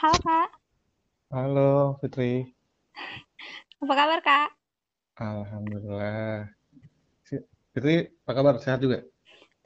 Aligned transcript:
Halo 0.00 0.16
Kak, 0.24 0.50
Halo 1.34 1.98
Fitri, 2.00 2.54
apa 3.82 3.94
kabar 3.98 4.18
Kak? 4.24 4.48
Alhamdulillah. 5.26 6.50
Fitri, 7.74 7.94
apa 8.22 8.32
kabar? 8.36 8.54
Sehat 8.62 8.78
juga? 8.84 8.98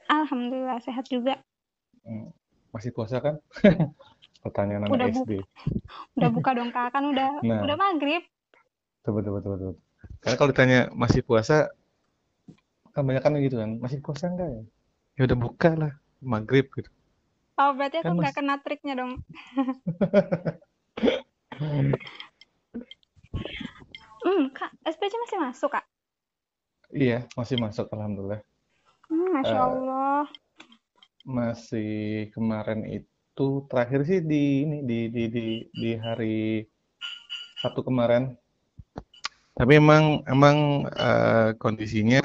Alhamdulillah 0.09 0.81
sehat 0.81 1.05
juga. 1.13 1.33
Hmm, 2.05 2.25
Masih 2.73 2.91
puasa 2.95 3.17
kan? 3.25 3.35
Pertanyaan 4.43 4.85
anak 4.89 4.93
Udah 4.95 5.07
bu, 5.13 5.21
SD. 5.21 5.31
udah 6.17 6.29
buka 6.35 6.51
dong 6.57 6.69
Kak, 6.75 6.87
kan 6.93 7.03
udah 7.11 7.29
udah 7.63 7.75
Nah, 7.75 7.75
maghrib. 7.77 8.23
betul, 9.03 9.11
betul, 9.15 9.31
betul, 9.39 9.51
betul. 9.55 9.73
Karena 10.21 10.35
kalau 10.39 10.51
ditanya 10.53 10.79
masih 11.01 11.21
puasa, 11.27 11.69
kan 12.95 13.03
banyak 13.07 13.21
kan 13.25 13.33
gitu 13.45 13.57
kan, 13.61 13.71
masih 13.83 13.99
puasa 14.05 14.25
enggak 14.31 14.49
ya? 14.55 14.61
Ya 15.17 15.21
udah 15.27 15.37
buka 15.45 15.69
lah, 15.81 15.91
maghrib 16.33 16.65
gitu. 16.77 16.89
Oh 17.55 17.71
berarti 17.77 18.03
aku 18.03 18.11
nggak 18.19 18.33
mas, 18.33 18.37
kena 18.37 18.55
triknya 18.63 18.93
dong. 18.99 19.11
Hmm, 24.25 24.49
Kak, 24.57 24.71
SPC 24.83 25.13
masih 25.21 25.37
masuk 25.39 25.69
Kak? 25.71 25.85
iya 26.91 27.27
masih 27.37 27.57
masuk, 27.61 27.85
Alhamdulillah. 27.93 28.41
Hmm, 29.09 29.27
Masya 29.37 29.57
Eh, 29.57 29.65
Allah. 29.69 30.25
masih 31.25 31.91
kemarin 32.33 32.81
itu 32.85 33.47
terakhir 33.69 34.01
sih 34.09 34.19
di 34.31 34.65
ini 34.65 34.77
di 34.89 34.99
di 35.15 35.23
di 35.35 35.45
di 35.73 35.91
hari 35.97 36.65
Sabtu 37.61 37.81
kemarin. 37.85 38.23
Tapi 39.55 39.73
emang 39.79 40.03
emang 40.27 40.57
eh, 40.91 41.49
kondisinya 41.61 42.21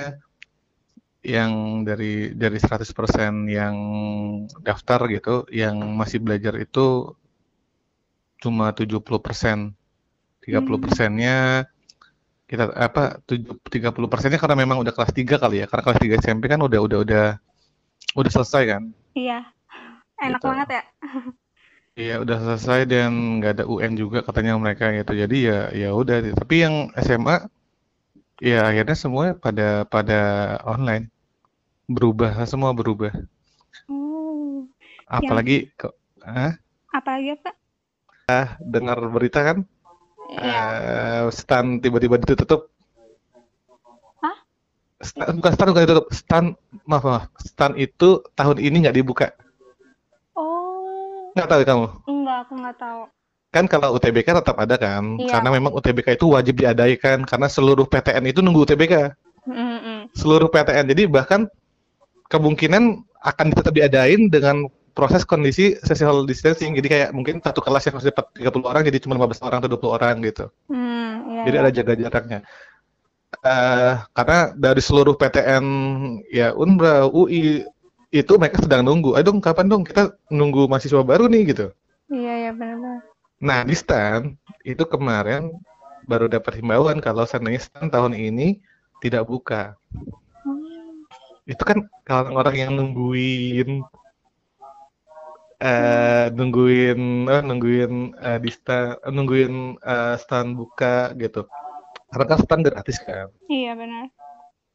yang 1.21 1.85
dari 1.85 2.33
dari 2.33 2.57
100% 2.57 3.45
yang 3.51 3.77
daftar 4.65 5.01
gitu, 5.13 5.45
yang 5.53 5.77
masih 5.97 6.19
belajar 6.25 6.57
itu 6.57 7.13
cuma 8.41 8.73
70%. 8.73 9.77
Hmm, 10.41 10.41
30%-nya 10.41 11.69
kita 12.51 12.73
apa 12.75 13.21
tujuh- 13.29 13.61
30%-nya 13.69 14.41
karena 14.41 14.57
memang 14.59 14.81
udah 14.83 14.93
kelas 14.97 15.13
3 15.15 15.37
kali 15.37 15.63
ya. 15.63 15.67
Karena 15.69 15.83
kelas 15.87 16.01
3 16.01 16.15
SMP 16.19 16.49
kan 16.51 16.61
udah 16.65 16.81
udah 16.83 16.99
udah 17.05 17.27
udah 18.17 18.31
selesai 18.33 18.63
kan 18.67 18.83
iya, 19.15 19.47
enak 20.19 20.41
gitu. 20.41 20.49
banget 20.49 20.69
ya. 20.81 20.83
Iya 21.99 22.15
udah 22.25 22.39
selesai 22.41 22.89
dan 22.89 23.11
nggak 23.39 23.53
ada 23.61 23.65
UN 23.69 23.93
juga 23.99 24.25
katanya 24.25 24.57
mereka 24.57 24.89
gitu. 24.95 25.13
Jadi 25.13 25.37
ya 25.51 25.69
ya 25.75 25.91
udah. 25.93 26.33
Tapi 26.33 26.55
yang 26.65 26.75
SMA 26.97 27.45
ya 28.41 28.67
akhirnya 28.67 28.97
semua 28.97 29.37
pada 29.37 29.85
pada 29.87 30.21
online. 30.65 31.13
Berubah 31.87 32.33
semua 32.49 32.73
berubah. 32.73 33.13
Oh, 33.87 34.67
yang 35.11 35.31
Apalagi 35.31 35.71
kok 35.77 35.95
ah, 36.25 36.57
apa? 36.91 37.11
Lagi 37.21 37.39
Kak? 37.39 37.57
dengar 38.63 38.99
berita 39.11 39.43
kan? 39.43 39.59
Ya, 40.31 40.63
eh 40.79 41.23
stan 41.35 41.83
tiba-tiba 41.83 42.23
ditutup. 42.23 42.71
Ah? 44.23 44.39
Stan, 45.03 45.35
bukan 45.35 45.51
stan 45.51 45.69
bukan 45.75 45.83
ditutup. 45.83 46.07
Stan 46.15 46.45
maaf 46.87 47.03
maaf. 47.03 47.25
Stan 47.43 47.75
itu 47.75 48.23
tahun 48.39 48.63
ini 48.63 48.87
nggak 48.87 48.97
dibuka. 49.03 49.35
Oh, 50.39 51.35
nggak 51.35 51.51
tahu 51.51 51.61
kamu? 51.67 51.87
Enggak, 52.07 52.39
aku 52.47 52.53
nggak 52.55 52.79
tahu. 52.79 53.03
Kan 53.51 53.67
kalau 53.67 53.99
UTBK 53.99 54.31
tetap 54.43 54.57
ada 54.59 54.79
kan 54.79 55.19
Iya, 55.19 55.27
karena 55.39 55.49
memang. 55.51 55.75
UTBK 55.75 56.15
itu 56.15 56.27
wajib 56.31 56.55
diadaikan 56.63 57.27
karena 57.27 57.51
seluruh 57.51 57.87
PTN 57.87 58.25
itu 58.31 58.41
nunggu 58.41 58.63
UTBK 58.67 59.11
Hmm, 59.41 59.79
hmm. 59.81 60.01
seluruh 60.15 60.53
PTN 60.53 60.85
jadi 60.93 61.09
bahkan 61.09 61.49
kemungkinan 62.29 63.03
akan 63.25 63.47
tetap 63.57 63.73
diadain 63.73 64.29
dengan 64.29 64.69
proses 64.93 65.25
kondisi 65.25 65.75
social 65.81 66.29
distancing 66.29 66.77
jadi 66.77 66.89
kayak 66.89 67.11
mungkin 67.17 67.41
satu 67.41 67.65
kelas 67.65 67.89
yang 67.89 67.95
harus 67.97 68.07
dapat 68.13 68.27
30 68.37 68.69
orang 68.69 68.83
jadi 68.85 68.99
cuma 69.01 69.17
15 69.17 69.41
orang 69.43 69.59
atau 69.65 69.71
20 69.75 69.97
orang 69.97 70.15
gitu 70.23 70.45
Hmm, 70.69 71.13
iya 71.27 71.43
jadi 71.49 71.57
ada 71.65 71.71
jaga 71.73 71.93
jaraknya 71.97 72.41
Eh, 73.41 73.95
karena 74.11 74.53
dari 74.59 74.83
seluruh 74.83 75.15
PTN 75.15 75.65
ya 76.29 76.51
Unbra, 76.53 77.07
UI 77.07 77.63
itu 78.11 78.33
mereka 78.37 78.59
sedang 78.59 78.83
nunggu. 78.83 79.15
Ayo 79.15 79.31
dong 79.31 79.39
kapan 79.39 79.71
dong 79.71 79.87
kita 79.87 80.19
nunggu 80.35 80.67
mahasiswa 80.67 81.07
baru 81.07 81.31
nih 81.31 81.55
gitu. 81.55 81.71
Iya 82.11 82.35
ya 82.45 82.53
benar-benar. 82.53 83.07
Nah 83.49 83.61
di 83.69 83.75
STAN 83.77 84.23
itu 84.73 84.85
kemarin 84.93 85.43
baru 86.11 86.27
dapat 86.35 86.53
himbauan 86.61 86.99
kalau 87.07 87.25
seandainya 87.29 87.63
STAN 87.67 87.87
tahun 87.95 88.13
ini 88.17 88.49
tidak 89.03 89.25
buka. 89.31 89.63
Hmm, 90.45 91.05
Itu 91.53 91.63
kan 91.69 91.79
kalau 92.09 92.31
orang 92.41 92.57
yang 92.63 92.71
nungguin 92.79 93.71
eh 95.61 96.27
nungguin 96.37 97.01
eh, 97.35 97.43
nungguin 97.49 97.93
eh, 98.27 98.39
di 98.45 98.51
STAN 98.57 98.97
nungguin 99.17 99.55
eh, 99.93 100.15
STAN 100.23 100.47
buka 100.59 101.13
gitu. 101.23 101.41
Karena 102.11 102.25
kan 102.31 102.39
STAN 102.45 102.61
gratis 102.67 102.99
kan. 103.07 103.29
Iya 103.51 103.73
benar. 103.77 104.07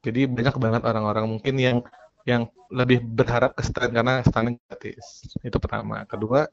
Jadi 0.06 0.22
banyak 0.30 0.56
banget 0.62 0.82
orang-orang 0.86 1.26
mungkin 1.34 1.56
yang 1.58 1.78
yang 2.26 2.44
lebih 2.74 3.02
berharap 3.06 3.54
ke 3.58 3.62
stand 3.66 3.92
karena 3.94 4.22
stand 4.26 4.58
gratis. 4.66 5.06
Itu 5.46 5.58
pertama. 5.62 6.06
Kedua, 6.10 6.46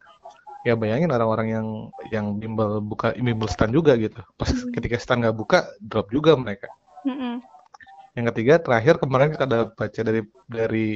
ya 0.66 0.74
bayangin 0.78 1.10
orang-orang 1.10 1.48
yang 1.56 1.66
yang 2.14 2.26
bimbel 2.40 2.78
buka 2.82 3.14
bimbel 3.18 3.48
stand 3.50 3.72
juga 3.74 3.92
gitu. 3.98 4.20
Pas 4.38 4.50
Hmm, 4.50 4.72
ketika 4.74 4.96
stand 5.02 5.22
nggak 5.26 5.36
buka, 5.36 5.58
drop 5.82 6.08
juga 6.14 6.32
mereka. 6.38 6.68
hmm, 7.04 7.16
hmm. 7.18 7.36
Yang 8.16 8.26
ketiga, 8.34 8.54
terakhir 8.60 8.94
kemarin 9.02 9.28
kita 9.32 9.44
ada 9.48 9.60
baca 9.72 10.00
dari 10.04 10.20
dari 10.48 10.86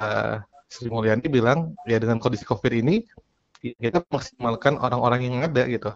eh, 0.00 0.36
Sri 0.70 0.88
Mulyani 0.90 1.26
bilang 1.30 1.74
ya 1.86 1.98
dengan 2.02 2.18
kondisi 2.18 2.44
COVID 2.46 2.72
ini 2.82 3.04
kita 3.64 4.04
maksimalkan 4.12 4.76
orang-orang 4.76 5.20
yang 5.24 5.36
ada 5.46 5.64
gitu. 5.70 5.90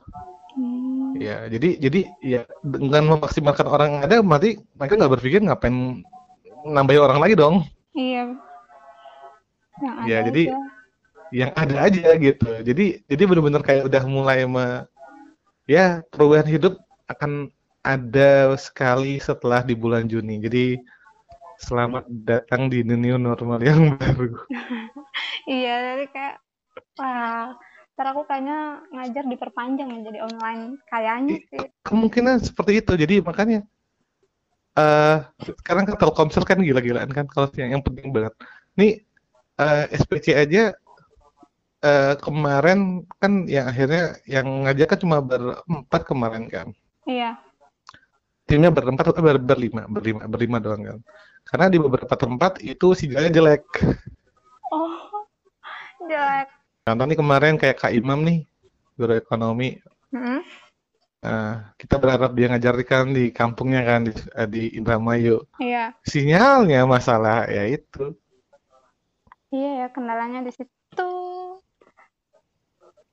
Hmm, 0.56 1.12
Ya, 1.18 1.48
jadi 1.50 1.68
jadi 1.80 2.00
ya 2.22 2.40
dengan 2.62 3.16
memaksimalkan 3.16 3.66
orang 3.68 3.88
yang 3.98 4.02
ada 4.06 4.16
berarti 4.22 4.60
mereka 4.76 4.94
nggak 4.98 5.12
berpikir 5.18 5.40
ngapain 5.44 5.76
nambahin 6.68 7.02
orang 7.02 7.18
lagi 7.22 7.34
dong. 7.34 7.64
Iya, 7.94 8.38
yang 9.82 9.96
Ya, 10.06 10.18
jadi 10.26 10.42
aja. 10.50 10.77
Yang 11.32 11.50
ada 11.54 11.88
aja 11.88 12.16
gitu. 12.16 12.50
Jadi 12.64 13.04
jadi 13.04 13.22
benar-benar 13.24 13.62
kayak 13.64 13.88
udah 13.88 14.02
mulai 14.08 14.44
me, 14.48 14.84
ya 15.68 16.00
perubahan 16.12 16.48
hidup 16.48 16.80
akan 17.08 17.52
ada 17.84 18.52
sekali 18.60 19.20
setelah 19.20 19.64
di 19.64 19.72
bulan 19.72 20.08
Juni. 20.08 20.40
Jadi 20.40 20.80
selamat 21.58 22.06
datang 22.08 22.70
di 22.70 22.86
new 22.86 23.18
normal 23.18 23.58
yang 23.60 23.92
baru. 23.98 24.34
Iya, 25.48 25.74
jadi 25.96 26.04
kayak 26.12 26.34
wah, 27.00 27.56
ntar 27.96 28.06
aku 28.14 28.22
kayaknya 28.28 28.84
ngajar 28.94 29.24
diperpanjang 29.26 29.88
ya 29.90 29.98
jadi 30.06 30.18
online. 30.22 30.78
Kayaknya 30.86 31.36
sih. 31.50 31.60
Kemungkinan 31.82 32.36
seperti 32.44 32.84
itu. 32.84 32.92
Jadi 32.94 33.14
makanya 33.24 33.60
eh 34.78 35.18
sekarang 35.42 35.90
kan 35.90 35.96
Telkomsel 35.98 36.46
kan 36.46 36.62
gila-gilaan 36.62 37.10
kan 37.10 37.26
kalau 37.26 37.50
yang, 37.58 37.74
yang 37.74 37.82
penting 37.82 38.14
banget. 38.14 38.30
Nih 38.78 39.02
eh, 39.58 39.84
SPC 39.90 40.38
aja 40.38 40.78
eh, 41.80 42.14
kemarin 42.18 42.78
kan 43.16 43.46
yang 43.46 43.66
akhirnya 43.66 44.18
yang 44.26 44.46
ngajak 44.66 44.86
kan 44.90 44.98
cuma 44.98 45.18
berempat 45.20 46.02
kemarin 46.04 46.44
kan. 46.48 46.68
Iya. 47.04 47.38
timnya 48.48 48.72
berempat 48.72 49.12
atau 49.12 49.20
ber, 49.20 49.36
berlima 49.36 49.84
berlima 49.84 50.24
berlima 50.24 50.56
doang 50.56 50.80
kan 50.80 50.98
karena 51.44 51.68
di 51.68 51.76
beberapa 51.76 52.16
tempat 52.16 52.56
itu 52.64 52.96
sinyalnya 52.96 53.28
jelek 53.28 53.64
Oh, 54.72 54.96
jelek. 56.08 56.48
contoh 56.82 57.04
nih 57.04 57.18
kemarin 57.20 57.54
kayak 57.60 57.76
Kak 57.76 57.92
Imam 57.92 58.24
nih 58.24 58.48
guru 58.96 59.20
ekonomi 59.20 59.76
Hmm, 60.08 60.40
eh, 61.20 61.54
kita 61.76 62.00
berharap 62.00 62.32
dia 62.32 62.48
ngajarkan 62.48 63.12
di 63.12 63.28
kampungnya 63.28 63.84
kan 63.84 64.08
di, 64.08 64.16
eh, 64.16 64.48
di 64.48 64.62
Indramayu 64.80 65.44
Iya. 65.60 65.92
sinyalnya 66.00 66.88
masalah 66.88 67.44
ya 67.52 67.68
itu 67.68 68.16
Iya 69.48 69.70
ya, 69.80 69.86
kendalanya 69.92 70.40
di 70.40 70.52
situ. 70.52 71.08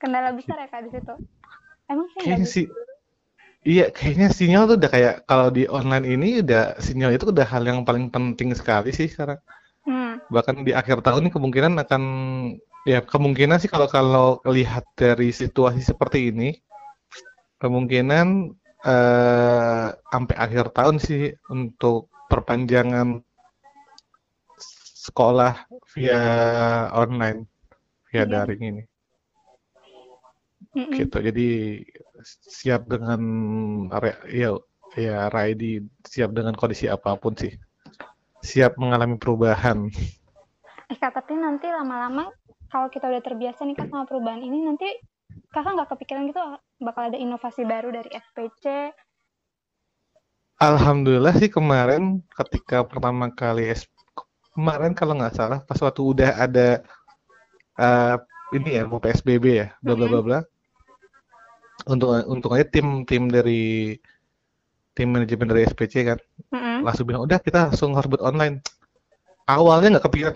Kendala 0.02 0.36
besar 0.36 0.58
ya 0.60 0.68
Kak 0.68 0.82
di 0.86 0.90
situ. 0.94 1.14
Emang 1.86 2.08
kayaknya 2.18 2.46
gitu. 2.46 2.50
sih 2.50 2.66
iya 3.66 3.90
kayaknya 3.90 4.30
sinyal 4.30 4.70
tuh 4.70 4.78
udah 4.78 4.92
kayak 4.94 5.16
kalau 5.26 5.50
di 5.50 5.66
online 5.70 6.06
ini 6.06 6.42
udah 6.46 6.78
sinyal 6.82 7.14
itu 7.14 7.30
udah 7.30 7.46
hal 7.46 7.66
yang 7.66 7.82
paling 7.82 8.10
penting 8.14 8.54
sekali 8.54 8.94
sih 8.94 9.10
sekarang 9.10 9.42
Hmm, 9.86 10.18
bahkan 10.34 10.66
di 10.66 10.74
akhir 10.74 11.06
tahun 11.06 11.30
ini 11.30 11.32
kemungkinan 11.38 11.78
akan 11.86 12.04
ya 12.90 13.06
kemungkinan 13.06 13.62
sih 13.62 13.70
kalau 13.70 13.86
kalau 13.86 14.42
lihat 14.50 14.82
dari 14.98 15.30
situasi 15.30 15.86
seperti 15.86 16.34
ini 16.34 16.58
Kemungkinan 17.56 18.28
eh, 18.84 19.88
sampai 19.96 20.36
akhir 20.36 20.76
tahun 20.76 21.00
sih 21.00 21.32
untuk 21.48 22.12
perpanjangan 22.28 23.24
sekolah 25.08 25.70
via 25.96 26.22
online, 26.92 27.48
via 28.12 28.26
iya. 28.26 28.30
daring 28.30 28.62
ini, 28.76 28.84
Mm-mm. 30.76 30.96
gitu. 31.00 31.18
Jadi 31.24 31.48
siap 32.44 32.86
dengan 32.92 33.22
ya 34.28 34.54
ya 34.96 35.28
Raidi 35.32 35.84
siap 36.04 36.36
dengan 36.36 36.56
kondisi 36.56 36.92
apa 36.92 37.16
pun 37.16 37.36
sih, 37.36 37.56
siap 38.44 38.76
mengalami 38.76 39.16
perubahan. 39.16 39.88
Eh 40.92 40.98
Kak, 41.00 41.18
tapi 41.18 41.34
nanti 41.40 41.66
lama-lama 41.72 42.30
kalau 42.70 42.92
kita 42.92 43.08
udah 43.08 43.24
terbiasa 43.24 43.64
nih 43.66 43.76
Kak 43.80 43.88
sama 43.90 44.06
perubahan 44.06 44.44
ini 44.44 44.68
nanti 44.68 44.88
kakak 45.56 45.72
nggak 45.80 45.90
kepikiran 45.96 46.28
gitu 46.28 46.42
bakal 46.84 47.08
ada 47.08 47.18
inovasi 47.18 47.64
baru 47.64 47.92
dari 47.92 48.10
SPC 48.12 48.92
Alhamdulillah 50.60 51.36
sih 51.36 51.52
kemarin 51.52 52.24
ketika 52.32 52.84
pertama 52.88 53.32
kali 53.32 53.72
S 53.72 53.88
kemarin 54.56 54.96
kalau 54.96 55.20
nggak 55.20 55.36
salah 55.36 55.60
pas 55.64 55.80
waktu 55.80 56.02
udah 56.04 56.32
ada 56.40 56.84
uh, 57.76 58.16
ini 58.56 58.80
ya 58.80 58.84
mau 58.88 59.04
PSBB 59.04 59.46
ya 59.52 59.68
bla 59.84 59.96
bla 60.00 60.08
bla 60.08 60.22
bla 60.24 60.40
untuk 61.86 62.10
untuk 62.28 62.50
aja 62.58 62.66
tim 62.68 63.06
tim 63.06 63.30
dari 63.30 63.96
tim 64.96 65.12
manajemen 65.12 65.48
dari 65.52 65.68
SPC 65.68 65.94
kan. 66.08 66.20
Mm-mm. 66.56 66.88
langsung 66.88 67.06
bilang 67.06 67.28
udah 67.28 67.40
kita 67.44 67.70
langsung 67.70 67.94
harus 67.94 68.08
buat 68.10 68.24
online. 68.24 68.64
Awalnya 69.46 69.98
nggak 70.00 70.06
kepikiran. 70.10 70.36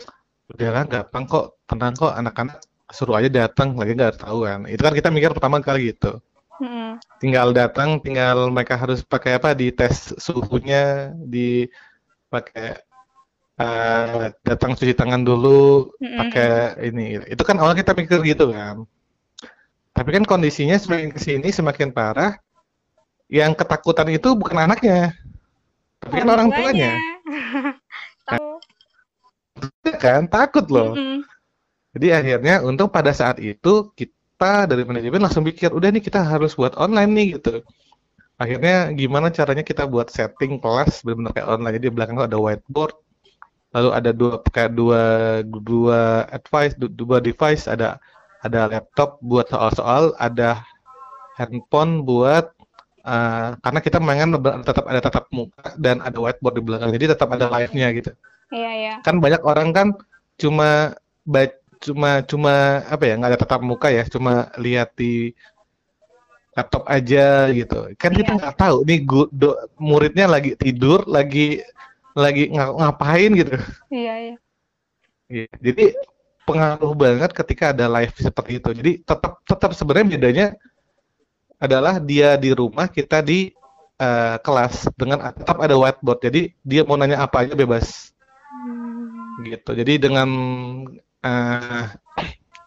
Udah 0.54 0.69
lah 0.74 0.84
gampang 0.86 1.24
kok 1.30 1.46
tenang 1.69 1.94
kok 1.96 2.13
anak-anak 2.13 2.57
suruh 2.90 3.22
aja 3.22 3.30
datang 3.30 3.78
lagi 3.78 3.94
nggak 3.96 4.22
tahu 4.22 4.46
kan. 4.46 4.68
Itu 4.68 4.81
kan 4.84 4.94
kita 4.94 5.10
mikir 5.10 5.31
pertama 5.34 5.63
kali 5.63 5.96
gitu. 5.96 6.19
Mm-mm. 6.60 7.00
tinggal 7.24 7.56
datang 7.56 8.04
tinggal 8.04 8.52
mereka 8.52 8.75
harus 8.75 9.00
pakai 9.00 9.40
apa 9.40 9.56
di 9.56 9.72
tes 9.72 10.12
suhunya 10.19 11.16
di 11.16 11.63
pakai 12.28 12.75
eh, 13.63 14.25
datang 14.44 14.75
cuci 14.75 14.92
tangan 14.92 15.24
dulu 15.24 15.88
Mm-mm. 16.04 16.19
pakai 16.19 16.84
ini. 16.84 17.24
Itu 17.31 17.48
kan 17.48 17.56
awal 17.63 17.80
kita 17.80 17.95
mikir 17.95 18.19
gitu 18.28 18.52
kan 18.52 18.84
tapi 19.94 20.10
kan 20.16 20.24
kondisinya 20.24 20.78
semakin 20.78 21.10
ke 21.12 21.20
sini 21.20 21.50
semakin 21.50 21.90
parah 21.94 22.38
yang 23.30 23.54
ketakutan 23.54 24.10
itu 24.10 24.34
bukan 24.34 24.66
anaknya 24.70 25.14
tapi 26.00 26.14
kan 26.24 26.30
orang 26.32 26.50
tuanya. 26.50 26.92
Tahu. 28.24 28.50
Iya 29.84 29.96
kan? 30.00 30.22
Takut 30.32 30.66
loh. 30.72 30.96
Jadi 31.92 32.08
akhirnya 32.16 32.64
untung 32.64 32.88
pada 32.88 33.12
saat 33.12 33.42
itu 33.44 33.92
kita 33.92 34.70
dari 34.70 34.88
manajemen 34.88 35.20
langsung 35.20 35.44
pikir 35.44 35.76
udah 35.76 35.92
nih 35.92 36.04
kita 36.04 36.24
harus 36.24 36.56
buat 36.56 36.78
online 36.80 37.12
nih 37.12 37.28
gitu. 37.38 37.66
Akhirnya 38.40 38.96
gimana 38.96 39.28
caranya 39.36 39.68
kita 39.68 39.84
buat 39.84 40.08
setting 40.08 40.64
kelas 40.64 41.04
benar-benar 41.04 41.32
kayak 41.36 41.50
online. 41.52 41.74
Jadi 41.76 41.86
di 41.92 41.94
belakang 41.94 42.18
ada 42.24 42.40
whiteboard 42.40 42.96
lalu 43.70 43.90
ada 43.94 44.12
dua 44.16 44.42
kayak 44.50 44.72
dua 44.74 45.02
dua 45.46 46.26
advice 46.34 46.74
du- 46.74 46.90
dua 46.90 47.22
device 47.22 47.70
ada 47.70 48.02
ada 48.40 48.72
laptop 48.72 49.20
buat 49.20 49.48
soal-soal 49.52 50.16
ada 50.16 50.64
handphone 51.36 52.04
buat 52.04 52.52
eh, 53.04 53.50
karena 53.60 53.80
kita 53.80 53.98
mainan 54.00 54.36
tetap 54.64 54.86
ada 54.88 55.00
tatap 55.00 55.26
muka 55.32 55.76
dan 55.76 56.00
ada 56.00 56.18
whiteboard 56.20 56.56
di 56.60 56.64
belakang 56.64 56.90
jadi 56.96 57.16
tetap 57.16 57.30
ada 57.32 57.48
live-nya 57.52 57.88
gitu. 57.96 58.12
Iya 58.50 58.72
iya. 58.76 58.94
Kan 59.04 59.20
banyak 59.20 59.44
orang 59.44 59.70
kan 59.76 59.88
cuma 60.40 60.96
cuma 61.80 62.20
cuma 62.28 62.54
apa 62.88 63.04
ya 63.08 63.14
nggak 63.16 63.32
ada 63.36 63.40
tatap 63.40 63.62
muka 63.64 63.88
ya 63.88 64.04
cuma 64.08 64.52
lihat 64.60 64.92
di 65.00 65.32
laptop 66.58 66.84
aja 66.92 67.48
gitu. 67.52 67.92
Kan 67.96 68.12
kita 68.16 68.36
Iya. 68.36 68.40
nggak 68.40 68.56
tahu 68.60 68.78
nih 68.84 69.00
gu- 69.08 69.32
do- 69.32 69.60
muridnya 69.80 70.28
lagi 70.28 70.60
tidur 70.60 71.08
lagi 71.08 71.64
lagi 72.18 72.52
nga- 72.52 72.76
ngapain 72.76 73.32
gitu. 73.32 73.56
Iya 73.94 74.14
iya. 74.20 74.36
Iya, 75.30 75.46
jadi 75.62 75.94
pengaruh 76.50 76.94
banget 76.98 77.31
ketika 77.38 77.69
ada 77.69 77.86
live 77.86 78.16
seperti 78.18 78.57
itu 78.57 78.69
jadi 78.74 78.92
tetap 79.06 79.46
tetap 79.46 79.72
sebenarnya 79.78 80.07
bedanya 80.18 80.48
adalah 81.62 82.01
dia 82.01 82.34
di 82.42 82.50
rumah 82.56 82.90
kita 82.90 83.22
di 83.22 83.54
eh, 84.01 84.36
kelas 84.42 84.90
dengan 84.98 85.30
tetap 85.30 85.62
ada 85.62 85.78
whiteboard 85.78 86.19
jadi 86.25 86.42
dia 86.66 86.81
mau 86.81 86.98
nanya 86.98 87.22
apa 87.22 87.46
aja 87.46 87.54
bebas 87.54 88.10
gitu. 89.44 89.72
Jadi 89.75 89.94
dengan 90.01 90.30
eh, 91.24 91.86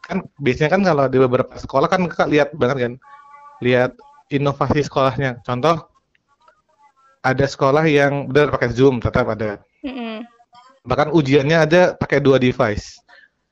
kan 0.02 0.19
biasanya 0.40 0.70
kan 0.78 0.82
kalau 0.82 1.05
di 1.08 1.19
beberapa 1.20 1.55
sekolah 1.56 1.88
kan 1.88 2.08
kakak 2.08 2.28
lihat 2.32 2.49
banget 2.56 2.76
kan, 2.88 2.93
lihat 3.64 3.93
inovasi 4.32 4.85
sekolahnya. 4.87 5.40
Contoh 5.44 5.88
ada 7.23 7.46
sekolah 7.46 7.87
yang 7.87 8.26
benar 8.32 8.50
pakai 8.50 8.73
Zoom 8.75 8.99
tetap 8.99 9.28
ada. 9.31 9.62
Mm-mm. 9.85 10.26
Bahkan 10.82 11.14
ujiannya 11.14 11.58
ada 11.62 11.82
pakai 11.94 12.19
dua 12.19 12.43
device, 12.43 12.99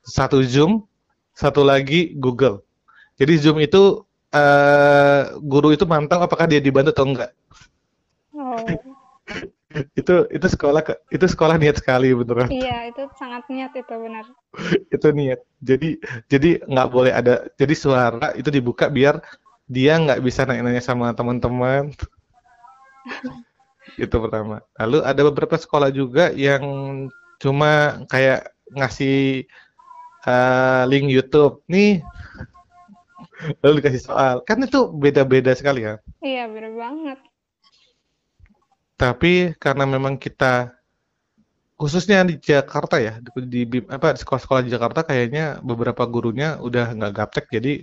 satu 0.01 0.41
Zoom, 0.45 0.85
satu 1.33 1.61
lagi 1.65 2.13
Google. 2.17 2.65
Jadi 3.21 3.33
Zoom 3.37 3.57
itu 3.61 4.01
eh, 4.33 5.21
guru 5.41 5.73
itu 5.75 5.85
mantau 5.85 6.21
apakah 6.23 6.49
dia 6.49 6.61
dibantu 6.63 6.93
atau 6.93 7.05
enggak. 7.07 7.31
oh 8.33 8.57
Itu 9.95 10.27
itu 10.27 10.47
sekolah 10.51 10.83
itu 11.07 11.25
sekolah 11.31 11.55
niat 11.55 11.79
sekali 11.79 12.11
beneran. 12.11 12.51
iya 12.51 12.91
itu 12.91 13.07
sangat 13.15 13.47
niat 13.47 13.71
itu 13.71 13.93
benar 13.95 14.27
itu 14.95 15.07
niat 15.15 15.39
jadi 15.63 15.89
jadi 16.27 16.49
nggak 16.67 16.89
boleh 16.91 17.11
ada 17.15 17.47
jadi 17.55 17.75
suara 17.75 18.35
itu 18.35 18.51
dibuka 18.51 18.91
biar 18.91 19.23
dia 19.71 19.95
nggak 19.95 20.19
bisa 20.19 20.43
nanya-nanya 20.43 20.83
sama 20.83 21.15
teman-teman 21.15 21.95
itu 24.03 24.11
pertama 24.11 24.59
lalu 24.75 24.97
ada 25.07 25.21
beberapa 25.23 25.55
sekolah 25.55 25.87
juga 25.91 26.35
yang 26.35 26.63
cuma 27.39 28.03
kayak 28.11 28.51
ngasih 28.75 29.47
eh, 30.25 30.83
link 30.89 31.07
YouTube. 31.09 31.63
Nih. 31.71 32.01
Lalu 33.61 33.81
dikasih 33.81 34.03
soal. 34.05 34.35
Kan 34.45 34.61
itu 34.61 34.89
beda-beda 34.93 35.53
sekali 35.57 35.85
ya. 35.85 35.97
Iya 36.21 36.45
benar 36.49 36.73
banget. 36.77 37.19
Tapi 38.97 39.57
karena 39.57 39.89
memang 39.89 40.21
kita 40.21 40.77
khususnya 41.73 42.21
di 42.21 42.37
Jakarta 42.37 43.01
ya 43.01 43.17
di, 43.17 43.65
di 43.65 43.79
apa 43.89 44.13
di 44.13 44.21
sekolah-sekolah 44.21 44.61
di 44.61 44.69
Jakarta 44.69 45.01
kayaknya 45.01 45.57
beberapa 45.65 46.05
gurunya 46.05 46.61
udah 46.61 46.93
nggak 46.93 47.13
gaptek 47.17 47.49
jadi 47.49 47.81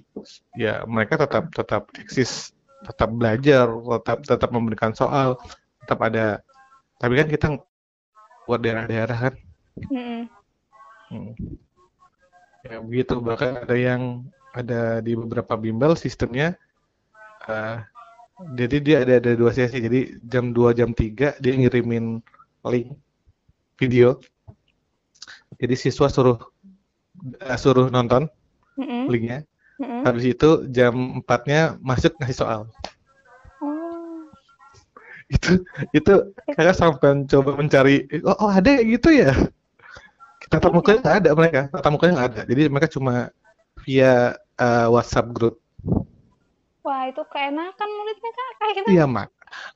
ya 0.54 0.86
mereka 0.86 1.18
tetap 1.18 1.50
tetap 1.50 1.90
eksis 1.98 2.54
tetap 2.86 3.10
belajar 3.10 3.66
tetap 3.66 4.18
tetap 4.22 4.50
memberikan 4.54 4.94
soal 4.94 5.34
tetap 5.88 6.04
ada. 6.04 6.44
Tapi 7.00 7.12
kan 7.16 7.28
kita 7.32 7.46
buat 8.44 8.60
daerah-daerah 8.60 9.18
kan. 9.18 9.34
Mm-mm. 9.88 10.22
Hmm. 11.08 11.32
Ya 12.68 12.78
begitu. 12.84 13.18
Bahkan 13.18 13.64
ada 13.66 13.76
yang 13.76 14.28
ada 14.52 15.00
di 15.04 15.12
beberapa 15.16 15.56
bimbel 15.56 15.96
sistemnya 15.96 16.56
eh, 17.48 17.76
jadi 18.54 18.76
dia 18.78 18.96
ada 19.02 19.14
ada 19.18 19.32
dua 19.34 19.50
sesi. 19.50 19.82
Jadi 19.82 20.22
jam 20.22 20.54
2 20.54 20.76
jam 20.78 20.94
3 20.94 21.42
dia 21.42 21.52
ngirimin 21.58 22.22
link 22.68 22.88
video. 23.80 24.22
Jadi 25.58 25.74
siswa 25.74 26.06
suruh 26.06 26.38
eh, 27.42 27.58
suruh 27.58 27.90
nonton 27.90 28.30
Mm-mm. 28.78 29.10
linknya. 29.10 29.42
Mm-mm. 29.78 30.02
habis 30.02 30.34
itu 30.34 30.66
jam 30.74 31.22
4-nya 31.22 31.78
masuk 31.78 32.14
ngasih 32.18 32.38
soal. 32.42 32.60
Oh. 33.62 34.26
Itu 35.30 35.62
itu 35.94 36.34
kakak 36.54 36.74
sampai 36.74 37.26
coba 37.30 37.54
mencari 37.54 38.10
oh, 38.26 38.34
oh 38.42 38.50
ada 38.50 38.82
gitu 38.82 39.14
ya 39.14 39.34
tatap 40.48 40.72
mukanya 40.72 40.98
nggak 41.04 41.18
ada 41.22 41.30
mereka. 41.36 41.60
Tatap 41.72 41.90
mukanya 41.92 42.12
nggak 42.16 42.28
ada. 42.32 42.42
Jadi 42.48 42.62
mereka 42.68 42.88
cuma 42.90 43.14
via 43.84 44.34
eh, 44.36 44.88
WhatsApp 44.88 45.32
group. 45.32 45.56
Wah 46.82 47.04
itu 47.08 47.22
keenakan 47.28 47.88
muridnya 48.00 48.30
kak. 48.32 48.50
Kayak 48.58 48.72
gitu. 48.80 48.88
Iya 48.96 49.04
mak 49.04 49.30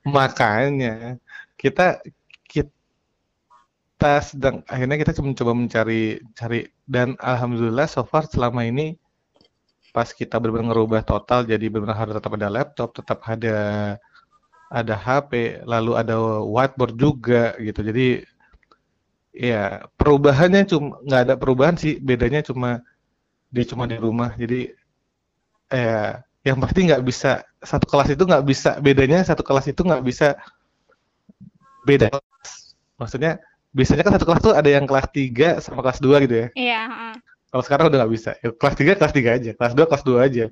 makanya 0.05 1.17
kita 1.57 2.05
kita 2.53 4.13
sedang 4.21 4.61
akhirnya 4.69 4.97
kita 5.01 5.13
cuma 5.17 5.33
coba 5.37 5.53
mencari 5.57 6.21
cari. 6.37 6.69
Dan 6.89 7.17
alhamdulillah 7.21 7.89
so 7.89 8.05
far 8.05 8.29
selama 8.29 8.69
ini 8.69 8.97
pas 9.93 10.09
kita 10.09 10.41
benar-benar 10.41 10.73
ngerubah 10.73 11.05
total 11.05 11.45
jadi 11.45 11.69
benar-benar 11.69 12.01
harus 12.01 12.17
tetap 12.17 12.33
ada 12.33 12.49
laptop 12.49 12.97
tetap 12.97 13.21
ada 13.29 13.57
ada 14.73 14.97
HP 14.97 15.61
lalu 15.69 15.93
ada 16.01 16.17
whiteboard 16.49 16.97
juga 16.97 17.53
gitu. 17.61 17.85
Jadi 17.85 18.25
ya 19.33 19.89
perubahannya 19.97 20.69
cuma 20.69 21.01
nggak 21.03 21.23
ada 21.29 21.35
perubahan 21.41 21.77
sih 21.81 21.97
bedanya 21.99 22.45
cuma 22.45 22.85
dia 23.49 23.65
cuma 23.65 23.89
di 23.89 23.97
rumah. 23.97 24.37
Jadi 24.37 24.73
eh 25.73 26.13
yang 26.45 26.59
pasti 26.61 26.85
nggak 26.85 27.03
bisa 27.05 27.43
satu 27.65 27.87
kelas 27.89 28.13
itu 28.13 28.23
nggak 28.29 28.45
bisa 28.45 28.71
bedanya 28.83 29.25
satu 29.25 29.41
kelas 29.41 29.73
itu 29.73 29.81
nggak 29.81 30.05
bisa 30.05 30.37
beda 31.89 32.13
kelas. 32.13 32.51
maksudnya 33.01 33.43
biasanya 33.75 34.03
kan 34.07 34.13
satu 34.15 34.27
kelas 34.29 34.41
tuh 34.45 34.55
ada 34.55 34.71
yang 34.71 34.85
kelas 34.87 35.09
3 35.11 35.59
sama 35.65 35.81
kelas 35.81 35.99
2 35.99 36.23
gitu 36.29 36.35
ya. 36.47 36.49
Iya 36.55 36.81
heeh. 36.87 37.15
kalau 37.53 37.65
sekarang 37.69 37.85
udah 37.93 37.99
nggak 38.05 38.13
bisa. 38.17 38.31
Ya, 38.41 38.49
kelas 38.57 38.75
3 38.81 38.93
kelas 38.97 39.13
3 39.13 39.31
aja. 39.37 39.51
Kelas 39.53 39.73
2 39.77 39.85
kelas 39.89 40.05
2 40.09 40.19
aja. 40.25 40.45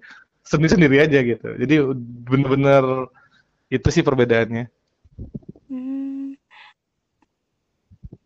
Sendiri 0.45 0.71
sendiri 0.73 0.97
aja 1.01 1.19
gitu. 1.25 1.49
Jadi 1.57 1.75
bener-bener 2.29 3.09
itu 3.73 3.89
sih 3.89 4.05
perbedaannya 4.05 4.69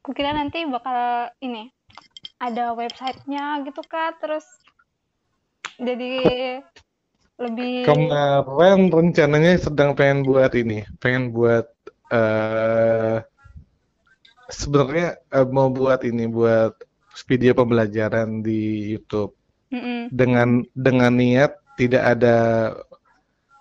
Kukira 0.04 0.36
nanti 0.36 0.68
bakal 0.68 1.32
ini 1.40 1.72
ada 2.36 2.76
websitenya 2.76 3.64
gitu 3.64 3.80
kak, 3.88 4.20
terus 4.20 4.44
jadi 5.80 6.20
lebih 7.40 7.88
Kemarin 7.88 8.92
rencananya 8.92 9.56
sedang 9.56 9.96
pengen 9.96 10.28
buat 10.28 10.52
ini, 10.52 10.84
pengen 11.00 11.32
buat 11.32 11.72
eh 12.12 13.24
sebenarnya 14.52 15.16
eh, 15.32 15.46
mau 15.48 15.72
buat 15.72 16.04
ini, 16.04 16.28
buat 16.28 16.76
video 17.24 17.56
pembelajaran 17.56 18.44
di 18.44 18.92
YouTube 18.92 19.32
Mm-mm. 19.72 20.12
dengan 20.12 20.68
dengan 20.76 21.16
niat 21.16 21.56
tidak 21.80 22.04
ada 22.04 22.36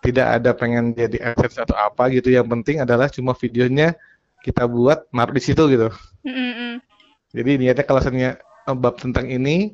tidak 0.04 0.28
ada 0.28 0.52
pengen 0.52 0.92
jadi 0.92 1.32
AdSense 1.32 1.64
atau 1.64 1.80
apa 1.80 2.12
gitu. 2.12 2.36
Yang 2.36 2.52
penting 2.52 2.78
adalah 2.84 3.08
cuma 3.08 3.32
videonya 3.32 3.96
kita 4.44 4.68
buat 4.68 5.08
naruh 5.16 5.32
di 5.32 5.42
situ 5.42 5.64
gitu. 5.72 5.88
Mm-mm. 6.28 6.84
Jadi 7.32 7.52
niatnya 7.58 7.88
kalau 7.88 8.04
misalnya 8.04 8.38
eh, 8.68 8.76
bab 8.76 9.00
tentang 9.00 9.32
ini, 9.32 9.74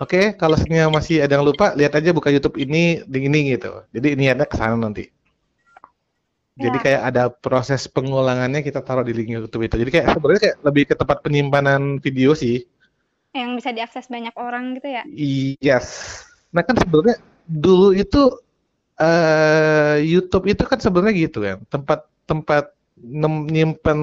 oke, 0.00 0.34
kalau 0.40 0.56
misalnya 0.56 0.88
masih 0.88 1.20
ada 1.20 1.36
yang 1.36 1.44
lupa, 1.44 1.76
lihat 1.76 1.92
aja 1.94 2.10
buka 2.16 2.32
YouTube 2.32 2.56
ini 2.56 3.04
di 3.04 3.28
ini 3.28 3.54
gitu. 3.54 3.84
Jadi 3.92 4.16
niatnya 4.16 4.48
ke 4.48 4.56
sana 4.56 4.74
nanti. 4.74 5.12
Jadi 6.60 6.76
Ya. 6.76 6.82
kayak 6.82 7.02
ada 7.08 7.22
proses 7.32 7.88
pengulangannya 7.88 8.60
kita 8.60 8.84
taruh 8.84 9.00
di 9.00 9.16
link 9.16 9.32
YouTube 9.32 9.64
itu. 9.64 9.80
Jadi 9.80 9.90
kayak 9.92 10.06
sebenarnya 10.12 10.40
kayak 10.44 10.56
lebih 10.60 10.82
ke 10.92 10.94
tempat 10.98 11.18
penyimpanan 11.24 12.02
video 12.04 12.36
sih. 12.36 12.64
Yang 13.32 13.62
bisa 13.62 13.70
diakses 13.72 14.10
banyak 14.10 14.34
orang 14.36 14.76
gitu 14.76 14.88
ya. 14.90 15.02
Yes. 15.62 16.20
Nah 16.52 16.60
kan 16.66 16.76
sebenarnya 16.76 17.22
dulu 17.48 17.96
itu 17.96 18.36
eh 19.00 20.04
YouTube 20.04 20.52
itu 20.52 20.60
kan 20.68 20.76
sebenarnya 20.76 21.14
gitu 21.16 21.38
kan, 21.40 21.64
tempat 21.72 22.04
tempat 22.28 22.76
nyimpen 23.48 24.00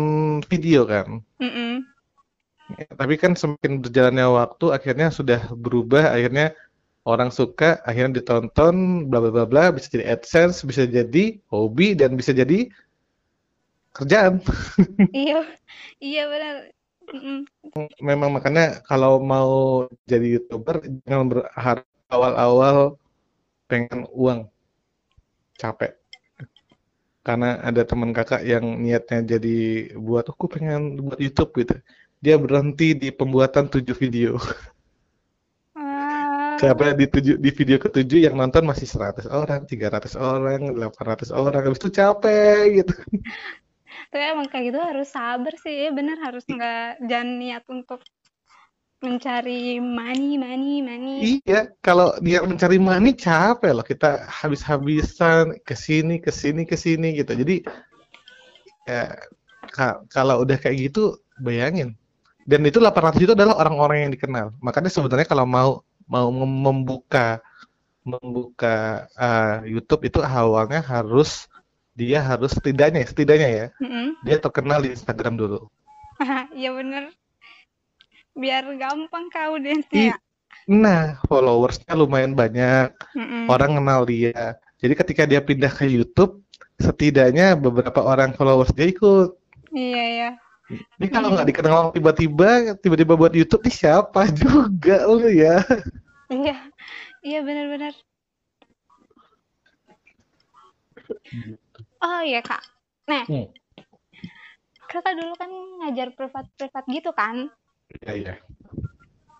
video 0.49 0.85
kan. 0.89 1.21
Mm-mm. 1.41 1.85
Ya, 2.75 2.87
tapi 2.99 3.15
kan 3.15 3.31
semakin 3.31 3.79
berjalannya 3.79 4.27
waktu 4.27 4.65
akhirnya 4.75 5.07
sudah 5.07 5.39
berubah, 5.55 6.11
akhirnya 6.11 6.51
orang 7.07 7.31
suka, 7.31 7.79
akhirnya 7.87 8.19
ditonton, 8.19 9.07
bla 9.07 9.23
bla 9.23 9.31
bla 9.31 9.45
bla, 9.47 9.63
bisa 9.71 9.87
jadi 9.87 10.19
AdSense, 10.19 10.67
bisa 10.67 10.83
jadi 10.83 11.39
hobi 11.47 11.95
dan 11.95 12.19
bisa 12.19 12.35
jadi 12.35 12.67
kerjaan. 13.95 14.43
Iya, 15.15 15.47
iya 16.03 16.23
benar. 16.27 16.55
Memang 18.03 18.35
makanya 18.35 18.83
kalau 18.83 19.23
mau 19.23 19.87
jadi 20.03 20.37
YouTuber 20.37 20.83
jangan 21.07 21.25
berharap 21.31 21.87
awal-awal 22.11 22.99
pengen 23.71 24.05
uang. 24.11 24.51
Capek. 25.57 25.96
Karena 27.27 27.59
ada 27.59 27.83
teman 27.83 28.15
kakak 28.15 28.47
yang 28.47 28.63
niatnya 28.79 29.35
jadi 29.35 29.57
buat 29.99 30.31
aku 30.31 30.47
pengen 30.47 30.95
buat 31.03 31.19
YouTube 31.19 31.51
gitu. 31.59 31.75
Dia 32.23 32.39
berhenti 32.39 32.95
di 32.95 33.11
pembuatan 33.11 33.67
7 33.67 33.83
video. 33.91 34.39
Ah, 35.77 36.55
Karena 36.55 36.95
di, 36.95 37.05
tujuh, 37.05 37.35
di 37.37 37.51
video 37.51 37.77
ketujuh 37.77 38.31
yang 38.31 38.39
nonton 38.39 38.63
masih 38.63 38.87
100 38.87 39.27
orang, 39.27 39.67
300 39.67 40.15
orang, 40.17 40.59
800 40.73 41.29
orang. 41.35 41.61
Habis 41.67 41.79
itu 41.83 41.91
capek 41.91 42.81
gitu. 42.81 42.95
tapi 44.07 44.23
emang 44.23 44.47
kayak 44.47 44.71
gitu 44.71 44.79
harus 44.79 45.11
sabar 45.11 45.53
sih. 45.59 45.91
Bener 45.91 46.17
harus 46.23 46.47
nggak 46.47 47.03
jangan 47.11 47.29
niat 47.37 47.63
untuk 47.67 47.99
mencari 49.03 49.79
money, 49.79 50.37
money, 50.37 50.81
money. 50.81 51.17
Iya, 51.17 51.73
kalau 51.85 52.07
dia 52.25 52.39
mencari 52.45 52.77
money 52.77 53.11
capek 53.25 53.71
loh. 53.75 53.85
Kita 53.91 54.07
habis-habisan 54.39 55.45
ke 55.67 55.73
sini, 55.85 56.15
ke 56.25 56.31
sini, 56.41 56.61
ke 56.71 56.75
sini 56.77 57.07
gitu. 57.19 57.31
Jadi 57.41 57.55
ya, 58.87 59.15
ka- 59.75 60.01
kalau 60.11 60.43
udah 60.43 60.57
kayak 60.59 60.77
gitu, 60.91 61.19
bayangin. 61.41 61.93
Dan 62.47 62.65
itu 62.65 62.79
800 62.81 63.21
itu 63.29 63.33
adalah 63.37 63.55
orang-orang 63.61 64.07
yang 64.09 64.11
dikenal. 64.15 64.47
Makanya 64.63 64.89
sebenarnya 64.91 65.27
kalau 65.29 65.45
mau 65.47 65.71
mau 66.07 66.27
mem- 66.31 66.61
membuka 66.65 67.43
membuka 68.05 69.05
uh, 69.19 69.63
YouTube 69.67 70.07
itu 70.09 70.19
awalnya 70.23 70.81
harus 70.81 71.45
dia 71.93 72.19
harus 72.23 72.55
setidaknya 72.57 73.03
setidaknya 73.05 73.49
ya 73.49 73.67
Mm-mm. 73.81 74.15
dia 74.25 74.37
terkenal 74.41 74.79
di 74.85 74.91
Instagram 74.95 75.35
dulu. 75.37 75.69
Iya 76.59 76.69
bener. 76.77 77.03
Biar 78.37 78.63
gampang 78.77 79.25
kau 79.33 79.57
I- 79.57 79.63
dance-nya 79.65 80.03
ya. 80.13 80.17
Nah, 80.67 81.17
followersnya 81.25 81.95
lumayan 81.95 82.35
banyak. 82.35 82.91
Mm-mm. 83.15 83.47
orang 83.47 83.79
kenal 83.79 84.03
dia. 84.05 84.59
Jadi 84.77 84.93
ketika 84.93 85.23
dia 85.25 85.41
pindah 85.41 85.71
ke 85.71 85.89
YouTube, 85.89 86.43
setidaknya 86.77 87.57
beberapa 87.57 88.03
orang 88.03 88.35
followers 88.37 88.69
dia 88.75 88.91
ikut. 88.91 89.33
Iya, 89.73 90.03
iya. 90.13 90.29
Ini 90.99 91.07
kalau 91.07 91.31
nggak 91.31 91.47
dikenal 91.47 91.95
tiba-tiba, 91.95 92.75
tiba-tiba 92.77 93.15
buat 93.15 93.31
YouTube, 93.31 93.63
ini 93.63 93.73
siapa 93.73 94.27
juga 94.35 95.07
lu 95.07 95.31
ya? 95.31 95.63
Iya, 96.27 96.55
iya 97.23 97.39
benar-benar. 97.39 97.95
Oh 102.03 102.21
iya 102.21 102.43
kak. 102.43 102.59
Nah, 103.07 103.23
Hmm. 103.23 103.47
kakak 104.91 105.15
dulu 105.15 105.33
kan 105.39 105.49
ngajar 105.83 106.11
privat-privat 106.11 106.83
gitu 106.91 107.15
kan? 107.15 107.47
Iya, 107.95 108.11
iya. 108.19 108.33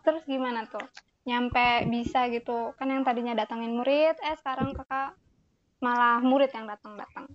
Terus 0.06 0.24
gimana 0.32 0.62
tuh? 0.74 0.86
Nyampe 1.28 1.68
bisa 1.94 2.20
gitu. 2.36 2.58
Kan 2.78 2.88
yang 2.94 3.04
tadinya 3.08 3.34
datangin 3.42 3.74
murid, 3.78 4.16
eh 4.28 4.36
sekarang 4.42 4.70
kakak 4.78 5.10
malah 5.86 6.20
murid 6.30 6.52
yang 6.58 6.66
datang-datang. 6.72 7.26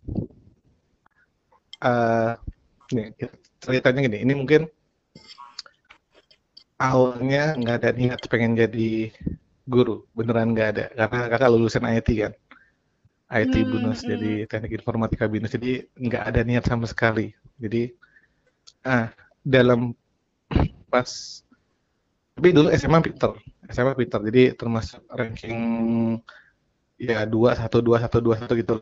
Eh, 1.83 2.33
nih, 2.95 3.07
ceritanya 3.63 4.01
gini, 4.07 4.19
ini 4.25 4.33
mungkin 4.41 4.63
awalnya 6.89 7.43
nggak 7.61 7.77
ada 7.81 7.91
niat 8.01 8.21
pengen 8.33 8.53
jadi 8.63 8.91
guru, 9.75 9.97
beneran 10.17 10.49
nggak 10.55 10.69
ada. 10.75 10.85
Karena 10.99 11.19
kakak 11.33 11.51
lulusan 11.55 11.85
IT 11.97 12.09
kan, 12.23 12.33
IT 13.41 13.55
Hmm, 13.55 13.71
BUNUS, 13.71 14.01
hmm. 14.03 14.11
jadi 14.13 14.33
teknik 14.51 14.73
informatika 14.81 15.25
BINUS, 15.33 15.53
jadi 15.57 15.73
nggak 16.07 16.25
ada 16.31 16.41
niat 16.49 16.65
sama 16.71 16.87
sekali. 16.93 17.27
Jadi, 17.63 17.83
ah, 18.87 19.07
dalam 19.43 19.81
pas, 20.93 21.09
tapi 22.37 22.53
dulu 22.53 22.69
SMA 22.77 23.01
pinter, 23.01 23.33
SMA 23.73 23.97
pinter, 23.97 24.21
jadi 24.29 24.43
termasuk 24.53 25.01
ranking 25.09 25.59
ya 27.01 27.25
dua 27.25 27.57
satu 27.57 27.81
dua 27.81 27.99
satu 28.05 28.21
dua 28.21 28.37
satu 28.37 28.53
gitu. 28.55 28.77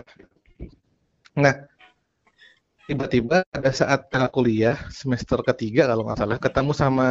Nah, 1.39 1.55
tiba-tiba 2.91 3.47
pada 3.49 3.71
saat 3.71 4.11
kuliah 4.35 4.75
semester 4.91 5.39
ketiga 5.47 5.87
kalau 5.87 6.03
nggak 6.03 6.19
salah 6.19 6.39
ketemu 6.43 6.73
sama 6.75 7.09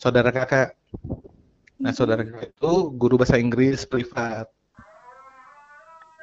saudara 0.00 0.32
kakak. 0.32 0.72
Nah, 1.76 1.92
saudara 1.92 2.24
kakak 2.24 2.56
itu 2.56 2.72
guru 2.96 3.20
bahasa 3.20 3.36
Inggris 3.36 3.84
privat. 3.84 4.48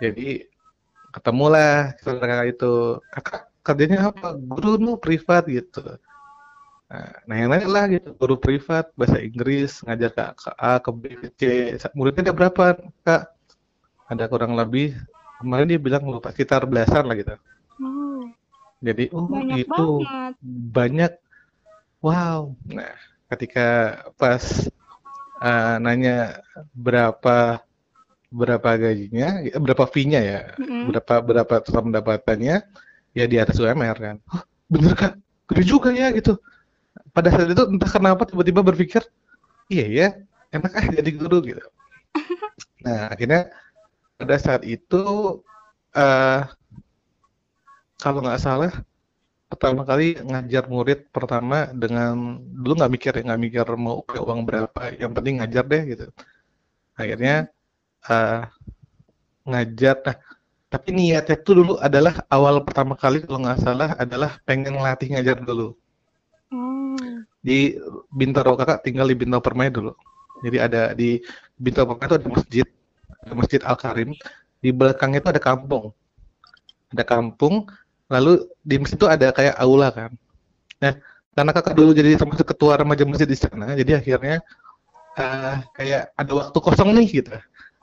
Jadi 0.01 0.49
ketemulah 1.13 1.93
saudara 2.01 2.25
kakak 2.33 2.47
itu. 2.57 2.73
Kakak 3.13 3.41
kerjanya 3.63 4.09
apa? 4.09 4.35
Guru 4.35 4.81
nu 4.81 4.97
privat 4.97 5.45
gitu. 5.47 5.79
Nah, 6.93 7.09
nanya-nanya 7.25 7.67
lah 7.73 7.85
gitu, 7.89 8.13
guru 8.13 8.35
privat 8.37 8.85
bahasa 8.93 9.17
Inggris 9.17 9.81
ngajar 9.81 10.13
ke, 10.13 10.23
ke 10.37 10.49
A, 10.61 10.77
ke 10.77 10.89
B, 10.93 11.01
ke 11.17 11.27
C. 11.33 11.41
Muridnya 11.97 12.29
ada 12.29 12.33
berapa, 12.37 12.77
Kak? 13.01 13.21
Ada 14.13 14.29
kurang 14.29 14.53
lebih 14.53 14.93
kemarin 15.41 15.65
dia 15.73 15.81
bilang 15.81 16.05
lupa 16.05 16.29
sekitar 16.29 16.69
belasan 16.69 17.09
lah 17.09 17.17
gitu. 17.17 17.33
Oh, 17.81 18.29
Jadi, 18.85 19.09
oh 19.09 19.25
banyak 19.25 19.65
banget. 19.65 20.33
banyak. 20.77 21.11
Wow. 22.05 22.53
Nah, 22.69 22.93
ketika 23.33 23.97
pas 24.21 24.43
eh, 25.41 25.75
nanya 25.81 26.45
berapa 26.77 27.65
berapa 28.33 28.69
gajinya, 28.77 29.45
ya, 29.45 29.57
berapa 29.57 29.85
fee-nya 29.89 30.21
ya, 30.21 30.41
Mm-mm. 30.61 30.89
berapa 30.93 31.15
berapa 31.25 31.55
total 31.65 31.89
pendapatannya, 31.89 32.55
ya 33.17 33.25
di 33.29 33.37
atas 33.41 33.57
UMR 33.61 33.97
kan. 33.97 34.17
Oh, 34.29 34.43
bener 34.69 34.93
kak, 34.97 35.13
gede 35.49 35.63
juga 35.65 35.89
ya 35.93 36.09
gitu. 36.13 36.37
Pada 37.13 37.29
saat 37.29 37.49
itu 37.53 37.63
entah 37.69 37.91
kenapa 37.93 38.25
tiba-tiba 38.25 38.65
berpikir, 38.65 39.01
iya 39.69 39.85
ya, 39.87 40.07
enak 40.49 40.71
ah 40.73 40.85
jadi 40.97 41.09
guru 41.13 41.37
gitu. 41.45 41.63
Nah, 42.83 43.07
akhirnya 43.15 43.47
pada 44.19 44.35
saat 44.35 44.63
itu 44.67 45.01
eh 45.95 46.41
kalau 48.01 48.19
nggak 48.19 48.41
salah 48.41 48.73
pertama 49.51 49.81
kali 49.85 50.17
ngajar 50.17 50.65
murid 50.65 50.99
pertama 51.15 51.69
dengan 51.71 52.41
dulu 52.41 52.73
nggak 52.79 52.93
mikir 52.95 53.11
ya 53.17 53.21
nggak 53.29 53.41
mikir 53.45 53.65
mau 53.77 54.01
uang 54.01 54.41
berapa 54.49 54.81
yang 54.97 55.13
penting 55.13 55.35
ngajar 55.39 55.63
deh 55.69 55.81
gitu 55.93 56.05
akhirnya 56.97 57.35
eh, 58.09 58.41
ngajar 59.49 59.95
nah 60.05 60.17
tapi 60.73 60.89
niatnya 60.97 61.37
tuh 61.45 61.53
dulu 61.61 61.73
adalah 61.77 62.25
awal 62.33 62.65
pertama 62.65 62.97
kali 62.97 63.21
kalau 63.21 63.39
nggak 63.45 63.61
salah 63.61 63.89
adalah 64.03 64.41
pengen 64.47 64.73
ngelatih 64.73 65.13
ngajar 65.13 65.37
dulu 65.45 65.77
di 67.43 67.75
Bintaro 68.09 68.55
kakak 68.55 68.87
tinggal 68.87 69.05
di 69.11 69.19
Bintaro 69.19 69.43
Permai 69.43 69.67
dulu. 69.67 69.91
Jadi 70.41 70.57
ada 70.57 70.95
di 70.95 71.19
Bintaro 71.59 71.91
Permai 71.91 72.07
itu 72.07 72.15
ada 72.17 72.29
masjid 72.31 72.65
ada 73.23 73.33
masjid 73.35 73.61
Al 73.67 73.77
Karim 73.77 74.09
di 74.63 74.71
belakangnya 74.71 75.19
itu 75.19 75.29
ada 75.35 75.43
kampung. 75.43 75.91
Ada 76.95 77.03
kampung 77.03 77.67
lalu 78.07 78.47
di 78.63 78.79
masjid 78.79 78.95
itu 78.95 79.07
ada 79.11 79.27
kayak 79.35 79.59
aula 79.59 79.91
kan. 79.91 80.11
Nah 80.79 80.95
karena 81.35 81.51
kakak 81.51 81.75
dulu 81.75 81.91
jadi 81.91 82.15
termasuk 82.15 82.47
ketua 82.47 82.79
remaja 82.79 83.03
masjid 83.03 83.27
di 83.27 83.37
sana 83.37 83.75
jadi 83.75 83.99
akhirnya 83.99 84.39
eh, 85.19 85.55
kayak 85.75 86.15
ada 86.15 86.31
waktu 86.31 86.57
kosong 86.63 86.95
nih 86.95 87.07
gitu. 87.21 87.35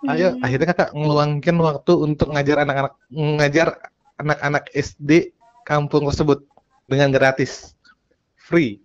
Ayo 0.08 0.32
Hmm. 0.32 0.40
akhirnya 0.40 0.72
kakak 0.72 0.90
ngeluangkan 0.96 1.56
waktu 1.60 1.92
untuk 1.92 2.32
ngajar 2.32 2.64
anak-anak 2.64 2.96
ngajar 3.12 3.68
anak-anak 4.16 4.64
SD 4.72 5.36
kampung 5.68 6.08
tersebut 6.08 6.48
dengan 6.88 7.12
gratis. 7.12 7.76
Free 8.40 8.80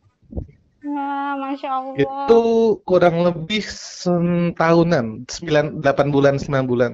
Masya 0.86 1.70
Allah. 1.70 1.96
Itu 1.98 2.42
kurang 2.86 3.25
lebih 3.25 3.65
setahunan, 3.65 5.25
9, 5.25 5.82
8 5.82 6.08
bulan, 6.13 6.38
9 6.38 6.65
bulan. 6.70 6.92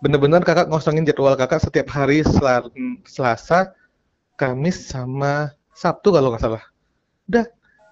Bener-bener 0.00 0.40
kakak 0.40 0.72
ngosongin 0.72 1.04
jadwal 1.04 1.36
kakak 1.36 1.60
setiap 1.60 1.92
hari 1.92 2.24
Sel- 2.24 2.72
Selasa, 3.04 3.76
Kamis, 4.40 4.88
sama 4.88 5.52
Sabtu 5.76 6.08
kalau 6.16 6.32
nggak 6.32 6.40
salah. 6.40 6.64
Udah, 7.28 7.44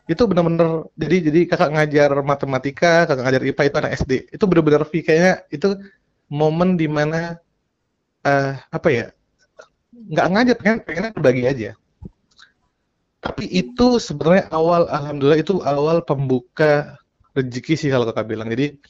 itu 0.08 0.22
bener-bener, 0.24 0.88
jadi 0.96 1.16
jadi 1.28 1.40
kakak 1.44 1.70
ngajar 1.76 2.10
matematika, 2.24 3.04
kakak 3.04 3.28
ngajar 3.28 3.42
IPA 3.44 3.62
itu 3.68 3.76
anak 3.76 3.92
SD. 4.00 4.12
Itu 4.32 4.44
bener-bener 4.48 4.82
kayaknya 4.88 5.44
itu 5.52 5.76
momen 6.32 6.80
di 6.80 6.88
mana 6.88 7.36
eh 8.24 8.56
apa 8.72 8.88
ya, 8.88 9.06
nggak 9.92 10.26
ngajar, 10.32 10.54
pengen, 10.56 10.78
pengennya 10.80 11.12
berbagi 11.12 11.44
aja. 11.44 11.70
Tapi 13.28 13.44
itu 13.44 14.00
sebenarnya 14.00 14.48
awal, 14.48 14.88
alhamdulillah 14.88 15.40
itu 15.44 15.60
awal 15.60 16.00
pembuka 16.00 16.96
rezeki 17.36 17.74
sih 17.76 17.88
kalau 17.92 18.08
kakak 18.08 18.24
bilang. 18.24 18.48
Jadi 18.48 18.80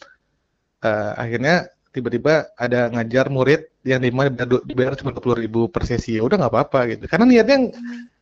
eh, 0.86 1.12
akhirnya 1.18 1.66
tiba-tiba 1.90 2.54
ada 2.54 2.86
ngajar 2.94 3.26
murid 3.34 3.66
yang 3.82 3.98
di 3.98 4.14
mana 4.14 4.30
dibayar, 4.30 4.62
dibayar 4.62 4.92
cuma 4.94 5.10
dua 5.10 5.22
puluh 5.24 5.38
ribu 5.42 5.66
per 5.66 5.82
sesi 5.88 6.14
ya 6.14 6.22
udah 6.22 6.38
nggak 6.38 6.52
apa-apa 6.54 6.80
gitu. 6.94 7.04
Karena 7.10 7.26
niatnya 7.26 7.56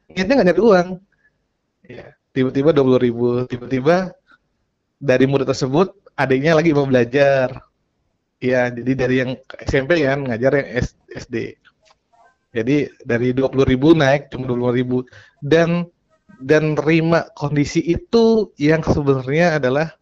niatnya 0.08 0.34
nggak 0.40 0.48
nyari 0.48 0.62
uang. 0.64 0.88
Ya, 1.86 2.06
tiba-tiba 2.32 2.68
dua 2.72 2.84
puluh 2.88 3.00
ribu, 3.02 3.26
tiba-tiba 3.44 4.16
dari 4.96 5.24
murid 5.28 5.46
tersebut 5.46 5.92
adiknya 6.16 6.56
lagi 6.56 6.72
mau 6.72 6.88
belajar. 6.88 7.60
Ya, 8.40 8.68
jadi 8.72 8.92
dari 8.96 9.14
yang 9.20 9.32
SMP 9.64 10.00
kan 10.00 10.24
ngajar 10.24 10.64
yang 10.64 10.68
SD. 11.12 11.60
Jadi 12.56 12.88
dari 13.04 13.36
dua 13.36 13.52
puluh 13.52 13.68
ribu 13.68 13.92
naik 13.92 14.32
cuma 14.32 14.48
dua 14.48 14.56
puluh 14.56 14.72
ribu 14.72 14.98
dan 15.44 15.84
dan 16.40 16.76
terima 16.76 17.28
kondisi 17.32 17.80
itu 17.80 18.52
yang 18.60 18.84
sebenarnya 18.84 19.56
adalah 19.56 19.96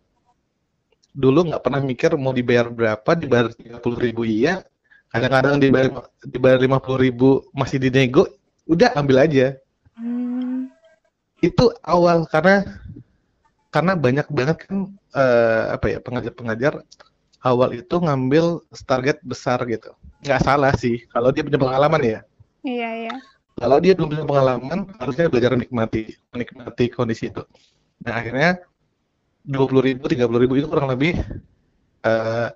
dulu 1.15 1.47
nggak 1.47 1.63
pernah 1.63 1.79
mikir 1.79 2.11
mau 2.19 2.35
dibayar 2.35 2.67
berapa, 2.67 3.11
dibayar 3.15 3.55
tiga 3.55 3.79
puluh 3.79 4.03
ribu 4.03 4.27
iya, 4.27 4.67
kadang-kadang 5.15 5.63
dibayar 5.63 6.11
dibayar 6.27 6.59
lima 6.59 6.83
puluh 6.83 6.99
ribu 7.07 7.47
masih 7.55 7.79
dinego, 7.79 8.27
udah 8.67 8.91
ambil 8.99 9.23
aja. 9.23 9.55
Hmm. 9.95 10.75
Itu 11.39 11.71
awal 11.87 12.27
karena 12.27 12.67
karena 13.71 13.95
banyak 13.95 14.27
banget 14.31 14.57
kan 14.67 14.91
eh, 15.15 15.65
apa 15.71 15.87
ya 15.87 15.99
pengajar-pengajar 16.03 16.83
awal 17.47 17.79
itu 17.79 17.95
ngambil 17.95 18.67
target 18.83 19.23
besar 19.23 19.63
gitu. 19.71 19.95
Nggak 20.27 20.43
salah 20.43 20.73
sih 20.75 21.07
kalau 21.15 21.31
dia 21.31 21.47
punya 21.47 21.63
pengalaman 21.63 22.03
ya. 22.03 22.21
Iya, 22.65 22.91
iya. 23.07 23.17
Kalau 23.55 23.79
dia 23.79 23.95
belum 23.95 24.09
punya 24.11 24.25
pengalaman, 24.27 24.79
harusnya 24.99 25.31
belajar 25.31 25.55
menikmati, 25.55 26.19
menikmati 26.35 26.85
kondisi 26.91 27.31
itu. 27.31 27.43
Nah, 28.03 28.19
akhirnya 28.19 28.51
20 29.47 29.81
ribu, 29.85 30.05
30 30.11 30.43
ribu 30.43 30.55
itu 30.59 30.67
kurang 30.67 30.91
lebih 30.91 31.15
eh, 32.05 32.49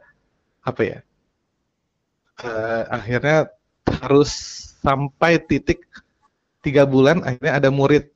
apa 0.67 0.83
ya? 0.83 0.99
eh, 2.43 2.83
akhirnya 2.91 3.51
harus 4.03 4.31
sampai 4.79 5.43
titik 5.43 5.83
tiga 6.63 6.87
bulan, 6.87 7.23
akhirnya 7.27 7.53
ada 7.59 7.71
murid, 7.71 8.11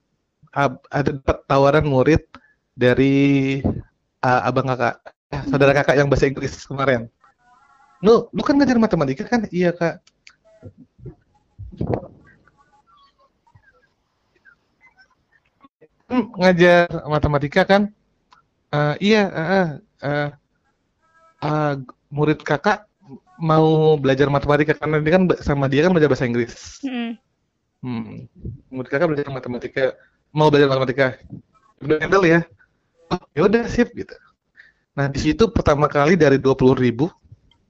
ada 0.90 1.10
tawaran 1.46 1.86
murid 1.86 2.22
dari 2.74 3.58
eh, 4.22 4.40
abang 4.46 4.66
kakak, 4.70 4.94
saudara 5.50 5.72
kakak 5.74 5.96
yang 5.98 6.08
bahasa 6.10 6.28
Inggris 6.30 6.54
kemarin. 6.66 7.06
Nu, 8.02 8.26
lu 8.34 8.42
kan 8.42 8.58
ngajar 8.58 8.78
matematika 8.82 9.22
kan? 9.30 9.46
Iya 9.54 9.70
kak. 9.70 10.02
Hmm, 16.12 16.28
ngajar 16.36 16.86
matematika 17.08 17.62
kan? 17.64 17.82
Eh, 18.72 18.94
iya, 19.00 19.22
eh, 19.32 19.68
eh, 20.04 20.28
eh, 21.42 21.72
murid 22.12 22.40
kakak 22.44 22.84
mau 23.40 23.96
belajar 23.98 24.28
matematika 24.30 24.76
karena 24.76 25.00
dia 25.02 25.12
kan 25.16 25.24
sama 25.42 25.66
dia 25.66 25.80
kan 25.88 25.90
belajar 25.96 26.10
bahasa 26.12 26.28
Inggris. 26.28 26.78
Mm-mm. 26.84 27.10
Hmm. 27.82 28.28
Murid 28.70 28.88
kakak 28.92 29.08
belajar 29.10 29.28
matematika, 29.32 29.84
mau 30.30 30.48
belajar 30.52 30.68
matematika. 30.70 31.06
Udah 31.82 31.98
handle 31.98 32.24
ya? 32.28 32.40
Oh, 33.10 33.20
ya 33.34 33.42
udah 33.50 33.64
sip 33.66 33.90
gitu. 33.96 34.14
Nah, 34.94 35.08
di 35.08 35.18
situ 35.20 35.48
pertama 35.48 35.88
kali 35.88 36.14
dari 36.14 36.36
20 36.38 36.76
ribu, 36.76 37.08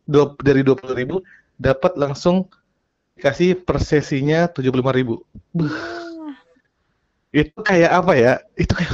dua- 0.04 0.36
dari 0.42 0.66
20 0.66 0.94
ribu 0.94 1.16
dapat 1.56 1.94
langsung 1.96 2.50
kasih 3.20 3.62
per 3.62 3.78
sesinya 3.80 4.50
75 4.50 4.92
ribu. 4.92 5.14
Itu 7.32 7.58
kayak 7.64 7.90
apa 7.90 8.12
ya? 8.14 8.32
Itu 8.54 8.72
kayak 8.76 8.92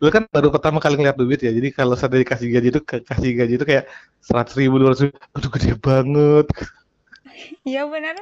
Lu 0.00 0.08
kan 0.08 0.24
baru 0.32 0.48
pertama 0.48 0.80
kali 0.80 0.96
ngeliat 0.96 1.18
duit 1.18 1.40
ya, 1.44 1.52
jadi 1.52 1.68
kalau 1.74 1.92
saya 1.92 2.16
dikasih 2.16 2.48
gaji 2.48 2.68
itu 2.72 2.80
kasih 2.82 3.30
gaji 3.36 3.54
itu 3.60 3.66
kayak 3.68 3.84
seratus 4.22 4.56
ribu, 4.56 4.80
dua 4.80 4.96
ribu, 4.96 5.12
aduh 5.36 5.50
gede 5.52 5.74
banget. 5.76 6.46
Iya 7.68 7.84
benar. 7.84 8.16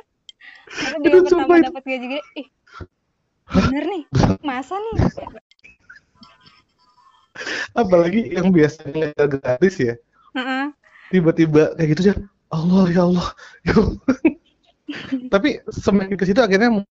Aku 0.91 1.07
juga 1.07 1.31
sumpah 1.31 1.47
pertama 1.47 1.67
dapat 1.71 1.85
gaji 1.87 2.07
gede, 2.11 2.23
ih 2.35 2.49
bener 3.47 3.85
nih, 3.87 4.03
masa 4.43 4.75
nih? 4.75 4.95
Apalagi 7.79 8.21
yang 8.35 8.51
biasanya 8.51 9.15
gratis 9.15 9.75
ya, 9.79 9.95
Heeh. 10.35 10.65
tiba-tiba 11.15 11.79
kayak 11.79 11.89
gitu 11.95 12.03
ya, 12.11 12.15
Allah 12.51 12.85
ya 12.91 13.03
Allah. 13.07 13.29
ya 13.63 13.75
Allah. 13.79 13.99
Tapi 15.35 15.63
semakin 15.71 16.17
ke 16.19 16.25
situ 16.27 16.41
akhirnya 16.43 16.83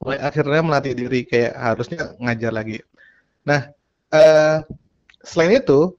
mulai 0.00 0.18
akhirnya 0.20 0.62
melatih 0.64 0.92
diri 0.96 1.20
kayak 1.28 1.52
harusnya 1.54 2.16
ngajar 2.16 2.52
lagi. 2.52 2.80
Nah, 3.44 3.68
eh, 4.12 4.56
selain 5.22 5.60
itu 5.60 5.94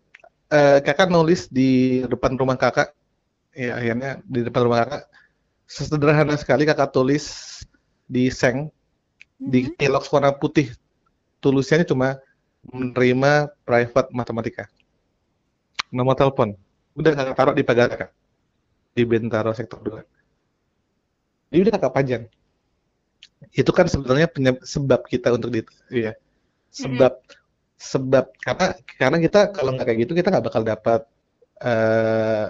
eh, 0.52 0.80
kakak 0.84 1.10
nulis 1.14 1.48
di 1.48 2.02
depan 2.10 2.36
rumah 2.36 2.58
kakak, 2.58 2.92
ya 3.56 3.78
akhirnya 3.78 4.12
di 4.26 4.40
depan 4.46 4.62
rumah 4.68 4.80
kakak. 4.86 5.04
Sesederhana 5.70 6.36
sekali 6.36 6.68
kakak 6.68 6.92
tulis 6.92 7.26
di 8.10 8.28
seng 8.28 8.68
di 9.40 9.72
Kelox 9.78 10.10
warna 10.12 10.34
putih. 10.36 10.74
Tulisannya 11.42 11.88
cuma 11.88 12.20
menerima 12.68 13.50
private 13.66 14.10
matematika 14.14 14.66
nomor 15.90 16.14
telepon. 16.18 16.54
Udah 16.98 17.12
kakak 17.16 17.36
taruh 17.38 17.56
di 17.56 17.64
pagar 17.66 17.88
kakak. 17.90 18.12
Di 18.92 19.04
Bentaro 19.08 19.56
sektor 19.56 19.80
2 19.80 20.04
ini 21.52 21.68
udah 21.68 21.74
kakak 21.76 21.94
pajang 21.94 22.24
itu 23.52 23.72
kan 23.74 23.86
sebenarnya 23.90 24.28
penyeb- 24.32 24.64
sebab 24.64 25.02
kita 25.08 25.34
untuk 25.36 25.50
di 25.52 25.62
ya 25.92 26.14
sebab 26.72 27.14
sebab 27.76 28.26
karena 28.40 28.66
karena 29.00 29.18
kita 29.18 29.40
kalau 29.56 29.74
nggak 29.76 29.86
kayak 29.90 30.00
gitu 30.06 30.14
kita 30.14 30.28
nggak 30.32 30.46
bakal 30.46 30.64
dapat 30.64 31.02
eh 31.62 32.48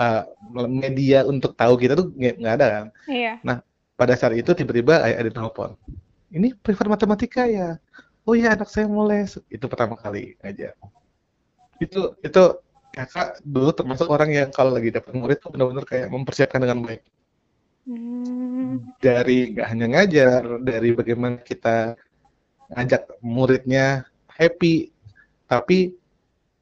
eh, 0.00 0.22
media 0.70 1.26
untuk 1.26 1.52
tahu 1.58 1.74
kita 1.76 1.98
tuh 1.98 2.06
nggak 2.14 2.54
ada 2.58 2.66
kan? 2.70 2.86
Iya. 3.10 3.34
pada 4.00 4.16
saat 4.16 4.32
itu 4.32 4.56
tiba-tiba 4.56 5.04
ada 5.04 5.28
telepon 5.28 5.76
ini 6.30 6.54
privat 6.54 6.86
matematika 6.86 7.42
ya? 7.44 7.76
Oh 8.22 8.34
iya 8.38 8.54
anak 8.54 8.70
saya 8.70 8.86
mau 8.86 9.04
les 9.10 9.34
itu 9.50 9.64
pertama 9.66 9.98
kali 9.98 10.38
aja. 10.46 10.70
Itu 11.82 12.14
itu 12.22 12.42
kakak 12.94 13.42
dulu 13.42 13.70
termasuk 13.74 14.06
orang 14.10 14.30
yang 14.30 14.48
kalau 14.54 14.70
lagi 14.74 14.90
dapat 14.94 15.12
murid 15.14 15.38
tuh 15.42 15.50
benar-benar 15.54 15.84
kayak 15.86 16.06
mempersiapkan 16.14 16.60
dengan 16.62 16.78
baik. 16.86 17.02
Hmm. 17.86 18.39
Dari 19.02 19.56
nggak 19.56 19.66
hanya 19.66 19.86
ngajar 19.90 20.42
dari 20.62 20.88
bagaimana 20.94 21.36
kita 21.42 21.98
ngajak 22.70 23.02
muridnya 23.24 24.06
happy 24.30 24.92
tapi 25.50 25.94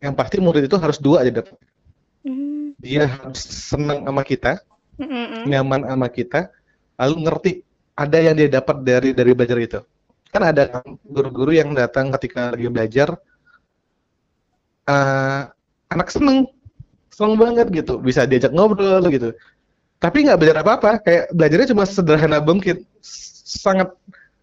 yang 0.01 0.15
pasti 0.15 0.37
murid 0.41 0.65
itu 0.71 0.77
harus 0.79 0.99
dua 1.01 1.23
aja 1.27 1.43
dapat 1.43 1.59
Hmm. 2.19 2.75
dia 2.83 3.07
harus 3.07 3.41
senang 3.47 4.03
sama 4.03 4.27
kita 4.27 4.59
nyaman 5.47 5.87
sama 5.87 6.09
kita, 6.11 6.51
lalu 6.99 7.15
ngerti 7.27 7.51
ada 7.95 8.19
yang 8.19 8.35
dia 8.35 8.49
dapat 8.51 8.77
dari 8.83 9.11
dari 9.15 9.31
belajar 9.35 9.59
itu. 9.63 9.81
Kan 10.29 10.43
ada 10.45 10.63
kan 10.69 10.85
guru-guru 11.07 11.55
yang 11.55 11.73
datang 11.73 12.11
ketika 12.19 12.53
lagi 12.53 12.69
belajar, 12.69 13.09
eh, 14.91 15.43
anak 15.89 16.09
seneng, 16.11 16.51
seneng 17.15 17.39
banget 17.39 17.67
gitu, 17.73 18.03
bisa 18.03 18.27
diajak 18.27 18.53
ngobrol 18.53 19.07
gitu. 19.09 19.33
Tapi 19.99 20.31
nggak 20.31 20.39
belajar 20.39 20.59
apa-apa, 20.63 20.91
kayak 21.03 21.25
belajarnya 21.35 21.69
cuma 21.75 21.83
sederhana 21.83 22.39
mungkin, 22.39 22.87
sangat 23.45 23.91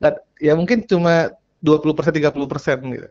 nggak- 0.04 0.24
ya 0.44 0.54
mungkin 0.54 0.84
cuma 0.84 1.32
20% 1.64 2.12
30% 2.12 2.78
gitu. 2.92 3.10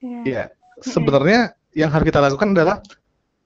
Iya. 0.00 0.20
Ya, 0.24 0.44
sebenarnya 0.80 1.52
yang 1.76 1.92
harus 1.92 2.08
kita 2.08 2.20
lakukan 2.24 2.56
adalah 2.56 2.80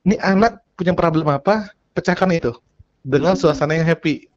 ini 0.07 0.15
anak 0.23 0.63
punya 0.79 0.95
problem 0.95 1.27
apa, 1.27 1.75
pecahkan 1.99 2.31
itu 2.31 2.55
dengan 3.03 3.35
suasana 3.35 3.75
yang 3.75 3.87
happy. 3.87 4.31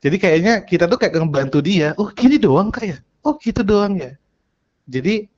Jadi 0.00 0.16
kayaknya 0.16 0.64
kita 0.64 0.88
tuh 0.88 0.96
kayak 0.96 1.20
ngebantu 1.20 1.60
dia. 1.60 1.92
Oh, 2.00 2.08
gini 2.08 2.40
doang 2.40 2.72
kayak. 2.72 3.04
Oh, 3.20 3.36
gitu 3.36 3.60
doang 3.60 4.00
ya. 4.00 4.16
Jadi 4.88 5.28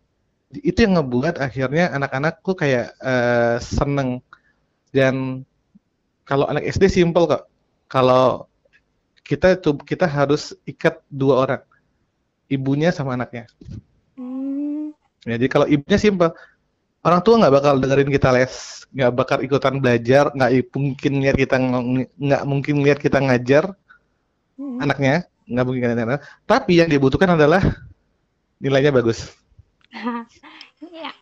itu 0.63 0.79
yang 0.79 1.01
ngebuat 1.01 1.43
akhirnya 1.43 1.91
anak-anak 1.91 2.45
tuh 2.47 2.55
kayak 2.55 2.95
eh, 3.03 3.57
seneng 3.59 4.23
dan 4.95 5.43
kalau 6.25 6.47
anak 6.49 6.65
SD 6.69 6.89
simple 6.91 7.25
kok. 7.27 7.43
Kalau 7.91 8.47
kita 9.23 9.57
tuh 9.61 9.79
kita 9.81 10.07
harus 10.09 10.53
ikat 10.67 11.01
dua 11.09 11.35
orang. 11.47 11.63
ibunya 12.53 12.93
sama 12.93 13.17
anaknya. 13.17 13.49
Hmm. 14.13 14.93
Ya, 15.25 15.41
jadi 15.41 15.49
kalau 15.49 15.65
ibunya 15.65 15.97
simpel, 15.97 16.37
orang 17.01 17.25
tua 17.25 17.41
nggak 17.41 17.55
bakal 17.57 17.75
dengerin 17.81 18.13
kita 18.13 18.29
les, 18.29 18.85
nggak 18.93 19.13
bakal 19.17 19.39
ikutan 19.41 19.81
belajar, 19.81 20.29
nggak 20.37 20.69
mungkin 20.77 21.13
lihat 21.25 21.37
kita 21.41 21.57
ng- 21.57 22.13
nggak 22.21 22.43
mungkin 22.45 22.75
lihat 22.85 23.01
kita 23.01 23.25
ngajar 23.25 23.73
Hmm. 24.61 24.85
anaknya, 24.85 25.25
nggak 25.49 25.65
mungkin 25.65 25.97
anak 25.97 26.21
Tapi 26.45 26.73
yang 26.85 26.93
dibutuhkan 26.93 27.33
adalah 27.33 27.65
nilainya 28.61 28.93
bagus. 28.93 29.33
Iya. 30.83 31.15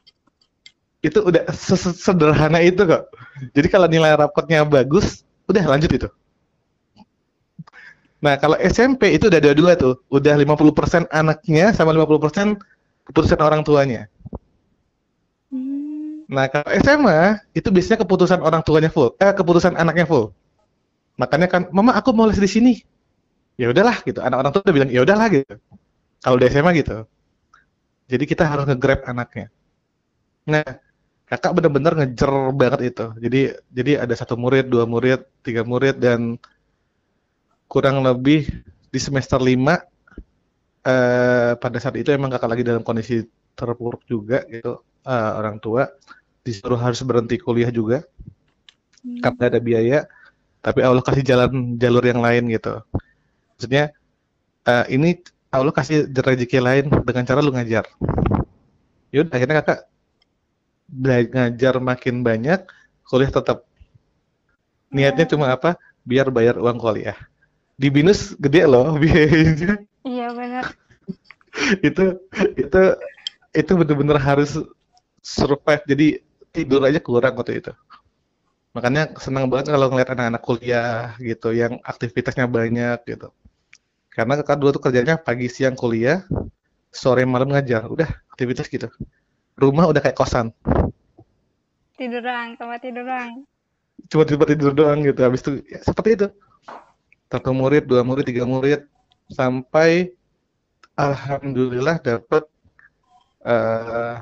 Itu 1.00 1.18
udah 1.24 1.48
se- 1.56 1.96
sederhana 1.96 2.60
itu 2.60 2.82
kok. 2.84 3.08
Jadi 3.56 3.68
kalau 3.72 3.88
nilai 3.88 4.12
rapotnya 4.16 4.64
bagus, 4.68 5.24
udah 5.48 5.64
lanjut 5.64 5.90
itu. 5.96 6.08
Nah, 8.20 8.36
kalau 8.36 8.56
SMP 8.60 9.16
itu 9.16 9.32
udah 9.32 9.40
dua-dua 9.40 9.72
tuh. 9.80 9.94
Udah 10.12 10.36
50% 10.36 11.08
anaknya 11.08 11.72
sama 11.72 11.96
50% 11.96 12.60
keputusan 13.08 13.40
orang 13.40 13.64
tuanya. 13.64 14.12
Hmm. 15.50 16.22
Nah, 16.30 16.46
kalau 16.46 16.68
SMA 16.70 17.42
itu 17.58 17.68
biasanya 17.74 17.98
keputusan 18.06 18.40
orang 18.42 18.62
tuanya 18.62 18.90
full, 18.92 19.14
eh 19.18 19.32
keputusan 19.34 19.74
anaknya 19.74 20.06
full. 20.06 20.30
Makanya 21.20 21.48
kan, 21.50 21.62
"Mama, 21.74 21.92
aku 21.98 22.10
mau 22.16 22.26
les 22.28 22.40
di 22.40 22.50
sini." 22.50 22.72
Ya 23.60 23.70
udahlah 23.72 24.02
gitu. 24.06 24.20
Anak 24.24 24.38
orang 24.42 24.52
tua 24.54 24.62
udah 24.66 24.74
bilang, 24.76 24.90
"Ya 24.92 25.00
udahlah" 25.04 25.28
gitu. 25.32 25.54
Kalau 26.24 26.36
di 26.40 26.46
SMA 26.50 26.72
gitu. 26.76 27.06
Jadi 28.10 28.24
kita 28.28 28.44
harus 28.44 28.64
nge-grab 28.68 29.00
anaknya. 29.06 29.46
Nah, 30.48 30.64
kakak 31.30 31.52
bener-bener 31.56 31.92
ngejer 31.98 32.32
banget 32.60 32.80
itu. 32.90 33.06
Jadi 33.24 33.40
jadi 33.78 33.92
ada 34.04 34.14
satu 34.20 34.34
murid, 34.42 34.64
dua 34.72 34.84
murid, 34.92 35.20
tiga 35.46 35.62
murid 35.70 35.96
dan 36.04 36.20
kurang 37.70 38.02
lebih 38.02 38.50
di 38.90 38.98
semester 38.98 39.38
5 39.38 39.78
eh 40.80 41.52
pada 41.60 41.78
saat 41.82 41.96
itu 42.00 42.08
emang 42.08 42.32
kakak 42.32 42.50
lagi 42.52 42.64
dalam 42.64 42.82
kondisi 42.88 43.20
terpuruk 43.52 44.02
juga 44.08 44.48
gitu 44.48 44.80
eh, 45.04 45.30
orang 45.40 45.60
tua 45.60 45.84
disuruh 46.46 46.80
harus 46.80 47.00
berhenti 47.04 47.36
kuliah 47.36 47.68
juga 47.72 48.00
Hmm. 49.00 49.16
karena 49.24 49.42
ada 49.48 49.60
biaya 49.60 49.98
tapi 50.64 50.80
Allah 50.84 51.04
kasih 51.04 51.24
jalan 51.24 51.76
jalur 51.80 52.04
yang 52.04 52.20
lain 52.20 52.48
gitu 52.52 52.80
maksudnya 53.54 53.92
eh, 54.68 54.86
ini 54.94 55.20
Allah 55.52 55.74
kasih 55.74 56.08
rezeki 56.12 56.58
lain 56.62 56.86
dengan 57.06 57.24
cara 57.28 57.40
lu 57.44 57.52
ngajar 57.54 57.84
yaudah 59.14 59.34
akhirnya 59.34 59.56
kakak 59.62 59.78
ngajar 60.90 61.78
makin 61.78 62.26
banyak 62.26 62.66
kuliah 63.06 63.30
tetap. 63.30 63.66
Niatnya 64.90 65.26
cuma 65.30 65.54
apa? 65.54 65.78
Biar 66.02 66.30
bayar 66.34 66.58
uang 66.58 66.78
kuliah. 66.78 67.18
Di 67.78 67.88
binus 67.88 68.34
gede 68.38 68.66
loh 68.66 68.94
biayanya. 69.02 69.78
Iya 70.02 70.34
benar. 70.34 70.64
itu 71.82 72.14
itu 72.54 72.82
itu 73.50 73.72
bener-bener 73.74 74.18
harus 74.18 74.58
survive. 75.22 75.82
Jadi 75.86 76.06
tidur 76.50 76.82
aja 76.86 76.98
kurang 76.98 77.38
waktu 77.38 77.62
itu. 77.62 77.72
Makanya 78.70 79.18
senang 79.18 79.50
banget 79.50 79.74
kalau 79.74 79.90
ngeliat 79.90 80.14
anak-anak 80.14 80.42
kuliah 80.46 81.18
gitu 81.18 81.50
yang 81.50 81.82
aktivitasnya 81.82 82.46
banyak 82.46 83.02
gitu. 83.06 83.34
Karena 84.10 84.38
kakak 84.38 84.58
dulu 84.58 84.70
tuh 84.78 84.82
kerjanya 84.90 85.18
pagi 85.18 85.50
siang 85.50 85.74
kuliah 85.74 86.22
sore 86.90 87.26
malam 87.26 87.50
ngajar. 87.50 87.86
Udah 87.90 88.10
aktivitas 88.30 88.70
gitu 88.70 88.90
rumah 89.60 89.86
udah 89.92 90.00
kayak 90.00 90.16
kosan. 90.16 90.50
Tiduran, 92.00 92.56
tempat 92.56 92.80
tiduran. 92.80 93.44
cuma 94.10 94.24
tidur 94.26 94.48
tidur 94.48 94.72
doang 94.72 95.04
gitu. 95.04 95.20
Habis 95.22 95.40
itu 95.44 95.52
ya, 95.68 95.78
seperti 95.84 96.16
itu. 96.16 96.26
Satu 97.30 97.52
murid 97.52 97.84
dua 97.86 98.02
murid 98.02 98.24
tiga 98.26 98.48
murid. 98.48 98.88
Sampai 99.30 100.16
alhamdulillah 100.98 102.02
dapat 102.02 102.42
eh, 103.46 104.16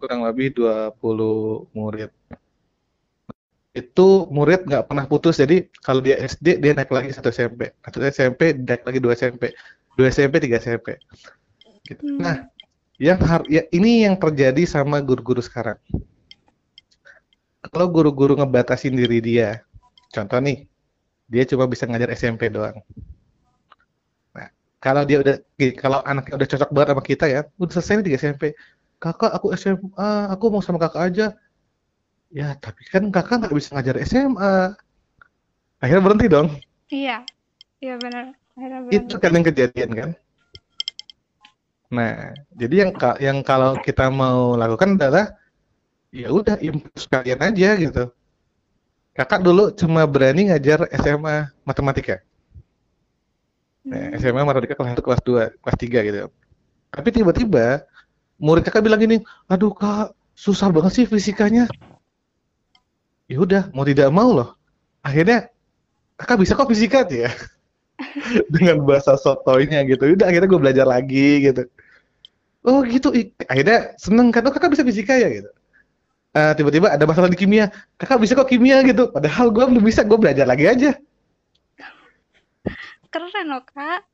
kurang 0.00 0.26
lebih 0.26 0.56
20 0.56 1.70
murid. 1.76 2.10
Itu 3.76 4.26
murid 4.32 4.66
nggak 4.66 4.90
pernah 4.90 5.04
putus. 5.06 5.38
Jadi 5.38 5.70
kalau 5.84 6.02
dia 6.02 6.18
SD 6.18 6.58
dia 6.58 6.72
naik 6.74 6.90
lagi 6.90 7.14
satu 7.14 7.30
SMP 7.30 7.76
satu 7.84 8.02
SMP 8.02 8.56
naik 8.56 8.82
lagi 8.82 8.98
dua 8.98 9.14
SMP 9.14 9.54
dua 9.94 10.08
SMP 10.08 10.40
tiga 10.42 10.58
SMP 10.58 10.98
gitu. 11.86 12.02
Hmm. 12.06 12.18
nah 12.22 12.36
yang 13.02 13.18
har 13.18 13.42
ya 13.50 13.66
ini 13.74 14.06
yang 14.06 14.14
terjadi 14.14 14.62
sama 14.62 15.02
guru-guru 15.02 15.42
sekarang. 15.42 15.74
Kalau 17.66 17.90
guru-guru 17.90 18.38
ngebatasin 18.38 18.94
diri 18.94 19.18
dia 19.18 19.66
contoh 20.14 20.38
nih 20.38 20.70
dia 21.26 21.42
cuma 21.50 21.66
bisa 21.66 21.90
ngajar 21.90 22.14
SMP 22.14 22.46
doang. 22.46 22.78
Nah 24.38 24.54
kalau 24.78 25.02
dia 25.02 25.18
udah 25.18 25.34
kalau 25.82 25.98
anaknya 26.06 26.38
udah 26.38 26.48
cocok 26.54 26.70
banget 26.70 26.88
sama 26.94 27.02
kita 27.02 27.24
ya 27.26 27.40
udah 27.58 27.72
selesai 27.74 27.94
nih 27.98 28.06
di 28.06 28.12
SMP 28.14 28.42
kakak 29.02 29.34
aku 29.34 29.50
SMA 29.58 30.10
aku 30.30 30.44
mau 30.54 30.62
sama 30.62 30.78
kakak 30.78 31.02
aja. 31.02 31.26
Ya 32.30 32.54
tapi 32.54 32.86
kan 32.86 33.10
kakak 33.10 33.42
nggak 33.42 33.54
bisa 33.58 33.74
ngajar 33.74 33.98
SMA 34.06 34.78
akhirnya 35.82 36.02
berhenti 36.06 36.26
dong. 36.30 36.54
Iya. 36.86 37.26
Iya 37.82 37.98
benar. 37.98 38.38
Akhirnya 38.54 38.94
itu 38.94 39.14
kan 39.18 39.34
yang 39.34 39.42
kejadian 39.42 39.90
kan 39.90 40.10
nah 41.92 42.32
jadi 42.56 42.88
yang 42.88 42.90
yang 43.20 43.38
kalau 43.44 43.76
kita 43.76 44.08
mau 44.08 44.56
lakukan 44.56 44.96
adalah 44.96 45.36
ya 46.12 46.28
udah 46.28 46.60
improve 46.60 47.08
kalian 47.08 47.40
aja 47.40 47.68
gitu. 47.80 48.04
Kakak 49.12 49.40
dulu 49.44 49.72
cuma 49.76 50.08
berani 50.08 50.48
ngajar 50.52 50.88
SMA 50.96 51.52
matematika. 51.68 52.20
Nah, 53.84 54.14
Hmm. 54.14 54.16
SMA 54.20 54.42
matematika 54.46 54.78
kelas 54.78 54.94
1 54.94 55.02
kelas 55.04 55.20
2 55.26 55.44
kelas 55.62 55.76
3 55.80 55.98
gitu. 56.06 56.18
Tapi 56.92 57.08
tiba-tiba 57.12 57.82
murid 58.40 58.62
kakak 58.66 58.84
bilang 58.84 59.00
gini 59.00 59.16
aduh 59.50 59.72
kak 59.74 60.14
susah 60.36 60.68
banget 60.72 60.92
sih 61.02 61.06
fisikanya. 61.08 61.66
Ya 63.30 63.38
udah 63.40 63.62
mau 63.76 63.84
tidak 63.88 64.08
mau 64.12 64.30
loh. 64.32 64.48
Akhirnya 65.02 65.50
kakak 66.20 66.38
bisa 66.42 66.52
kok 66.56 66.68
fisika? 66.70 67.04
Ya 67.10 67.32
dengan 68.54 68.84
bahasa 68.86 69.16
sotoynya 69.18 69.84
gitu. 69.88 70.14
Udah 70.16 70.26
akhirnya 70.30 70.48
gue 70.48 70.60
belajar 70.60 70.86
lagi 70.88 71.50
gitu 71.50 71.68
oh 72.66 72.80
gitu. 72.86 73.14
Akhirnya 73.46 73.94
seneng 73.98 74.30
kan 74.30 74.46
oh 74.46 74.52
kakak 74.54 74.72
bisa 74.74 74.86
fisika 74.86 75.14
ya? 75.14 75.28
Gitu. 75.30 75.50
Eh, 76.32 76.52
tiba-tiba 76.56 76.88
ada 76.88 77.04
masalah 77.04 77.28
di 77.28 77.36
kimia. 77.36 77.68
Kakak 78.00 78.22
bisa 78.22 78.32
kok 78.32 78.48
kimia? 78.48 78.80
Gitu. 78.80 79.12
Padahal 79.12 79.52
gue 79.52 79.64
belum 79.68 79.84
bisa 79.84 80.00
gue 80.00 80.16
belajar 80.16 80.48
lagi 80.48 80.64
aja. 80.64 80.96
Keren 83.12 83.46
loh, 83.52 83.60
Kak. 83.68 84.08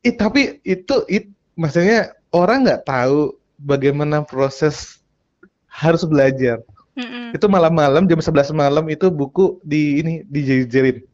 Ih, 0.00 0.16
tapi 0.16 0.64
itu 0.64 1.04
it, 1.12 1.28
maksudnya 1.60 2.16
orang 2.32 2.64
nggak 2.64 2.88
tahu 2.88 3.36
bagaimana 3.60 4.24
proses 4.24 5.04
harus 5.68 6.02
belajar. 6.08 6.64
Mm-mm. 6.90 7.32
itu 7.32 7.46
malam-malam 7.46 8.10
jam 8.10 8.18
11 8.18 8.50
malam 8.50 8.84
itu 8.90 9.06
buku 9.08 9.62
di 9.62 10.02
ini 10.02 10.12
dijejerin. 10.26 11.06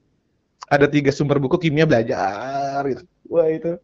Ada 0.66 0.88
tiga 0.88 1.12
sumber 1.12 1.36
buku 1.38 1.58
kimia 1.60 1.84
belajar 1.86 2.80
gitu. 2.88 3.02
Wah 3.28 3.46
itu 3.50 3.76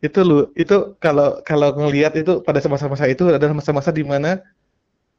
itu 0.00 0.18
lu 0.24 0.48
itu 0.56 0.96
kalau 0.96 1.44
kalau 1.44 1.76
ngelihat 1.76 2.16
itu 2.16 2.40
pada 2.40 2.60
masa-masa 2.64 3.04
itu 3.04 3.28
adalah 3.28 3.52
masa-masa 3.52 3.92
di 3.92 4.00
mana 4.00 4.40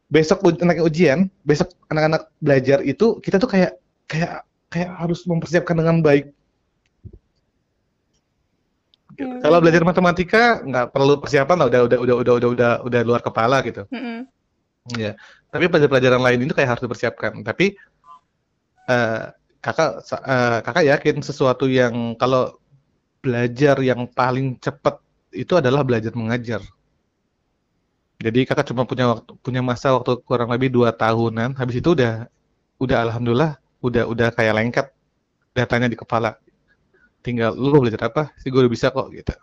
besok 0.10 0.42
anak 0.60 0.82
ujian 0.82 1.30
besok 1.46 1.72
anak-anak 1.88 2.28
belajar 2.42 2.82
itu 2.82 3.22
kita 3.22 3.38
tuh 3.38 3.50
kayak 3.50 3.78
kayak 4.10 4.44
kayak 4.74 4.90
harus 4.98 5.22
mempersiapkan 5.30 5.78
dengan 5.78 6.02
baik 6.02 6.34
Gitu. 9.22 9.28
Hmm. 9.28 9.42
kalau 9.44 9.58
belajar 9.62 9.84
matematika 9.86 10.44
nggak 10.66 10.86
perlu 10.96 11.20
persiapan 11.22 11.56
lah 11.62 11.68
udah 11.70 11.82
udah 11.86 11.98
udah 12.00 12.16
udah 12.16 12.34
udah 12.34 12.50
udah 12.56 12.72
udah 12.88 13.02
luar 13.06 13.22
kepala 13.22 13.62
gitu 13.62 13.86
Mm-mm. 13.92 14.26
Ya, 14.98 15.14
tapi 15.54 15.70
pada 15.70 15.86
pelajaran 15.86 16.26
lain 16.26 16.42
itu 16.42 16.58
kayak 16.58 16.74
harus 16.74 16.82
dipersiapkan. 16.82 17.46
Tapi 17.46 17.78
eh, 18.90 19.24
kakak 19.62 19.90
eh, 20.10 20.60
kakak 20.66 20.86
yakin 20.90 21.22
sesuatu 21.22 21.70
yang 21.70 22.18
kalau 22.18 22.58
belajar 23.24 23.76
yang 23.90 24.02
paling 24.20 24.48
cepat 24.66 24.96
itu 25.42 25.54
adalah 25.62 25.82
belajar 25.88 26.14
mengajar. 26.22 26.62
Jadi 28.22 28.40
kakak 28.48 28.66
cuma 28.70 28.84
punya 28.90 29.06
waktu 29.12 29.32
punya 29.46 29.62
masa 29.70 29.88
waktu 29.98 30.12
kurang 30.28 30.50
lebih 30.54 30.70
dua 30.76 30.90
tahunan. 30.94 31.58
Habis 31.60 31.82
itu 31.82 31.90
udah 31.98 32.30
udah 32.84 32.98
alhamdulillah 33.06 33.52
udah 33.88 34.04
udah 34.14 34.28
kayak 34.38 34.54
lengket 34.58 34.88
datanya 35.58 35.88
di 35.94 35.98
kepala. 36.00 36.38
Tinggal 37.26 37.52
lu 37.58 37.78
belajar 37.84 38.04
apa 38.10 38.24
sih 38.42 38.50
gue 38.54 38.62
udah 38.64 38.74
bisa 38.76 38.88
kok 38.96 39.08
gitu. 39.18 39.34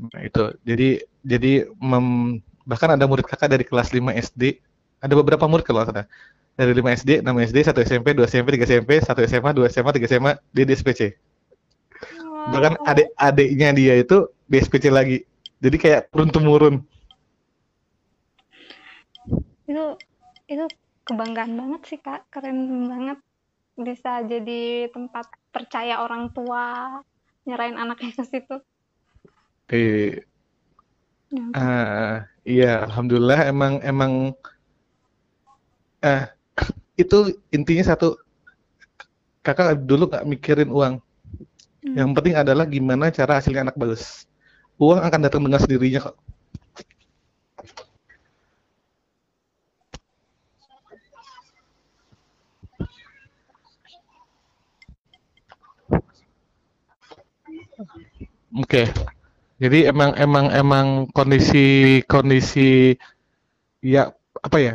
Nah, 0.00 0.22
itu. 0.24 0.42
Jadi 0.64 0.88
jadi 1.22 1.50
mem- 1.76 2.40
bahkan 2.64 2.90
ada 2.96 3.04
murid 3.10 3.26
kakak 3.28 3.48
dari 3.52 3.64
kelas 3.68 3.92
5 3.92 4.12
SD. 4.16 4.56
Ada 5.00 5.14
beberapa 5.16 5.44
murid 5.48 5.64
kalau 5.68 5.84
salah. 5.84 6.06
Dari 6.56 6.72
5 6.76 6.92
SD, 6.92 7.10
6 7.24 7.36
SD, 7.40 7.58
1 7.64 7.80
SMP, 7.84 8.12
2 8.16 8.28
SMP, 8.28 8.48
3 8.56 8.66
SMP, 8.68 8.90
1 9.00 9.20
SMA, 9.24 9.50
2 9.56 9.66
SMA, 9.72 9.92
3 9.96 10.06
SMA, 10.08 10.32
dia 10.52 10.64
di 10.68 10.74
SPC. 10.76 11.02
Bahkan 12.48 12.74
adik-adiknya 12.88 13.68
dia 13.76 13.94
itu 14.00 14.32
di 14.48 14.56
SPC 14.56 14.88
lagi. 14.88 15.20
Jadi 15.60 15.76
kayak 15.76 16.08
turun 16.08 16.32
temurun. 16.32 16.76
Itu 19.68 19.84
itu 20.48 20.64
kebanggaan 21.04 21.52
banget 21.52 21.80
sih, 21.84 22.00
Kak. 22.00 22.32
Keren 22.32 22.88
banget 22.88 23.18
bisa 23.76 24.24
jadi 24.24 24.88
tempat 24.88 25.28
percaya 25.52 26.00
orang 26.00 26.32
tua 26.32 27.00
nyerahin 27.44 27.76
anaknya 27.76 28.12
ke 28.16 28.24
situ. 28.24 28.56
di 29.70 29.84
Ya. 31.30 31.46
ah, 31.54 32.14
iya 32.42 32.90
alhamdulillah 32.90 33.46
emang 33.46 33.78
emang 33.86 34.34
eh 36.02 36.26
itu 36.98 37.38
intinya 37.54 37.86
satu 37.86 38.18
kakak 39.46 39.78
dulu 39.86 40.10
nggak 40.10 40.26
mikirin 40.26 40.74
uang 40.74 40.98
Hmm. 41.80 41.96
yang 41.96 42.10
penting 42.12 42.36
adalah 42.36 42.68
gimana 42.68 43.08
cara 43.08 43.40
hasilnya 43.40 43.64
anak 43.68 43.76
bagus 43.80 44.28
uang 44.76 45.00
akan 45.00 45.20
datang 45.24 45.40
dengan 45.44 45.60
sendirinya 45.60 46.00
kok 46.12 46.16
Oke. 58.60 58.90
Jadi 59.60 59.88
emang 59.88 60.16
emang 60.16 60.46
emang 60.52 60.86
kondisi 61.16 62.00
kondisi 62.08 62.96
ya 63.84 64.12
apa 64.40 64.58
ya? 64.60 64.74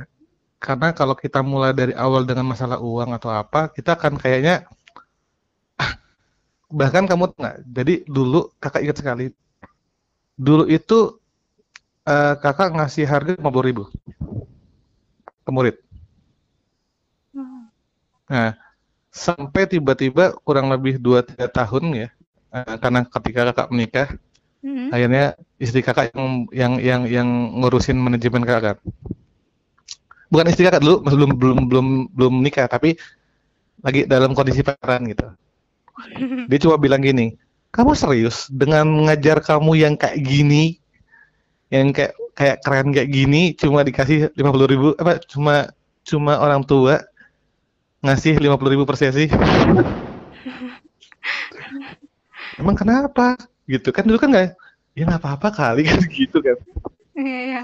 Karena 0.62 0.94
kalau 0.98 1.13
kita 1.13 1.46
mulai 1.46 1.74
dari 1.76 1.94
awal 1.94 2.26
dengan 2.26 2.50
masalah 2.50 2.82
uang 2.82 3.13
atau 3.18 3.30
apa, 3.30 3.70
kita 3.70 3.98
akan 3.98 4.18
kayaknya 4.18 4.65
bahkan 6.69 7.06
kamu 7.10 7.34
nggak? 7.36 7.58
Jadi 7.69 7.93
dulu 8.08 8.51
kakak 8.62 8.82
ingat 8.86 8.97
sekali. 9.01 9.25
Dulu 10.36 10.67
itu 10.67 11.19
eh, 12.06 12.36
kakak 12.43 12.69
ngasih 12.75 13.06
harga 13.08 13.32
50.000 13.39 13.67
ribu 13.67 13.84
ke 15.45 15.51
murid. 15.54 15.75
Hmm. 17.36 17.69
Nah, 18.32 18.58
sampai 19.13 19.69
tiba-tiba 19.69 20.34
kurang 20.45 20.69
lebih 20.73 20.97
2-3 21.01 21.47
tahun 21.49 21.84
ya, 21.93 22.10
eh, 22.56 22.75
karena 22.82 23.01
ketika 23.06 23.41
kakak 23.54 23.69
menikah, 23.73 24.10
Hmm. 24.65 24.89
akhirnya 24.89 25.38
istri 25.62 25.86
kakak 25.86 26.10
yang 26.17 26.49
yang 26.49 26.73
yang 26.82 27.01
yang 27.06 27.30
ngurusin 27.62 28.01
manajemen 28.01 28.41
kakak 28.41 28.82
bukan 30.34 30.49
istri 30.49 30.65
kakak 30.65 30.82
dulu 30.82 31.06
belum 31.06 31.32
belum 31.38 31.58
belum 31.69 31.88
belum 32.10 32.34
nikah 32.41 32.65
tapi 32.65 32.97
lagi 33.86 34.10
dalam 34.10 34.34
kondisi 34.34 34.65
pacaran 34.65 35.06
gitu 35.06 35.30
dia 36.49 36.60
cuma 36.62 36.77
bilang 36.77 37.01
gini 37.03 37.36
kamu 37.75 37.91
serius 37.91 38.47
dengan 38.47 38.88
ngajar 39.03 39.43
kamu 39.43 39.75
yang 39.75 39.93
kayak 39.99 40.23
gini? 40.23 40.79
Yang 41.67 41.88
kayak 41.91 42.13
kayak 42.36 42.58
keren 42.63 42.88
kayak 42.95 43.10
gini 43.12 43.41
cuma 43.60 43.84
dikasih 43.84 44.31
50.000 44.38 44.71
ribu 44.71 44.88
apa 44.95 45.19
cuma 45.27 45.75
cuma 46.08 46.39
orang 46.39 46.63
tua 46.63 47.03
ngasih 48.05 48.39
50.000 48.39 48.79
ribu 48.79 48.88
per 48.88 48.95
sesi 48.95 49.27
emang 52.62 52.75
kenapa? 52.77 53.36
Gitu. 53.65 53.89
Kan 53.91 54.08
dulu 54.08 54.17
kan 54.21 54.29
nggak 54.31 54.47
ya 54.95 55.03
nggak 55.08 55.21
apa-apa 55.21 55.47
kali 55.51 55.81
kan 55.89 55.99
gitu 56.08 56.38
kan. 56.39 56.58
Iya, 57.15 57.39
iya. 57.49 57.63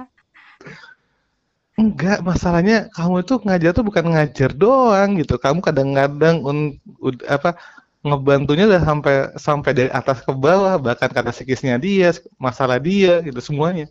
enggak 1.80 2.20
masalahnya 2.22 2.92
kamu 2.94 3.26
itu 3.26 3.34
ngajar 3.48 3.72
tuh 3.78 3.86
bukan 3.88 4.06
ngajar 4.14 4.50
doang 4.54 5.10
gitu. 5.20 5.36
Kamu 5.40 5.60
kadang-kadang 5.64 6.36
un- 6.46 6.78
ud- 7.02 7.26
apa 7.26 7.58
ngebantunya 8.02 8.66
udah 8.66 8.82
sampai 8.82 9.16
sampai 9.38 9.72
dari 9.78 9.90
atas 9.94 10.26
ke 10.26 10.34
bawah 10.34 10.82
bahkan 10.82 11.10
kata 11.10 11.30
psikisnya 11.30 11.78
dia 11.78 12.10
masalah 12.42 12.82
dia 12.82 13.22
gitu 13.22 13.38
semuanya. 13.42 13.86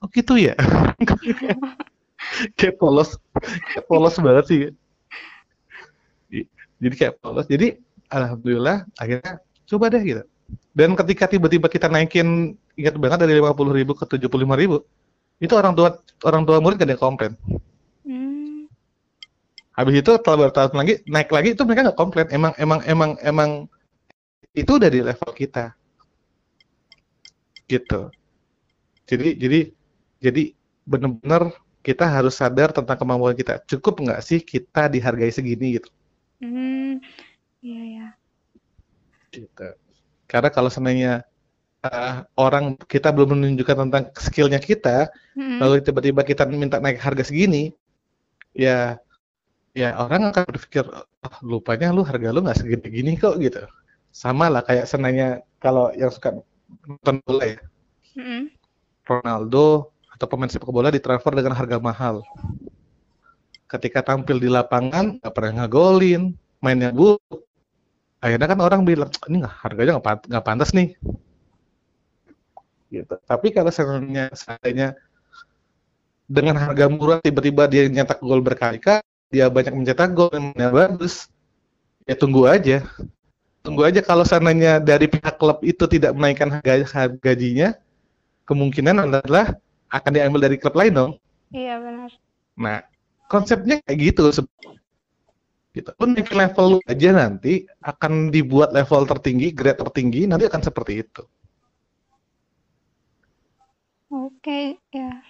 Oh 0.00 0.08
gitu 0.08 0.38
ya? 0.38 0.54
Kayak 2.56 2.76
polos 2.76 3.16
kayak 3.72 3.84
polos 3.88 4.14
banget 4.20 4.44
sih. 4.44 4.60
Jadi 6.80 6.94
kayak 6.94 7.14
polos. 7.18 7.48
Jadi 7.48 7.80
alhamdulillah 8.12 8.84
akhirnya 9.00 9.40
coba 9.66 9.88
deh 9.88 10.02
gitu. 10.04 10.22
Dan 10.76 10.94
ketika 10.94 11.26
tiba-tiba 11.26 11.66
kita 11.66 11.88
naikin 11.88 12.54
ingat 12.76 12.94
banget 13.00 13.24
dari 13.26 13.40
50.000 13.40 13.76
ribu 13.76 13.92
ke 13.96 14.04
75.000 14.04 14.60
ribu 14.60 14.76
itu 15.40 15.54
orang 15.56 15.72
tua 15.72 15.96
orang 16.28 16.42
tua 16.44 16.60
murid 16.60 16.76
gak 16.76 16.86
ada 16.86 16.94
yang 16.94 17.02
komplain. 17.02 17.32
Habis 19.74 19.94
itu 20.02 20.10
setelah 20.18 20.48
bertahun 20.50 20.76
lagi 20.76 20.94
naik 21.06 21.30
lagi 21.30 21.48
itu 21.54 21.62
mereka 21.62 21.90
nggak 21.90 21.98
komplain 21.98 22.28
emang 22.34 22.52
emang 22.58 22.80
emang 22.84 23.10
emang 23.22 23.50
itu 24.52 24.76
udah 24.76 24.90
di 24.90 25.00
level 25.00 25.30
kita 25.32 25.72
gitu 27.70 28.10
jadi 29.06 29.38
jadi 29.38 29.60
jadi 30.18 30.42
benar-benar 30.86 31.54
kita 31.80 32.04
harus 32.04 32.36
sadar 32.36 32.74
tentang 32.74 32.98
kemampuan 32.98 33.32
kita 33.38 33.62
cukup 33.64 34.02
nggak 34.02 34.20
sih 34.20 34.42
kita 34.42 34.90
dihargai 34.90 35.32
segini 35.32 35.78
gitu 35.80 35.90
Hmm. 36.40 36.96
Iya, 37.60 37.80
iya. 37.84 38.06
gitu 39.28 39.76
karena 40.24 40.48
kalau 40.48 40.72
seandainya 40.72 41.20
uh, 41.84 42.24
orang 42.40 42.80
kita 42.88 43.12
belum 43.12 43.36
menunjukkan 43.36 43.76
tentang 43.86 44.04
skillnya 44.16 44.56
kita 44.56 45.12
Hmm. 45.36 45.60
lalu 45.62 45.84
tiba-tiba 45.84 46.24
kita 46.26 46.48
minta 46.48 46.80
naik 46.82 46.98
harga 46.98 47.28
segini 47.28 47.70
ya 48.56 48.98
ya 49.74 49.94
orang 49.94 50.34
akan 50.34 50.44
berpikir 50.50 50.84
"Ah, 51.22 51.36
lupanya 51.46 51.94
lu 51.94 52.02
harga 52.02 52.34
lu 52.34 52.42
nggak 52.42 52.58
segini 52.58 52.88
gini 52.90 53.12
kok 53.14 53.38
gitu. 53.38 53.62
Sama 54.10 54.50
lah 54.50 54.62
kayak 54.66 54.90
senanya 54.90 55.42
kalau 55.62 55.94
yang 55.94 56.10
suka 56.10 56.34
nonton 56.86 57.22
bola 57.22 57.44
ya. 57.46 57.58
Hmm. 58.18 58.50
Ronaldo 59.06 59.90
atau 60.10 60.26
pemain 60.26 60.50
sepak 60.50 60.70
bola 60.70 60.90
ditransfer 60.90 61.32
dengan 61.34 61.54
harga 61.54 61.78
mahal. 61.78 62.22
Ketika 63.70 64.02
tampil 64.02 64.42
di 64.42 64.50
lapangan 64.50 65.22
nggak 65.22 65.34
pernah 65.34 65.64
ngegolin 65.64 66.34
mainnya 66.58 66.90
buruk. 66.90 67.22
Akhirnya 68.20 68.52
kan 68.52 68.60
orang 68.60 68.82
bilang 68.84 69.08
ini 69.30 69.40
nggak 69.40 69.56
harganya 69.64 69.90
nggak 69.96 70.06
pant- 70.06 70.26
pantas 70.44 70.70
nih. 70.74 70.98
Gitu. 72.90 73.14
Tapi 73.22 73.54
kalau 73.54 73.70
seandainya 73.70 74.34
seandainya 74.34 74.98
dengan 76.26 76.58
harga 76.58 76.86
murah 76.90 77.18
tiba-tiba 77.22 77.70
dia 77.70 77.86
nyetak 77.86 78.18
gol 78.22 78.42
berkali-kali 78.42 79.09
dia 79.30 79.46
banyak 79.46 79.72
mencetak 79.74 80.10
gol 80.12 80.28
dan 80.34 80.50
mainnya 80.50 80.68
bagus 80.74 81.30
ya 82.04 82.18
tunggu 82.18 82.44
aja 82.50 82.82
tunggu 83.62 83.86
aja 83.86 84.02
kalau 84.02 84.26
seandainya 84.26 84.82
dari 84.82 85.06
pihak 85.06 85.38
klub 85.38 85.62
itu 85.62 85.86
tidak 85.86 86.12
menaikkan 86.18 86.50
harga, 86.50 87.14
gajinya 87.22 87.78
kemungkinan 88.44 89.06
adalah 89.06 89.54
akan 89.90 90.10
diambil 90.10 90.50
dari 90.50 90.56
klub 90.58 90.74
lain 90.74 90.94
dong 90.94 91.12
Iya, 91.50 91.78
benar. 91.82 92.10
nah 92.58 92.78
konsepnya 93.30 93.78
kayak 93.86 93.98
gitu 94.14 94.34
gitu 95.70 95.90
lu 96.02 96.04
naikin 96.10 96.34
level 96.34 96.66
lu 96.66 96.78
aja 96.90 97.10
nanti 97.14 97.62
akan 97.78 98.34
dibuat 98.34 98.74
level 98.74 99.06
tertinggi 99.06 99.54
grade 99.54 99.78
tertinggi 99.78 100.26
nanti 100.26 100.50
akan 100.50 100.62
seperti 100.66 101.06
itu 101.06 101.22
Oke, 104.10 104.74
ya. 104.90 105.22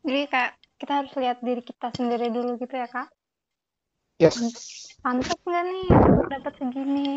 Jadi 0.00 0.22
kayak 0.32 0.56
kita 0.76 0.92
harus 1.02 1.12
lihat 1.16 1.40
diri 1.40 1.62
kita 1.64 1.88
sendiri 1.96 2.28
dulu 2.32 2.60
gitu 2.60 2.74
ya, 2.76 2.88
Kak. 2.88 3.08
yes. 4.20 4.36
Pantas 5.04 5.36
nggak 5.44 5.64
nih 5.68 5.86
dapat 6.32 6.52
segini? 6.58 7.08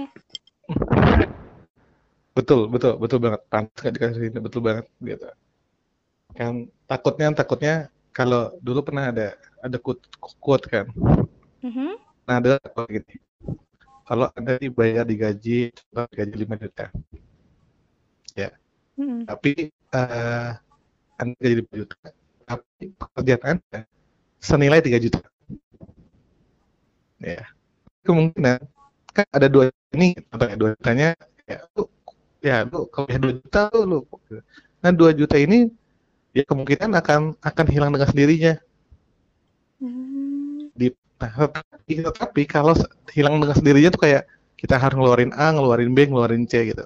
betul 2.38 2.70
betul 2.72 2.96
betul 3.02 3.20
banget. 3.20 3.42
Pantas 3.52 3.78
nggak 3.80 3.94
dikasih 3.96 4.24
ini? 4.32 4.40
Betul 4.40 4.62
banget 4.64 4.86
gitu. 5.02 5.30
Kan 6.38 6.54
takutnya 6.86 7.28
takutnya 7.34 7.76
kalau 8.14 8.54
dulu 8.64 8.80
pernah 8.86 9.12
ada 9.12 9.36
ada 9.60 9.78
quote, 9.80 10.04
quote 10.40 10.66
kan? 10.68 10.88
Mhm. 11.64 12.00
nah 12.30 12.38
ada 12.38 12.62
gini. 12.88 13.18
Kalau 14.06 14.30
anda 14.34 14.58
dibayar 14.58 15.06
digaji 15.06 15.74
gaji 15.94 16.36
5 16.38 16.56
juta. 16.58 16.90
Mhm. 19.00 19.24
tapi 19.24 19.72
eh 19.96 20.52
anda 21.16 21.34
gaji 21.40 21.56
5 21.64 21.74
juta 21.80 21.96
tapi 22.50 22.98
pekerjaan 22.98 23.60
anda 23.62 23.80
senilai 24.42 24.82
3 24.82 24.98
juta 24.98 25.22
ya 27.22 27.44
kemungkinan 28.08 28.60
kan 29.14 29.28
ada 29.36 29.48
dua 29.52 29.70
ini 29.94 30.16
atau 30.34 30.46
ya, 30.50 30.56
dua 30.58 30.70
jutanya 30.74 31.10
ya 31.46 31.60
lu 31.76 31.84
ya 32.42 32.58
lu 32.66 32.80
kalau 32.90 33.08
ya 33.12 33.20
dua 33.20 33.34
juta 33.38 33.62
lu, 33.76 33.82
lu 33.86 34.00
nah 34.82 34.92
dua 34.96 35.12
juta 35.14 35.36
ini 35.38 35.70
ya 36.34 36.44
kemungkinan 36.48 36.92
akan 36.96 37.22
akan 37.44 37.66
hilang 37.70 37.92
dengan 37.94 38.10
sendirinya 38.10 38.56
Hmm. 39.80 40.68
di 40.76 40.92
nah, 41.20 41.32
tetapi, 41.32 41.94
tetapi 42.04 42.42
kalau 42.44 42.76
hilang 43.16 43.40
dengan 43.40 43.56
sendirinya 43.56 43.90
tuh 43.96 44.02
kayak 44.04 44.24
kita 44.60 44.76
harus 44.76 45.00
ngeluarin 45.00 45.32
A, 45.40 45.56
ngeluarin 45.56 45.96
B, 45.96 46.04
ngeluarin 46.12 46.44
C 46.52 46.76
gitu. 46.76 46.84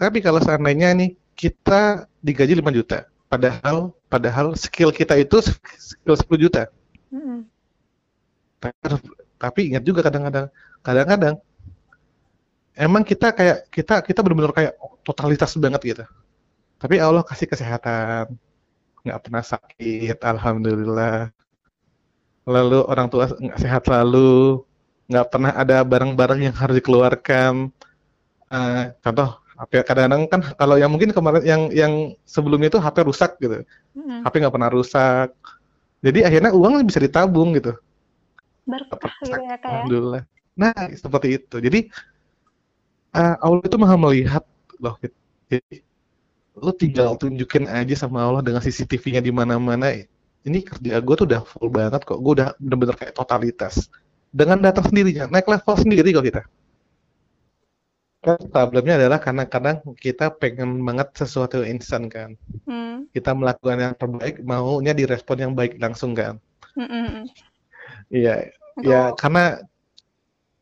Tapi 0.00 0.18
kalau 0.18 0.42
seandainya 0.42 0.90
nih 0.98 1.14
kita 1.38 2.10
digaji 2.26 2.58
5 2.58 2.74
juta, 2.74 3.06
padahal 3.30 3.94
padahal 4.12 4.46
skill 4.58 4.90
kita 5.00 5.14
itu 5.24 5.36
skill 5.78 6.16
10 6.18 6.40
juta. 6.48 6.62
Mhm. 7.14 7.46
Tapi- 8.60 9.18
Tapi 9.40 9.60
ingat 9.72 9.82
juga 9.88 10.04
kadang-kadang 10.04 10.52
kadang-kadang 10.84 11.34
emang 12.76 13.02
kita 13.06 13.30
kayak 13.34 13.58
kita 13.74 13.94
kita 14.04 14.20
benar-benar 14.24 14.54
kayak 14.54 14.74
totalitas 15.06 15.50
banget 15.58 15.80
gitu. 15.94 16.04
Tapi 16.82 16.96
Allah 17.00 17.22
kasih 17.26 17.48
kesehatan, 17.52 18.26
nggak 19.04 19.20
pernah 19.24 19.44
sakit, 19.44 20.18
alhamdulillah. 20.24 21.30
Lalu 22.48 22.78
orang 22.88 23.06
tua 23.12 23.24
nggak 23.30 23.60
sehat 23.60 23.82
selalu, 23.86 24.64
nggak 25.10 25.26
pernah 25.32 25.52
ada 25.54 25.76
barang-barang 25.84 26.40
yang 26.50 26.54
harus 26.56 26.74
dikeluarkan. 26.80 27.68
Eh, 28.50 28.84
contoh 29.04 29.39
HP 29.60 29.84
kadang-kadang 29.84 30.24
kan 30.24 30.40
kalau 30.56 30.80
yang 30.80 30.88
mungkin 30.88 31.12
kemarin 31.12 31.44
yang 31.44 31.62
yang 31.68 31.92
sebelumnya 32.24 32.72
itu 32.72 32.80
HP 32.80 33.04
rusak 33.04 33.36
gitu. 33.44 33.60
Mm-mm. 33.92 34.24
HP 34.24 34.40
nggak 34.40 34.54
pernah 34.56 34.72
rusak. 34.72 35.28
Jadi 36.00 36.24
akhirnya 36.24 36.56
uang 36.56 36.80
bisa 36.88 36.96
ditabung 36.96 37.52
gitu. 37.52 37.76
Berkah 38.64 39.12
gitu 39.20 39.36
ya 39.36 39.60
kak 39.60 39.68
ya. 39.68 39.70
Alhamdulillah. 39.84 40.22
Nah, 40.56 40.72
seperti 40.96 41.28
itu. 41.36 41.56
Jadi 41.60 41.80
eh, 43.12 43.34
Allah 43.36 43.60
itu 43.60 43.76
maha 43.76 43.96
melihat 44.00 44.44
loh. 44.80 44.96
gitu. 45.04 45.16
Jadi 45.52 45.84
lu 46.56 46.72
tinggal 46.72 47.20
tunjukin 47.20 47.68
aja 47.68 47.94
sama 48.00 48.24
Allah 48.24 48.40
dengan 48.40 48.64
CCTV-nya 48.64 49.20
di 49.20 49.32
mana-mana. 49.32 49.92
Ini 50.40 50.64
kerja 50.64 51.04
gue 51.04 51.14
tuh 51.20 51.26
udah 51.28 51.44
full 51.44 51.68
banget 51.68 52.00
kok. 52.08 52.16
Gue 52.16 52.40
udah 52.40 52.56
bener-bener 52.56 52.96
kayak 52.96 53.12
totalitas. 53.12 53.92
Dengan 54.32 54.56
datang 54.62 54.88
sendirinya, 54.88 55.28
naik 55.28 55.44
level 55.44 55.76
sendiri 55.76 56.08
kok 56.16 56.24
kita. 56.24 56.42
Kan 58.20 58.36
problemnya 58.52 59.00
adalah 59.00 59.16
kadang-kadang 59.16 59.80
kita 59.96 60.28
pengen 60.36 60.84
banget 60.84 61.08
sesuatu 61.16 61.64
yang 61.64 61.80
instan 61.80 62.12
kan. 62.12 62.36
Hmm. 62.68 63.08
Kita 63.16 63.32
melakukan 63.32 63.80
yang 63.80 63.94
terbaik, 63.96 64.44
maunya 64.44 64.92
direspon 64.92 65.40
yang 65.40 65.52
baik 65.56 65.80
langsung 65.80 66.12
kan. 66.12 66.36
Mm-mm. 66.76 67.26
Iya, 68.12 68.52
ya 68.84 69.16
karena 69.16 69.64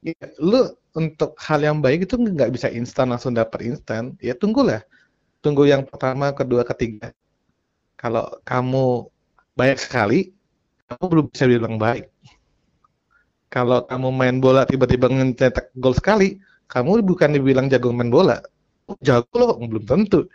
ya, 0.06 0.26
lu 0.38 0.70
untuk 0.94 1.34
hal 1.42 1.60
yang 1.66 1.82
baik 1.82 2.06
itu 2.06 2.14
nggak 2.14 2.54
bisa 2.54 2.70
instan 2.70 3.10
langsung 3.10 3.34
dapat 3.34 3.66
instan. 3.66 4.14
Ya 4.22 4.38
tunggulah, 4.38 4.86
tunggu 5.42 5.66
yang 5.66 5.82
pertama, 5.82 6.30
kedua, 6.30 6.62
ketiga. 6.62 7.10
Kalau 7.98 8.38
kamu 8.46 9.10
baik 9.58 9.82
sekali, 9.82 10.30
kamu 10.86 11.04
belum 11.10 11.26
bisa 11.34 11.44
bilang 11.50 11.74
baik. 11.76 12.06
Kalau 13.50 13.82
kamu 13.82 14.08
main 14.14 14.36
bola 14.38 14.62
tiba-tiba 14.62 15.10
ncetak 15.10 15.74
gol 15.74 15.96
sekali, 15.96 16.38
kamu 16.68 17.00
bukan 17.02 17.32
dibilang 17.32 17.66
jago 17.72 17.90
main 17.90 18.12
bola. 18.12 18.44
Oh, 18.88 18.96
jago 19.00 19.32
loh, 19.34 19.56
belum 19.56 19.84
tentu. 19.88 20.28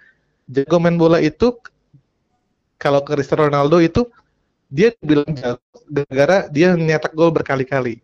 Jago 0.49 0.77
main 0.81 0.97
bola 0.97 1.21
itu 1.21 1.53
kalau 2.81 2.99
Cristiano 3.05 3.47
Ronaldo 3.47 3.79
itu 3.79 4.09
dia 4.67 4.91
bilang 4.99 5.29
jago 5.37 5.61
gara-gara 5.87 6.49
dia 6.49 6.73
nyetak 6.73 7.13
gol 7.13 7.29
berkali-kali. 7.29 8.01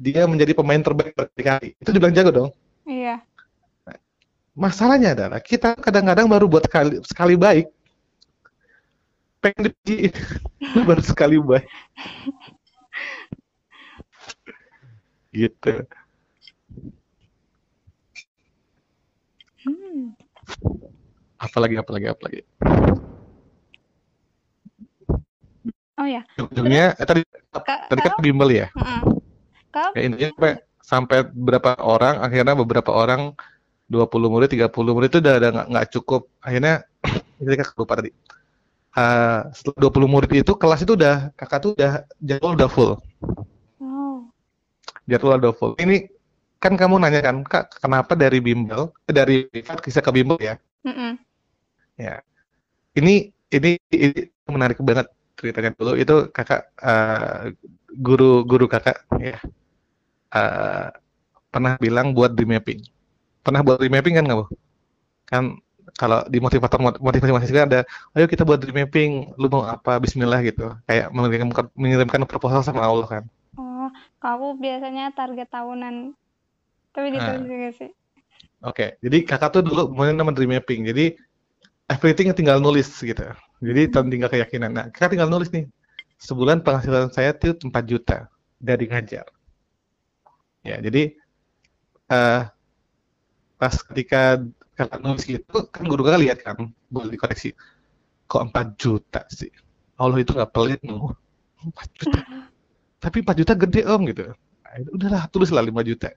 Dia 0.00 0.26
menjadi 0.26 0.56
pemain 0.56 0.80
terbaik 0.80 1.14
berkali-kali. 1.14 1.76
Itu 1.78 1.92
dibilang 1.92 2.16
jago 2.16 2.30
dong. 2.32 2.50
Iya. 2.88 3.20
Masalahnya 4.54 5.18
adalah 5.18 5.42
kita 5.42 5.74
kadang-kadang 5.74 6.30
baru 6.30 6.46
buat 6.46 6.64
sekali, 6.64 7.02
sekali 7.04 7.34
baik. 7.34 7.66
Pengen 9.42 9.68
dipuji, 9.68 10.14
baru 10.88 11.02
sekali 11.04 11.36
baik. 11.36 11.68
Gitu. 15.34 15.82
Hmm. 19.66 20.14
Apalagi, 21.38 21.76
apalagi, 21.76 22.06
apalagi. 22.08 22.40
Oh 25.94 26.08
ya, 26.10 26.26
Ujungnya, 26.34 26.98
eh, 26.98 27.06
tadi, 27.06 27.20
kak, 27.54 27.86
tadi 27.86 28.00
kan 28.02 28.18
bimbel 28.18 28.50
ya. 28.50 28.66
Heeh. 28.74 29.00
Kak, 29.70 29.90
Ya, 29.94 30.00
intinya 30.02 30.30
sampai, 30.34 30.52
sampai 30.82 31.18
berapa 31.30 31.78
orang, 31.78 32.18
akhirnya 32.18 32.54
beberapa 32.58 32.90
orang 32.90 33.34
20 33.86 34.30
murid, 34.30 34.50
30 34.50 34.90
murid 34.94 35.10
itu 35.14 35.18
udah, 35.22 35.34
nggak 35.70 35.86
cukup. 35.94 36.26
Akhirnya, 36.42 36.82
kakak 37.62 37.78
lupa 37.78 37.94
tadi. 38.02 38.10
Eh, 38.94 39.40
setelah 39.54 39.78
20 39.90 40.06
murid 40.06 40.30
itu, 40.30 40.52
kelas 40.54 40.86
itu 40.86 40.94
udah, 40.94 41.34
kakak 41.34 41.58
tuh 41.62 41.70
udah, 41.74 42.06
jadwal 42.22 42.54
udah 42.54 42.70
full. 42.70 42.90
oh, 43.82 44.30
Jadwal 45.06 45.38
udah 45.38 45.54
full. 45.54 45.74
Ini, 45.78 46.06
kan 46.64 46.74
kamu 46.80 46.94
nanya 47.02 47.20
kan, 47.26 47.36
kak, 47.52 47.64
kenapa 47.82 48.12
dari 48.22 48.38
bimbel, 48.46 48.82
eh, 49.08 49.14
dari 49.18 49.34
privat 49.52 49.78
bisa 49.86 50.00
ke 50.06 50.10
bimbel 50.16 50.38
ya? 50.48 50.54
Mm-mm. 50.86 51.10
Ya. 51.98 52.14
Ini, 52.98 53.12
ini, 53.56 53.70
ini 53.94 54.20
menarik 54.54 54.78
banget 54.88 55.06
ceritanya 55.38 55.70
dulu. 55.78 55.92
Itu 56.02 56.14
kakak, 56.36 56.62
eh, 56.90 57.42
guru, 58.06 58.24
guru 58.50 58.66
kakak, 58.74 58.96
ya. 59.20 59.38
eh, 60.38 60.86
pernah 61.52 61.72
bilang 61.84 62.06
buat 62.16 62.30
dream 62.36 62.50
mapping. 62.58 62.80
Pernah 63.44 63.60
buat 63.66 63.78
dream 63.80 63.94
mapping 63.96 64.14
kan 64.18 64.26
kamu? 64.30 64.44
Kan 65.30 65.44
kalau 66.00 66.18
di 66.32 66.38
motivator 66.44 66.78
motivasi 67.06 67.32
mahasiswa 67.34 67.64
ada, 67.68 67.80
ayo 68.16 68.26
kita 68.32 68.42
buat 68.48 68.58
dream 68.62 68.76
mapping, 68.86 69.10
lu 69.40 69.46
mau 69.52 69.64
apa? 69.68 69.92
Bismillah 70.02 70.40
gitu. 70.48 70.74
Kayak 70.88 71.06
mengirimkan, 71.16 71.66
mengirimkan 71.78 72.22
proposal 72.30 72.60
sama 72.66 72.82
Allah 72.84 73.08
kan. 73.08 73.24
oh, 73.58 73.88
kamu 74.22 74.46
biasanya 74.64 75.04
target 75.18 75.48
tahunan, 75.54 75.94
tapi 76.94 77.08
Nah, 77.12 77.14
ditulis 77.14 77.44
juga 77.52 77.68
sih. 77.78 77.90
Oke, 78.64 78.96
jadi 79.04 79.18
kakak 79.28 79.50
tuh 79.60 79.62
dulu 79.68 79.82
mau 79.92 80.08
nama 80.08 80.32
dream 80.32 80.56
mapping. 80.56 80.88
Jadi 80.88 81.14
everything 81.90 82.28
tinggal 82.38 82.58
nulis 82.62 82.88
gitu. 83.00 83.24
Jadi 83.62 83.82
tan- 83.92 84.10
tinggal 84.12 84.30
keyakinan. 84.32 84.70
Nah, 84.76 84.86
kakak 84.94 85.16
tinggal 85.16 85.30
nulis 85.32 85.50
nih. 85.54 85.66
Sebulan 86.20 86.64
penghasilan 86.66 87.10
saya 87.12 87.32
tuh 87.36 87.56
4 87.68 87.84
juta 87.88 88.18
dari 88.60 88.86
ngajar. 88.90 89.26
Ya, 90.64 90.80
jadi 90.80 91.14
eh 92.10 92.42
pas 93.58 93.74
ketika 93.88 94.42
kakak 94.74 95.00
nulis 95.02 95.24
gitu, 95.24 95.56
kan 95.70 95.84
guru 95.86 96.02
kakak 96.06 96.22
lihat 96.24 96.38
kan, 96.42 96.56
boleh 96.90 97.10
dikoreksi. 97.14 97.54
Kok 98.30 98.42
4 98.52 98.66
juta 98.80 99.22
sih? 99.30 99.50
Allah 100.00 100.18
itu 100.22 100.32
nggak 100.34 100.52
pelit 100.54 100.80
loh. 100.86 101.14
4 101.62 101.88
juta. 101.98 102.20
Tapi 103.04 103.16
4 103.24 103.36
juta 103.40 103.54
gede 103.58 103.82
om 103.88 104.02
gitu. 104.10 104.24
Nah, 104.64 104.74
udahlah 104.96 105.22
tulislah 105.32 105.64
5 105.64 105.82
juta. 105.86 106.10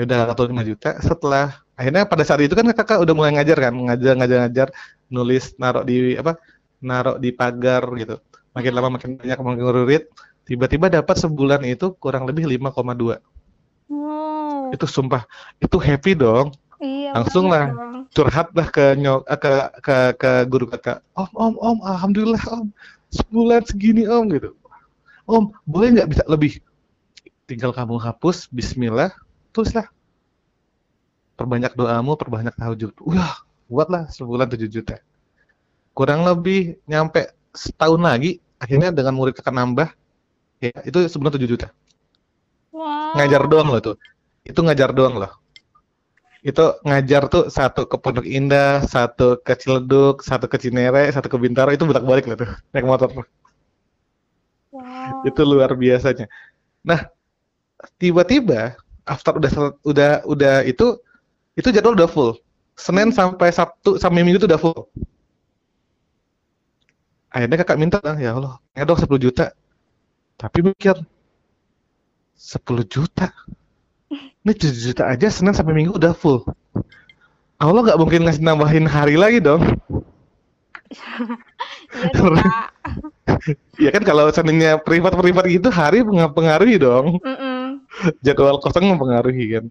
Ya 0.00 0.08
udah 0.08 0.32
atau 0.32 0.48
5 0.48 0.64
juta. 0.64 0.96
Setelah 1.04 1.60
akhirnya 1.76 2.08
pada 2.08 2.24
saat 2.24 2.40
itu 2.40 2.56
kan 2.56 2.64
kakak 2.72 3.04
udah 3.04 3.12
mulai 3.12 3.36
ngajar 3.36 3.58
kan, 3.68 3.74
ngajar 3.76 4.16
ngajar 4.16 4.38
ngajar, 4.48 4.68
nulis 5.12 5.52
naruh 5.60 5.84
di 5.84 6.16
apa? 6.16 6.40
Naruh 6.80 7.20
di 7.20 7.28
pagar 7.36 7.84
gitu. 8.00 8.16
Makin 8.56 8.72
lama 8.72 8.88
makin 8.96 9.20
banyak 9.20 9.36
makin 9.36 9.60
ngururit. 9.60 10.08
Tiba-tiba 10.48 10.88
dapat 10.88 11.20
sebulan 11.20 11.60
itu 11.68 11.92
kurang 12.00 12.24
lebih 12.24 12.48
5,2. 12.48 13.20
Wow, 13.90 14.72
Itu 14.72 14.86
sumpah, 14.88 15.28
itu 15.60 15.76
happy 15.76 16.16
dong. 16.16 16.54
iya 16.80 17.12
Langsung 17.12 17.52
lah 17.52 17.68
dong. 17.76 18.08
curhat 18.08 18.48
lah 18.56 18.66
ke 18.72 18.96
nyok 18.96 19.20
eh, 19.28 19.38
ke 19.38 19.50
ke 19.84 19.96
ke 20.16 20.30
guru 20.48 20.64
kakak. 20.70 21.04
Om 21.12 21.30
om 21.36 21.54
om, 21.60 21.76
alhamdulillah 21.84 22.40
om, 22.48 22.72
sebulan 23.12 23.62
segini 23.68 24.08
om 24.08 24.24
gitu. 24.32 24.56
Om, 25.28 25.52
boleh 25.68 26.00
nggak 26.00 26.08
bisa 26.08 26.24
lebih? 26.26 26.58
Tinggal 27.46 27.74
kamu 27.74 27.98
hapus, 28.00 28.46
Bismillah, 28.50 29.10
tulislah. 29.54 29.86
Perbanyak 31.38 31.72
doamu, 31.72 32.14
perbanyak 32.20 32.54
tahajud. 32.56 32.92
Wah, 33.00 33.40
buatlah 33.70 34.10
sebulan 34.12 34.48
7 34.52 34.68
juta. 34.68 35.00
Kurang 35.96 36.24
lebih 36.28 36.80
nyampe 36.86 37.32
setahun 37.54 38.00
lagi, 38.00 38.38
akhirnya 38.60 38.92
dengan 38.92 39.16
murid 39.16 39.34
kakak 39.36 39.54
nambah, 39.56 39.88
ya 40.60 40.72
itu 40.84 40.98
sebulan 41.08 41.32
7 41.36 41.48
juta. 41.48 41.68
Ngajar 43.16 43.42
Wow, 43.42 43.50
doang 43.50 43.68
loh 43.72 43.80
tuh. 43.82 43.96
Itu 44.46 44.60
ngajar 44.64 44.90
doang 44.94 45.14
loh. 45.20 45.32
Itu 46.40 46.80
ngajar 46.88 47.22
tuh 47.32 47.52
satu 47.52 47.84
ke 47.90 47.96
Pondok 48.00 48.24
Indah, 48.24 48.80
satu 48.88 49.36
ke 49.44 49.52
Ciledug, 49.60 50.24
satu 50.24 50.46
ke 50.48 50.56
Cinere, 50.56 51.12
satu 51.12 51.28
ke 51.28 51.36
Bintaro, 51.36 51.70
itu 51.72 51.84
bolak-balik 51.84 52.24
loh 52.28 52.36
tuh, 52.40 52.50
naik 52.72 52.86
motor. 52.88 53.08
wow, 54.72 55.24
Itu 55.28 55.42
luar 55.44 55.70
biasanya. 55.76 56.26
Nah, 56.84 57.00
tiba-tiba 58.00 58.76
after 59.10 59.32
udah 59.36 59.50
udah 59.82 60.10
udah 60.24 60.54
itu 60.64 60.86
itu 61.58 61.68
jadwal 61.74 61.98
udah 61.98 62.08
full. 62.10 62.32
Senin 62.78 63.10
sampai 63.12 63.50
Sabtu 63.52 63.98
sampai 64.00 64.22
Minggu 64.24 64.40
itu 64.40 64.48
udah 64.48 64.60
full. 64.62 64.80
Akhirnya 67.30 67.56
kakak 67.62 67.78
minta 67.78 67.98
lah, 68.02 68.18
ya 68.18 68.34
Allah, 68.34 68.58
ya 68.74 68.82
dong 68.82 68.98
10 68.98 69.06
juta. 69.22 69.54
Tapi 70.40 70.58
mikir 70.66 70.96
10 72.34 72.82
juta. 72.90 73.30
Ini 74.42 74.52
7 74.56 74.86
juta 74.90 75.02
aja 75.06 75.26
Senin 75.30 75.54
sampai 75.54 75.74
Minggu 75.76 75.94
udah 76.00 76.10
full. 76.16 76.42
Allah 77.60 77.80
nggak 77.84 78.00
mungkin 78.00 78.24
ngasih 78.24 78.42
nambahin 78.42 78.88
hari 78.88 79.14
lagi 79.20 79.38
dong. 79.38 79.62
iya. 81.94 82.42
Ya 83.80 83.90
kan 83.94 84.02
kalau 84.02 84.28
seandainya 84.34 84.82
privat-privat 84.82 85.46
gitu 85.46 85.68
hari 85.70 86.02
mengapengaruhi 86.02 86.76
dong. 86.82 87.16
Mm-mm. 87.22 87.69
Jadwal 88.24 88.58
kosong 88.62 88.86
mempengaruhi 88.94 89.44
kan. 89.58 89.64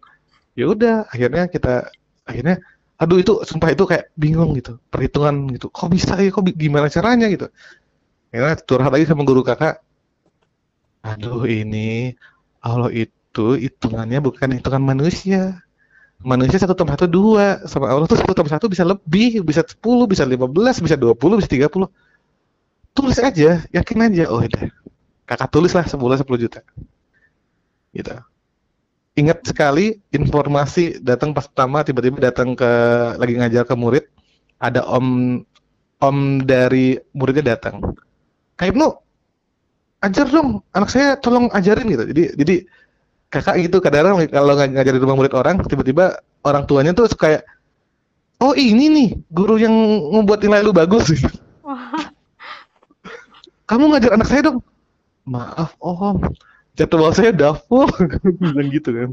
Ya 0.58 0.66
udah, 0.68 1.08
akhirnya 1.10 1.48
kita 1.48 1.90
akhirnya 2.28 2.60
aduh 3.00 3.18
itu 3.24 3.34
sumpah 3.48 3.72
itu 3.72 3.84
kayak 3.88 4.12
bingung 4.20 4.52
gitu. 4.60 4.78
Perhitungan 4.92 5.48
gitu. 5.56 5.72
Kok 5.72 5.90
bisa 5.92 6.20
ya? 6.20 6.30
Kok 6.30 6.52
gimana 6.56 6.92
caranya 6.92 7.28
gitu. 7.32 7.48
Akhirnya 8.30 8.56
curhat 8.68 8.92
lagi 8.94 9.06
sama 9.08 9.24
guru 9.24 9.42
kakak. 9.42 9.82
Aduh 11.02 11.48
ini 11.48 12.14
Allah 12.60 12.92
itu 12.92 13.56
hitungannya 13.56 14.20
bukan 14.20 14.60
hitungan 14.60 14.84
manusia. 14.84 15.64
Manusia 16.20 16.60
satu 16.60 16.76
tambah 16.76 17.00
satu 17.00 17.08
dua, 17.08 17.64
sama 17.64 17.88
Allah 17.88 18.04
tuh 18.04 18.20
satu 18.20 18.36
tambah 18.36 18.52
satu 18.52 18.68
bisa 18.68 18.84
lebih, 18.84 19.40
bisa 19.40 19.64
10, 19.64 20.04
bisa 20.04 20.28
15, 20.28 20.84
bisa 20.84 21.00
20, 21.00 21.40
bisa 21.40 21.48
30. 21.48 21.88
Tulis 22.92 23.18
aja, 23.24 23.64
yakin 23.72 24.00
aja. 24.04 24.24
Oh 24.28 24.44
udah, 24.44 24.68
kakak 25.24 25.48
tulis 25.48 25.72
lah 25.72 25.88
sebulan 25.88 26.20
10 26.20 26.36
juta. 26.44 26.60
Gitu. 28.00 28.14
ingat 29.20 29.44
sekali 29.44 30.00
informasi 30.16 31.04
datang 31.04 31.36
pas 31.36 31.44
pertama 31.44 31.84
tiba-tiba 31.84 32.24
datang 32.24 32.56
ke 32.56 32.72
lagi 33.20 33.36
ngajar 33.36 33.68
ke 33.68 33.76
murid 33.76 34.08
ada 34.64 34.80
om 34.88 35.40
om 36.00 36.18
dari 36.44 36.96
muridnya 37.12 37.56
datang. 37.56 37.84
Kayak 38.56 38.76
Ibnu 38.76 38.88
ajar 40.00 40.28
dong 40.32 40.64
anak 40.72 40.90
saya 40.92 41.20
tolong 41.20 41.52
ajarin 41.52 41.88
gitu. 41.92 42.04
Jadi 42.08 42.24
jadi 42.40 42.56
kakak 43.28 43.56
gitu 43.68 43.84
kadang-kadang 43.84 44.24
kalau 44.32 44.56
ng- 44.56 44.80
ngajarin 44.80 45.04
rumah 45.04 45.18
murid 45.20 45.34
orang 45.36 45.60
tiba-tiba 45.68 46.24
orang 46.48 46.64
tuanya 46.64 46.96
tuh 46.96 47.12
suka 47.12 47.20
kayak 47.28 47.42
oh 48.40 48.56
ini 48.56 48.88
nih 48.88 49.10
guru 49.36 49.60
yang 49.60 49.76
membuat 50.16 50.40
nilai 50.44 50.64
lu 50.64 50.72
bagus. 50.72 51.12
Wah, 51.68 52.08
kamu 53.68 53.92
ngajar 53.92 54.16
anak 54.16 54.28
saya 54.32 54.42
dong. 54.48 54.64
Maaf 55.28 55.76
om 55.84 56.24
jadwal 56.78 57.12
saya 57.14 57.32
dafur 57.34 57.90
bilang 58.42 58.70
gitu 58.70 58.90
kan. 58.92 59.10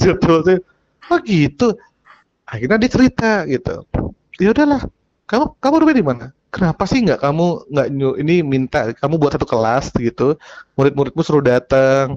Jadwal 0.00 0.40
saya 0.46 0.58
oh 1.10 1.18
gitu? 1.22 1.76
Akhirnya 2.46 2.78
dia 2.78 2.90
cerita 2.90 3.30
gitu. 3.46 3.82
Ya 4.38 4.54
udahlah 4.54 4.86
kamu 5.26 5.44
kamu 5.58 5.74
rumahnya 5.82 6.00
di 6.00 6.06
mana? 6.06 6.26
Kenapa 6.54 6.86
sih 6.86 7.02
nggak 7.02 7.20
kamu 7.20 7.46
nggak 7.68 7.86
ini 8.22 8.34
minta 8.46 8.94
kamu 8.94 9.18
buat 9.18 9.34
satu 9.34 9.44
kelas 9.44 9.92
gitu? 9.98 10.38
Murid-muridmu 10.78 11.20
suruh 11.26 11.44
datang. 11.44 12.14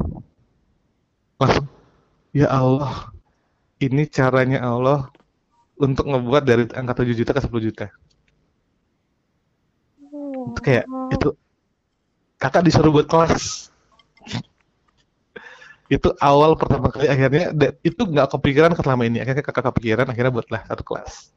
Langsung 1.42 1.68
ya 2.36 2.48
Allah 2.52 3.10
ini 3.82 4.06
caranya 4.06 4.62
Allah 4.62 5.10
untuk 5.80 6.06
ngebuat 6.12 6.44
dari 6.44 6.64
angka 6.76 7.02
7 7.02 7.16
juta 7.16 7.32
ke 7.32 7.42
10 7.42 7.68
juta. 7.72 7.86
Itu 10.54 10.60
kayak 10.62 10.86
itu 11.16 11.30
kakak 12.40 12.64
disuruh 12.68 12.92
buat 12.94 13.08
kelas 13.08 13.72
itu 15.90 16.14
awal 16.22 16.54
pertama 16.54 16.94
kali 16.94 17.10
akhirnya 17.10 17.50
itu 17.82 18.02
nggak 18.06 18.30
kepikiran 18.38 18.72
ke 18.78 18.82
selama 18.86 19.04
ini. 19.10 19.26
Akhirnya 19.26 19.42
kakak 19.42 19.74
kepikiran 19.74 20.06
akhirnya 20.06 20.30
buatlah 20.30 20.62
satu 20.70 20.84
kelas. 20.86 21.34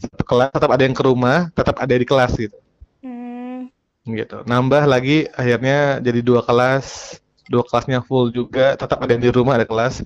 Satu 0.00 0.24
kelas 0.24 0.50
tetap 0.56 0.70
ada 0.72 0.82
yang 0.82 0.96
ke 0.96 1.04
rumah 1.04 1.52
tetap 1.52 1.76
ada 1.76 1.92
di 1.92 2.06
kelas 2.08 2.32
gitu. 2.40 2.56
Hmm, 3.04 3.68
gitu. 4.08 4.40
Nambah 4.48 4.88
lagi 4.88 5.28
akhirnya 5.36 6.00
jadi 6.00 6.24
dua 6.24 6.40
kelas. 6.40 7.20
Dua 7.52 7.66
kelasnya 7.66 8.00
full 8.00 8.32
juga 8.32 8.80
tetap 8.80 8.96
ada 9.04 9.12
yang 9.12 9.22
di 9.22 9.30
rumah 9.30 9.60
ada 9.60 9.68
kelas. 9.68 10.00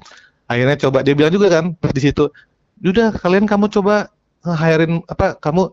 Akhirnya 0.51 0.75
coba 0.77 1.07
dia 1.07 1.15
bilang 1.15 1.31
juga 1.31 1.47
kan 1.49 1.79
di 1.79 2.03
situ 2.03 2.27
udah 2.83 3.15
kalian 3.15 3.47
kamu 3.47 3.71
coba 3.71 4.11
hirein 4.43 5.01
apa 5.07 5.39
kamu 5.39 5.71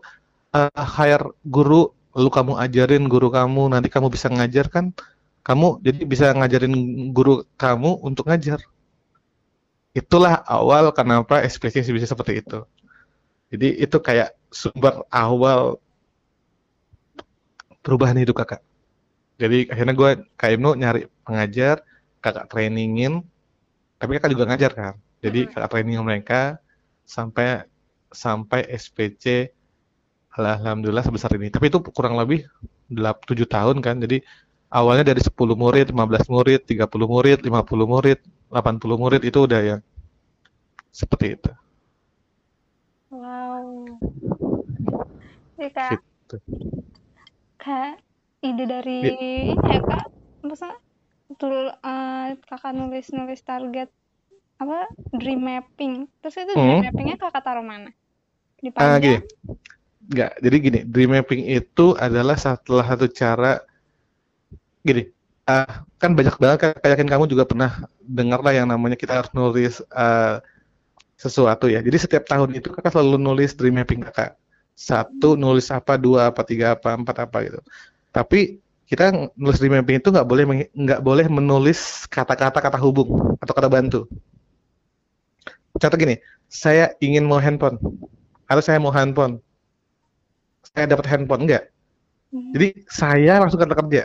uh, 0.54 0.86
hire 0.86 1.34
guru 1.44 1.90
lalu 2.12 2.30
kamu 2.30 2.52
ajarin 2.60 3.04
guru 3.08 3.28
kamu 3.32 3.72
nanti 3.72 3.88
kamu 3.88 4.12
bisa 4.12 4.28
ngajar 4.28 4.68
kan 4.68 4.92
kamu 5.42 5.82
jadi 5.82 6.00
bisa 6.06 6.26
ngajarin 6.34 6.74
guru 7.10 7.42
kamu 7.58 7.98
untuk 8.02 8.30
ngajar 8.30 8.62
itulah 9.92 10.40
awal 10.48 10.94
kenapa 10.94 11.42
SPC 11.44 11.84
bisa 11.90 12.08
seperti 12.08 12.40
itu 12.40 12.64
jadi 13.52 13.68
itu 13.84 14.00
kayak 14.00 14.32
sumber 14.48 15.04
awal 15.12 15.76
perubahan 17.84 18.16
hidup 18.16 18.40
kakak. 18.40 18.62
Jadi 19.36 19.68
akhirnya 19.68 19.92
gue 19.92 20.10
kayak 20.38 20.52
Ibnu 20.56 20.70
nyari 20.78 21.02
pengajar, 21.26 21.82
kakak 22.22 22.48
trainingin, 22.48 23.20
tapi 23.98 24.16
kakak 24.16 24.32
juga 24.32 24.44
ngajar 24.48 24.72
kan. 24.72 24.94
Jadi 25.20 25.50
kakak 25.50 25.68
training 25.68 26.00
mereka 26.00 26.56
sampai 27.04 27.66
sampai 28.08 28.64
SPC 28.70 29.50
alhamdulillah 30.32 31.04
sebesar 31.04 31.34
ini. 31.36 31.50
Tapi 31.50 31.68
itu 31.68 31.82
kurang 31.92 32.16
lebih 32.16 32.46
7 32.88 33.26
tahun 33.44 33.84
kan. 33.84 33.98
Jadi 34.00 34.22
awalnya 34.78 35.04
dari 35.10 35.20
10 35.28 35.54
murid, 35.62 35.86
15 35.92 36.24
murid, 36.34 36.60
30 36.70 37.06
murid, 37.14 37.38
50 37.46 37.86
murid, 37.94 38.18
80 38.52 38.96
murid 39.02 39.22
itu 39.28 39.38
udah 39.48 39.60
yang 39.70 39.80
seperti 40.92 41.26
itu. 41.36 41.50
wow. 43.10 43.98
Jadi 45.56 45.68
kayak 45.76 45.98
Gitu. 46.28 46.36
kayak 47.62 47.92
ide 48.48 48.62
dari 48.72 48.90
Ya. 49.00 49.12
ini 49.52 49.66
ya 49.74 49.80
kak, 49.88 50.02
maksudnya 50.46 50.76
tul 51.38 51.56
eh, 51.88 52.26
kakak 52.48 52.72
nulis-nulis 52.78 53.40
target 53.50 53.88
apa 54.62 54.76
dream 55.20 55.40
mapping. 55.48 55.94
Terus 56.20 56.36
itu 56.42 56.54
dream 56.62 56.78
Hmm. 56.78 56.84
mappingnya 56.84 57.16
kakak 57.22 57.42
taruh 57.46 57.66
mana? 57.72 57.90
Ah, 58.76 58.96
gini. 59.02 59.18
Enggak, 60.10 60.32
jadi 60.44 60.56
gini, 60.66 60.80
dream 60.92 61.10
mapping 61.16 61.42
itu 61.58 61.86
adalah 62.06 62.36
salah 62.38 62.86
satu 62.90 63.06
cara 63.12 63.62
gini. 64.86 65.04
ah, 65.42 65.82
kan 65.98 66.14
banyak 66.14 66.38
banget 66.38 66.58
kayak 66.62 66.90
yakin 66.94 67.08
kamu 67.10 67.24
juga 67.26 67.42
pernah 67.42 67.82
dengar 67.98 68.38
lah 68.46 68.54
yang 68.54 68.66
namanya 68.70 68.94
kita 68.94 69.18
harus 69.18 69.30
nulis 69.34 69.82
ah, 69.90 70.38
sesuatu 71.18 71.66
ya. 71.70 71.82
Jadi 71.82 71.96
setiap 71.98 72.24
tahun 72.26 72.58
itu 72.58 72.70
kakak 72.70 72.94
selalu 72.94 73.18
nulis 73.18 73.54
dream 73.58 73.78
mapping 73.78 74.06
kakak. 74.06 74.38
Satu 74.74 75.34
nulis 75.38 75.66
apa, 75.70 75.98
dua 75.98 76.30
apa, 76.30 76.42
tiga 76.46 76.74
apa, 76.78 76.94
empat 76.94 77.16
apa 77.26 77.38
gitu. 77.46 77.60
Tapi 78.14 78.58
kita 78.86 79.10
nulis 79.34 79.58
dream 79.58 79.78
mapping 79.78 79.98
itu 80.02 80.08
nggak 80.10 80.26
boleh 80.26 80.44
nggak 80.74 81.00
boleh 81.02 81.26
menulis 81.26 82.06
kata-kata 82.06 82.58
kata 82.58 82.78
hubung 82.78 83.38
atau 83.42 83.52
kata 83.54 83.68
bantu. 83.70 84.00
Contoh 85.78 85.98
gini, 85.98 86.18
saya 86.46 86.94
ingin 87.02 87.26
mau 87.26 87.40
handphone 87.42 87.80
atau 88.46 88.62
saya 88.62 88.78
mau 88.78 88.92
handphone 88.92 89.40
saya 90.72 90.88
dapat 90.88 91.06
handphone 91.08 91.48
enggak. 91.48 91.68
Hmm. 92.32 92.52
Jadi 92.56 92.68
saya 92.88 93.40
langsung 93.40 93.60
kata 93.60 93.76
kerja. 93.76 94.02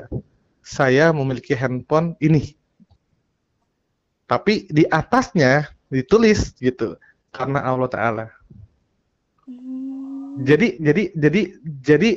Saya 0.68 1.16
memiliki 1.16 1.56
handphone 1.56 2.20
ini. 2.20 2.52
Tapi 4.28 4.68
di 4.68 4.84
atasnya 4.92 5.72
ditulis 5.88 6.52
gitu 6.60 7.00
karena 7.32 7.64
Allah 7.64 7.88
Taala. 7.88 8.26
Hmm. 9.48 10.44
Jadi 10.44 10.76
jadi 10.84 11.04
jadi 11.16 11.42
jadi 11.80 12.10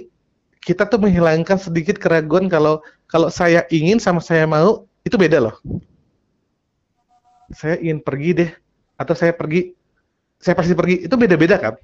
kita 0.59 0.91
tuh 0.91 0.99
menghilangkan 0.99 1.63
sedikit 1.63 2.03
keraguan 2.03 2.51
kalau 2.51 2.83
kalau 3.07 3.31
saya 3.31 3.63
ingin 3.71 4.03
sama 4.03 4.19
saya 4.19 4.51
mau 4.51 4.91
itu 5.07 5.15
beda 5.15 5.39
loh. 5.39 5.55
Saya 7.55 7.79
ingin 7.79 8.03
pergi 8.03 8.31
deh 8.35 8.51
atau 8.99 9.15
saya 9.15 9.31
pergi 9.31 9.79
saya 10.43 10.59
pasti 10.59 10.75
pergi 10.75 11.07
itu 11.07 11.15
beda-beda 11.15 11.55
kan? 11.63 11.75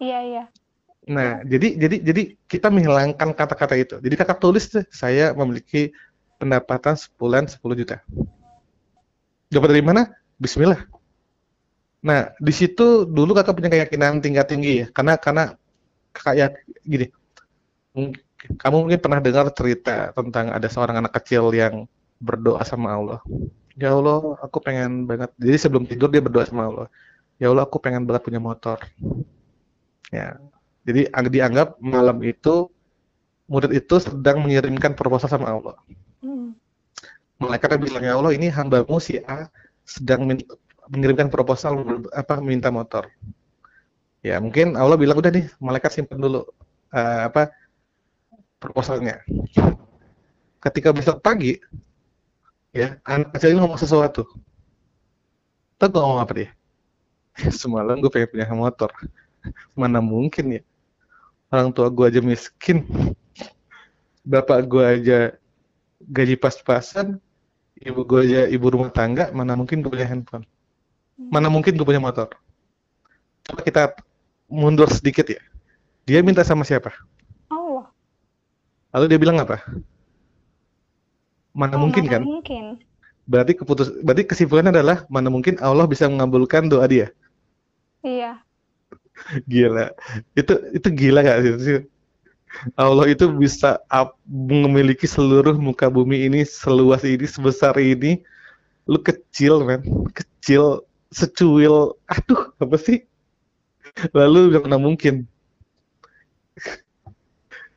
Iya 0.00 0.18
iya. 0.24 0.44
Nah, 1.02 1.42
jadi 1.42 1.74
jadi 1.74 1.96
jadi 1.98 2.22
kita 2.46 2.70
menghilangkan 2.70 3.34
kata-kata 3.34 3.74
itu. 3.74 3.96
Jadi 3.98 4.14
kakak 4.14 4.38
tulis 4.38 4.70
deh, 4.70 4.86
saya 4.94 5.34
memiliki 5.34 5.90
pendapatan 6.38 6.94
sebulan 6.94 7.50
10 7.50 7.74
juta. 7.74 7.98
Dapat 9.50 9.68
dari 9.74 9.82
mana? 9.82 10.06
Bismillah. 10.38 10.86
Nah, 12.02 12.30
di 12.38 12.54
situ 12.54 13.06
dulu 13.06 13.34
kakak 13.34 13.54
punya 13.58 13.70
keyakinan 13.70 14.22
tingkat 14.22 14.46
tinggi 14.46 14.72
ya, 14.82 14.86
karena 14.94 15.18
karena 15.18 15.44
kakak 16.14 16.34
ya 16.38 16.46
gini. 16.86 17.06
Kamu 18.42 18.86
mungkin 18.86 18.98
pernah 19.02 19.18
dengar 19.22 19.50
cerita 19.54 20.10
tentang 20.14 20.50
ada 20.50 20.66
seorang 20.66 21.02
anak 21.02 21.14
kecil 21.18 21.50
yang 21.54 21.86
berdoa 22.22 22.62
sama 22.62 22.94
Allah. 22.94 23.20
Ya 23.74 23.90
Allah, 23.94 24.38
aku 24.38 24.62
pengen 24.62 25.06
banget. 25.10 25.34
Jadi 25.38 25.56
sebelum 25.58 25.84
tidur 25.86 26.10
dia 26.10 26.22
berdoa 26.22 26.46
sama 26.46 26.70
Allah. 26.70 26.86
Ya 27.42 27.50
Allah, 27.50 27.66
aku 27.66 27.82
pengen 27.82 28.06
banget 28.06 28.22
punya 28.26 28.38
motor. 28.38 28.78
Ya, 30.14 30.38
jadi 30.82 31.08
ang- 31.14 31.30
dianggap 31.30 31.78
malam 31.78 32.18
itu 32.26 32.70
murid 33.46 33.70
itu 33.74 33.94
sedang 34.02 34.42
mengirimkan 34.42 34.94
proposal 34.98 35.28
sama 35.30 35.52
Allah. 35.52 35.76
Hmm. 36.22 36.54
Malaikat 37.38 37.78
bilang 37.78 38.02
ya 38.02 38.14
Allah 38.18 38.32
ini 38.34 38.46
hambamu 38.50 39.02
si 39.02 39.18
A 39.26 39.50
sedang 39.82 40.24
mengirimkan 40.88 41.28
proposal 41.28 42.02
apa 42.14 42.38
minta 42.38 42.70
motor. 42.70 43.10
Ya 44.22 44.38
mungkin 44.38 44.78
Allah 44.78 44.94
bilang 44.94 45.18
udah 45.18 45.34
nih 45.34 45.50
malaikat 45.58 45.90
simpan 45.90 46.22
dulu 46.22 46.46
eh, 46.94 47.20
apa 47.26 47.50
proposalnya. 48.62 49.22
Ketika 50.62 50.94
besok 50.94 51.18
pagi 51.18 51.58
ya 52.70 52.96
anak 53.02 53.34
kecil 53.34 53.54
ini 53.54 53.58
ngomong 53.60 53.78
sesuatu. 53.78 54.22
Tahu 55.82 55.90
ngomong 55.90 56.22
apa 56.22 56.32
dia? 56.38 56.48
Semalam 57.60 57.98
gue 57.98 58.10
pengen 58.12 58.30
punya 58.30 58.46
motor. 58.54 58.90
Mana 59.74 59.98
mungkin 59.98 60.60
ya? 60.60 60.62
Orang 61.52 61.70
tua 61.76 61.92
gue 61.92 62.08
aja 62.08 62.20
miskin. 62.24 62.88
Bapak 64.24 64.64
gue 64.64 64.80
aja 64.80 65.18
gaji 66.00 66.34
pas-pasan. 66.40 67.20
Ibu 67.76 68.00
gue 68.08 68.20
aja 68.24 68.40
ibu 68.48 68.66
rumah 68.72 68.88
tangga. 68.88 69.28
Mana 69.36 69.52
mungkin 69.52 69.84
gue 69.84 69.92
punya 69.92 70.08
handphone? 70.08 70.48
Mana 71.18 71.52
mungkin 71.52 71.76
gue 71.76 71.84
punya 71.84 72.00
motor? 72.00 72.32
Coba 73.44 73.60
kita 73.60 73.82
mundur 74.48 74.88
sedikit 74.88 75.28
ya. 75.28 75.42
Dia 76.08 76.24
minta 76.24 76.40
sama 76.40 76.64
siapa? 76.64 76.90
Allah. 77.52 77.86
Lalu 78.96 79.04
dia 79.12 79.18
bilang 79.20 79.36
apa? 79.38 79.60
Mana 81.52 81.76
Oh, 81.76 81.84
mungkin 81.84 82.08
mana 82.08 82.12
kan? 82.16 82.22
mungkin. 82.24 82.64
Berarti 83.28 83.52
keputus 83.54 83.92
berarti 84.02 84.24
kesimpulannya 84.24 84.72
adalah 84.72 85.04
mana 85.06 85.28
mungkin 85.28 85.60
Allah 85.60 85.84
bisa 85.84 86.08
mengabulkan 86.08 86.66
doa 86.72 86.88
dia. 86.88 87.12
Iya. 88.02 88.40
Gila. 89.48 89.92
Itu 90.36 90.58
itu 90.76 90.88
gila 90.92 91.20
gak 91.24 91.40
sih? 91.60 91.84
Allah 92.76 93.08
itu 93.08 93.32
bisa 93.32 93.80
memiliki 94.28 95.08
seluruh 95.08 95.56
muka 95.56 95.88
bumi 95.88 96.28
ini 96.28 96.44
seluas 96.44 97.00
ini 97.04 97.24
sebesar 97.24 97.76
ini. 97.80 98.20
Lu 98.84 99.00
kecil 99.00 99.64
men. 99.64 99.80
Kecil 100.12 100.84
secuil. 101.08 101.96
Aduh 102.12 102.52
apa 102.60 102.76
sih? 102.76 103.04
Lalu 104.12 104.56
gak 104.56 104.68
pernah 104.68 104.80
mungkin. 104.80 105.24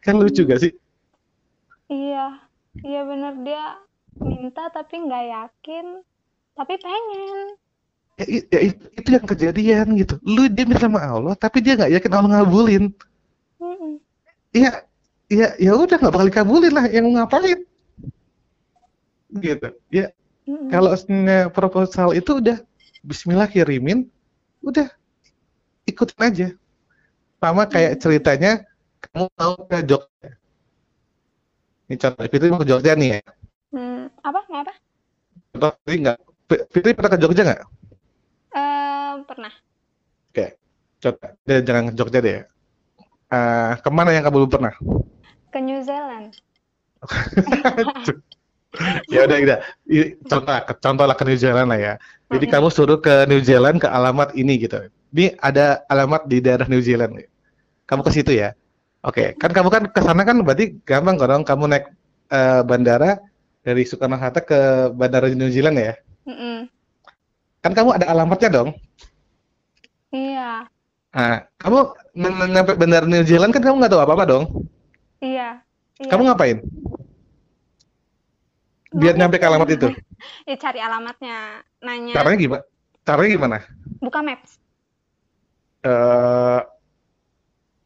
Kan 0.03 0.22
lucu 0.22 0.45
gak 0.45 0.62
sih? 0.62 0.74
Iya, 1.89 2.41
iya 2.82 3.01
bener. 3.06 3.34
Dia 3.45 3.64
minta 4.18 4.72
tapi 4.72 4.95
nggak 5.06 5.26
yakin, 5.28 5.86
tapi 6.56 6.74
pengen. 6.80 7.47
Ya, 8.20 8.26
ya 8.51 8.59
itu, 8.72 9.09
yang 9.11 9.26
kejadian 9.28 9.86
gitu. 9.99 10.16
Lu 10.24 10.47
dia 10.47 10.63
minta 10.63 10.88
sama 10.88 11.03
Allah 11.03 11.36
tapi 11.36 11.59
dia 11.63 11.76
nggak 11.76 11.91
yakin 11.99 12.11
Allah 12.16 12.30
ngabulin. 12.41 12.84
Iya, 14.55 14.72
ya 15.28 15.47
ya 15.59 15.72
udah 15.76 15.95
nggak 15.99 16.13
bakal 16.13 16.28
dikabulin 16.32 16.74
lah 16.74 16.86
yang 16.88 17.05
ngapain? 17.11 17.59
Gitu 19.36 19.68
ya. 19.91 20.07
Mm-mm. 20.45 20.70
kalau 20.70 20.93
proposal 21.49 22.13
itu 22.13 22.38
udah 22.38 22.61
Bismillah 23.01 23.49
kirimin 23.49 24.05
udah 24.61 24.89
ikutin 25.89 26.22
aja. 26.22 26.47
Sama 27.41 27.63
kayak 27.70 28.01
ceritanya 28.01 28.66
kamu 29.01 29.28
mau 29.38 29.53
ke 29.70 29.78
Jogja? 29.86 30.30
Ini 31.86 31.95
contoh 32.01 32.26
Fitri 32.32 32.49
mau 32.49 32.61
ke 32.61 32.68
Jogja 32.70 32.93
nih 32.97 33.09
ya? 33.18 33.22
Hmm, 33.74 34.09
apa? 34.26 34.39
Mau 34.49 34.59
apa? 34.66 34.74
contoh 35.53 35.72
Fitri 35.84 35.95
nggak? 36.01 36.18
Fi- 36.49 36.66
Fitri 36.74 36.91
pernah 36.97 37.11
ke 37.13 37.20
Jogja 37.22 37.41
nggak 37.45 37.61
Eh, 38.56 39.12
pernah. 39.28 39.53
oke. 40.32 40.45
Dia 41.45 41.58
jangan 41.62 41.91
ke 41.91 41.93
Jogja 41.93 42.20
deh 42.24 42.41
Eh, 43.26 43.74
ke 43.84 43.89
mana 43.91 44.16
yang 44.16 44.24
kamu 44.24 44.47
belum 44.47 44.51
pernah? 44.51 44.74
Ke 45.51 45.60
New 45.60 45.84
Zealand. 45.84 46.32
ya 49.14 49.28
udah 49.28 49.38
udah. 49.43 49.60
Contoh 50.30 50.56
contoh 50.80 51.06
lah 51.06 51.16
ke 51.18 51.24
New 51.28 51.38
Zealand 51.38 51.68
lah 51.68 51.80
ya. 51.80 51.93
Jadi 52.32 52.45
kamu 52.47 52.72
suruh 52.72 52.99
ke 53.01 53.28
New 53.28 53.43
Zealand 53.43 53.84
ke 53.84 53.88
alamat 53.91 54.32
ini 54.39 54.56
gitu. 54.62 54.88
Ini 55.12 55.36
ada 55.43 55.84
alamat 55.91 56.32
di 56.32 56.39
daerah 56.39 56.70
New 56.70 56.80
Zealand 56.80 57.18
kamu 57.86 58.01
ke 58.06 58.12
situ 58.14 58.32
ya. 58.34 58.53
Oke 59.06 59.38
kan 59.38 59.53
kamu 59.53 59.70
kan 59.70 59.84
ke 59.89 60.01
sana 60.01 60.26
kan 60.26 60.41
berarti 60.41 60.78
gampang 60.86 61.18
kan 61.18 61.30
dong. 61.30 61.43
Kamu 61.45 61.64
naik 61.70 61.86
eh, 62.34 62.62
bandara 62.66 63.22
dari 63.62 63.86
Soekarno 63.86 64.18
Hatta 64.18 64.41
ke 64.41 64.89
bandara 64.93 65.30
New 65.34 65.49
Zealand 65.49 65.78
ya? 65.78 65.93
Mm-mm. 66.26 66.70
Kan 67.66 67.74
kamu 67.74 67.97
ada 67.97 68.05
alamatnya 68.13 68.49
dong. 68.61 68.70
Iya, 70.13 70.70
nah 71.09 71.49
kamu 71.57 71.78
nyampe 72.53 72.78
bandara 72.78 73.09
New 73.09 73.26
Zealand 73.26 73.57
kan 73.57 73.66
kamu 73.66 73.82
nggak 73.82 73.89
tahu 73.89 74.05
apa 74.05 74.13
apa 74.13 74.26
dong? 74.30 74.43
Iya, 75.18 75.66
iya. 75.97 76.09
kamu 76.13 76.30
ngapain? 76.30 76.61
Biar 78.95 79.18
Mau 79.18 79.20
nyampe 79.26 79.41
ke 79.41 79.47
alamat 79.49 79.70
itu. 79.74 79.89
Ya 80.49 80.57
cari 80.57 80.82
alamatnya, 80.82 81.61
nanya. 81.86 82.13
caranya 82.18 82.38
gimana 82.39 82.63
caranya 83.05 83.30
gimana? 83.34 83.57
Buka 84.01 84.22
maps. 84.26 84.57
eh 85.86 86.61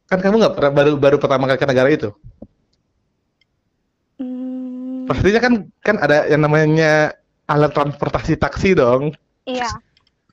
kan 0.08 0.18
kamu 0.24 0.40
nggak 0.40 0.54
pernah 0.56 0.72
baru 0.72 0.92
baru 0.96 1.16
pertama 1.20 1.44
kali 1.48 1.58
ke 1.60 1.68
negara 1.68 1.88
itu? 1.92 2.08
Hmm, 4.16 5.04
pastinya 5.04 5.40
kan 5.40 5.52
kan 5.84 5.96
ada 6.00 6.28
yang 6.32 6.40
namanya 6.44 7.12
alat 7.44 7.72
transportasi 7.76 8.40
taksi 8.40 8.72
dong 8.72 9.12
iya, 9.50 9.70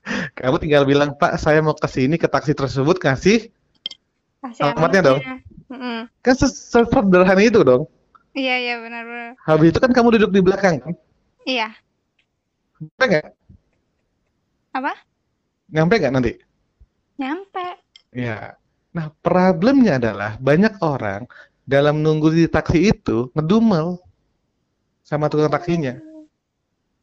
kamu 0.38 0.56
tinggal 0.62 0.84
bilang 0.84 1.10
pak 1.14 1.36
saya 1.36 1.60
mau 1.60 1.74
ke 1.74 1.88
sini 1.88 2.16
ke 2.16 2.26
taksi 2.26 2.54
tersebut 2.54 2.96
kasih 2.96 3.50
kasih 4.40 4.62
Alamatnya 4.64 5.02
dong. 5.04 5.20
Mm-mm. 5.68 6.08
kan 6.24 6.34
sesederhana 6.34 7.42
itu 7.42 7.60
dong 7.60 7.84
Iya, 8.32 8.54
iya 8.56 8.74
benar-benar. 8.78 9.34
habis 9.42 9.68
itu 9.68 9.78
kan 9.82 9.90
kamu 9.90 10.08
duduk 10.16 10.30
di 10.30 10.40
belakang 10.40 10.78
kan 10.78 10.94
Iya. 11.44 11.68
nyampe 12.78 13.04
nggak 13.04 13.26
Apa? 14.72 14.92
nyampe 15.68 15.94
nggak 15.98 16.12
nanti 16.14 16.32
Nyampe. 17.18 17.66
ya 18.14 18.54
nah 18.88 19.12
problemnya 19.20 19.98
adalah 20.00 20.38
banyak 20.38 20.80
orang 20.80 21.26
dalam 21.68 22.00
nunggu 22.00 22.32
di 22.32 22.44
taksi 22.48 22.88
itu 22.88 23.28
ngedumel 23.34 24.00
sama 25.04 25.28
tukang 25.28 25.50
taksinya 25.50 25.98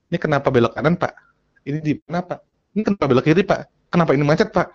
Ini 0.05 0.21
kenapa 0.21 0.53
belok 0.53 0.77
kanan, 0.77 0.95
Pak? 0.95 1.13
Ini 1.65 1.79
di 1.81 1.93
mana, 2.05 2.21
Pak? 2.21 2.39
Ini 2.77 2.81
kenapa 2.85 3.05
belok 3.09 3.25
kiri, 3.25 3.41
Pak? 3.41 3.89
Kenapa 3.89 4.13
ini 4.13 4.21
macet, 4.21 4.53
Pak? 4.53 4.69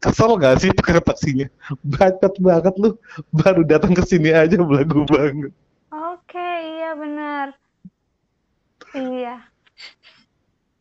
Kesel 0.00 0.32
gak 0.40 0.60
sih 0.60 0.72
tukang 0.72 1.00
taksinya? 1.00 1.48
Bacot 1.84 2.36
banget 2.40 2.74
lu. 2.76 2.96
Baru 3.32 3.64
datang 3.64 3.92
ke 3.96 4.04
sini 4.04 4.32
aja 4.32 4.60
belagu 4.60 5.04
banget. 5.08 5.52
Oke, 5.92 6.48
iya 6.76 6.92
benar. 6.96 7.46
Iya. 8.96 9.34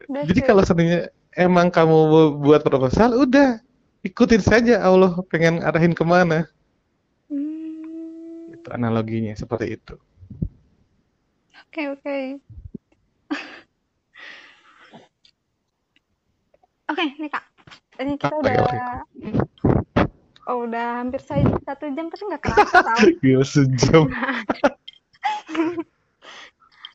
Jadi 0.09 0.41
kalau 0.41 0.65
seandainya 0.65 1.13
emang 1.37 1.69
kamu 1.69 1.97
buat 2.41 2.65
proposal, 2.65 3.13
udah 3.13 3.61
ikutin 4.01 4.41
saja 4.41 4.81
Allah 4.81 5.13
pengen 5.29 5.61
arahin 5.61 5.93
ke 5.93 6.01
mana. 6.01 6.49
Hmm, 7.29 8.49
Itu 8.55 8.67
analoginya 8.73 9.35
seperti 9.37 9.77
itu. 9.77 9.95
Oke, 11.69 11.93
oke. 11.93 12.17
Oke, 16.89 17.05
nih 17.21 17.29
Kak. 17.29 17.45
Ini 18.01 18.17
kita 18.17 18.33
Oke, 18.33 18.49
udah 18.49 18.55
oke. 18.65 18.79
oh, 20.49 20.57
udah 20.65 21.05
hampir 21.05 21.21
sa- 21.21 21.61
satu 21.61 21.85
jam 21.93 22.09
tapi 22.09 22.23
nggak 22.25 22.41
kerasa 22.41 22.81
tau. 22.81 22.97
Gila 23.21 23.45
sejam. 23.45 24.05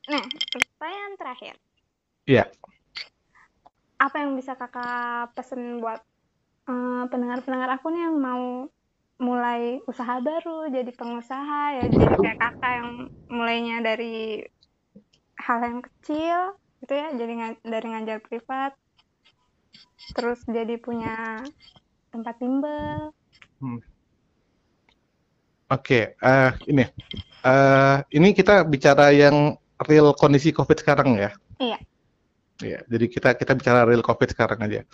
Nah, 0.05 0.21
pertanyaan 0.53 1.17
terakhir. 1.17 1.55
Iya. 2.29 2.45
Apa 3.97 4.21
yang 4.21 4.37
bisa 4.37 4.53
Kakak 4.53 5.33
pesen 5.33 5.81
buat 5.81 5.97
eh, 6.69 7.05
pendengar-pendengar 7.09 7.81
aku 7.81 7.89
nih 7.89 8.05
yang 8.05 8.21
mau 8.21 8.69
mulai 9.17 9.81
usaha 9.89 10.21
baru, 10.21 10.69
jadi 10.69 10.93
pengusaha 10.93 11.63
ya, 11.81 11.85
jadi 11.89 12.15
kayak 12.21 12.37
Kakak 12.37 12.73
yang 12.85 12.91
mulainya 13.33 13.81
dari 13.81 14.45
hal 15.41 15.59
yang 15.65 15.81
kecil 15.81 16.61
gitu 16.85 16.93
ya, 16.93 17.09
jadi 17.17 17.33
dari 17.65 17.87
ngajar 17.97 18.21
privat, 18.21 18.77
terus 20.15 20.41
jadi 20.47 20.79
punya 20.79 21.43
tempat 22.15 22.39
bimbel. 22.39 23.11
Oke, 25.73 26.15
eh 26.15 26.51
ini. 26.71 26.85
eh 27.45 27.97
ini 28.15 28.33
kita 28.33 28.65
bicara 28.65 29.11
yang 29.11 29.57
real 29.85 30.15
kondisi 30.15 30.55
COVID 30.55 30.79
sekarang 30.81 31.19
ya. 31.19 31.31
Iya. 31.59 31.79
Iya, 32.63 32.79
jadi 32.87 33.07
kita 33.11 33.29
kita 33.35 33.53
bicara 33.59 33.83
real 33.83 34.05
COVID 34.05 34.31
sekarang 34.31 34.63
aja. 34.63 34.87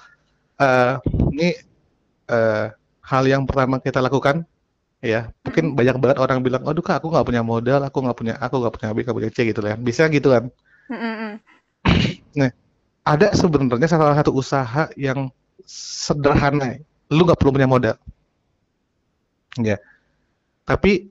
Eh 0.57 0.95
ini 1.37 1.49
eh 2.31 2.67
hal 3.05 3.25
yang 3.27 3.45
pertama 3.45 3.83
kita 3.83 4.01
lakukan, 4.01 4.47
ya. 5.03 5.29
Mungkin 5.45 5.75
banyak 5.75 5.97
banget 5.99 6.19
orang 6.23 6.41
bilang, 6.41 6.63
aduh 6.65 6.81
kak, 6.81 7.03
aku 7.03 7.11
nggak 7.11 7.27
punya 7.27 7.43
modal, 7.43 7.81
aku 7.83 7.99
nggak 8.01 8.17
punya, 8.17 8.35
aku 8.39 8.55
nggak 8.63 8.75
punya 8.79 8.89
B, 8.95 8.99
nggak 9.03 9.17
punya 9.19 9.31
C 9.35 9.39
gitu 9.51 9.61
lah. 9.61 9.77
Bisa 9.77 10.07
gitu 10.09 10.31
kan? 10.33 10.45
Mm-mm-mm. 10.89 11.33
Ada 13.01 13.33
sebenarnya 13.33 13.89
salah 13.89 14.17
satu 14.17 14.37
usaha 14.37 14.93
yang 14.95 15.33
sederhana, 15.65 16.81
lu 17.09 17.25
nggak 17.25 17.41
perlu 17.41 17.57
punya 17.57 17.69
modal. 17.69 17.97
Ya. 19.59 19.81
Tapi 20.69 21.11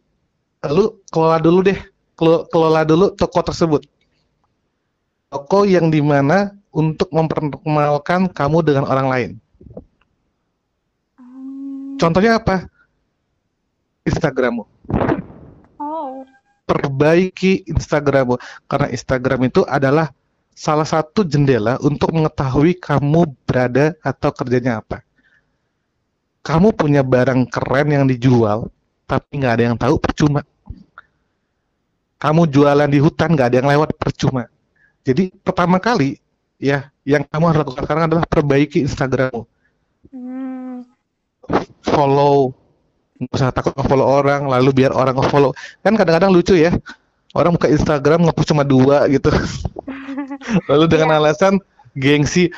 lu 0.69 1.01
kelola 1.11 1.41
dulu 1.41 1.59
deh, 1.65 1.79
kelo- 2.15 2.45
kelola 2.47 2.81
dulu 2.87 3.11
toko 3.15 3.39
tersebut. 3.43 3.83
Toko 5.29 5.65
yang 5.65 5.93
di 5.93 6.01
mana 6.01 6.53
untuk 6.69 7.09
memperkenalkan 7.09 8.29
kamu 8.29 8.57
dengan 8.65 8.85
orang 8.85 9.07
lain. 9.09 9.29
Hmm. 11.17 11.97
Contohnya 11.97 12.37
apa? 12.41 12.69
Instagrammu. 14.05 14.63
Oh, 15.77 16.25
Perbaiki 16.65 17.65
Instagrammu. 17.69 18.37
Karena 18.65 18.87
Instagram 18.89 19.49
itu 19.49 19.61
adalah 19.65 20.13
salah 20.59 20.83
satu 20.83 21.23
jendela 21.23 21.79
untuk 21.79 22.11
mengetahui 22.11 22.75
kamu 22.75 23.31
berada 23.47 23.95
atau 24.03 24.27
kerjanya 24.35 24.83
apa. 24.83 24.99
Kamu 26.43 26.75
punya 26.75 26.99
barang 26.99 27.47
keren 27.47 27.87
yang 27.87 28.03
dijual, 28.03 28.67
tapi 29.07 29.39
nggak 29.39 29.53
ada 29.55 29.63
yang 29.71 29.77
tahu, 29.79 29.95
percuma. 29.95 30.43
Kamu 32.19 32.51
jualan 32.51 32.91
di 32.91 32.99
hutan, 32.99 33.31
nggak 33.31 33.47
ada 33.47 33.57
yang 33.63 33.69
lewat, 33.71 33.95
percuma. 33.95 34.51
Jadi 35.07 35.31
pertama 35.39 35.79
kali, 35.79 36.19
ya, 36.59 36.91
yang 37.07 37.23
kamu 37.23 37.43
harus 37.55 37.59
lakukan 37.63 37.83
sekarang 37.87 38.03
adalah 38.11 38.25
perbaiki 38.27 38.83
Instagrammu. 38.83 39.47
hmm. 40.11 40.83
follow 41.87 42.51
nggak 43.19 43.35
usah 43.35 43.51
takut 43.51 43.75
nge-follow 43.75 44.07
orang 44.07 44.47
lalu 44.47 44.71
biar 44.71 44.95
orang 44.95 45.11
nge-follow 45.11 45.51
kan 45.83 45.91
kadang-kadang 45.91 46.31
lucu 46.31 46.55
ya 46.55 46.71
orang 47.35 47.51
buka 47.51 47.67
Instagram 47.67 48.23
nge-post 48.23 48.55
cuma 48.55 48.63
dua 48.63 49.11
gitu 49.11 49.27
lalu 50.69 50.85
dengan 50.87 51.19
alasan 51.19 51.59
gengsi 51.95 52.51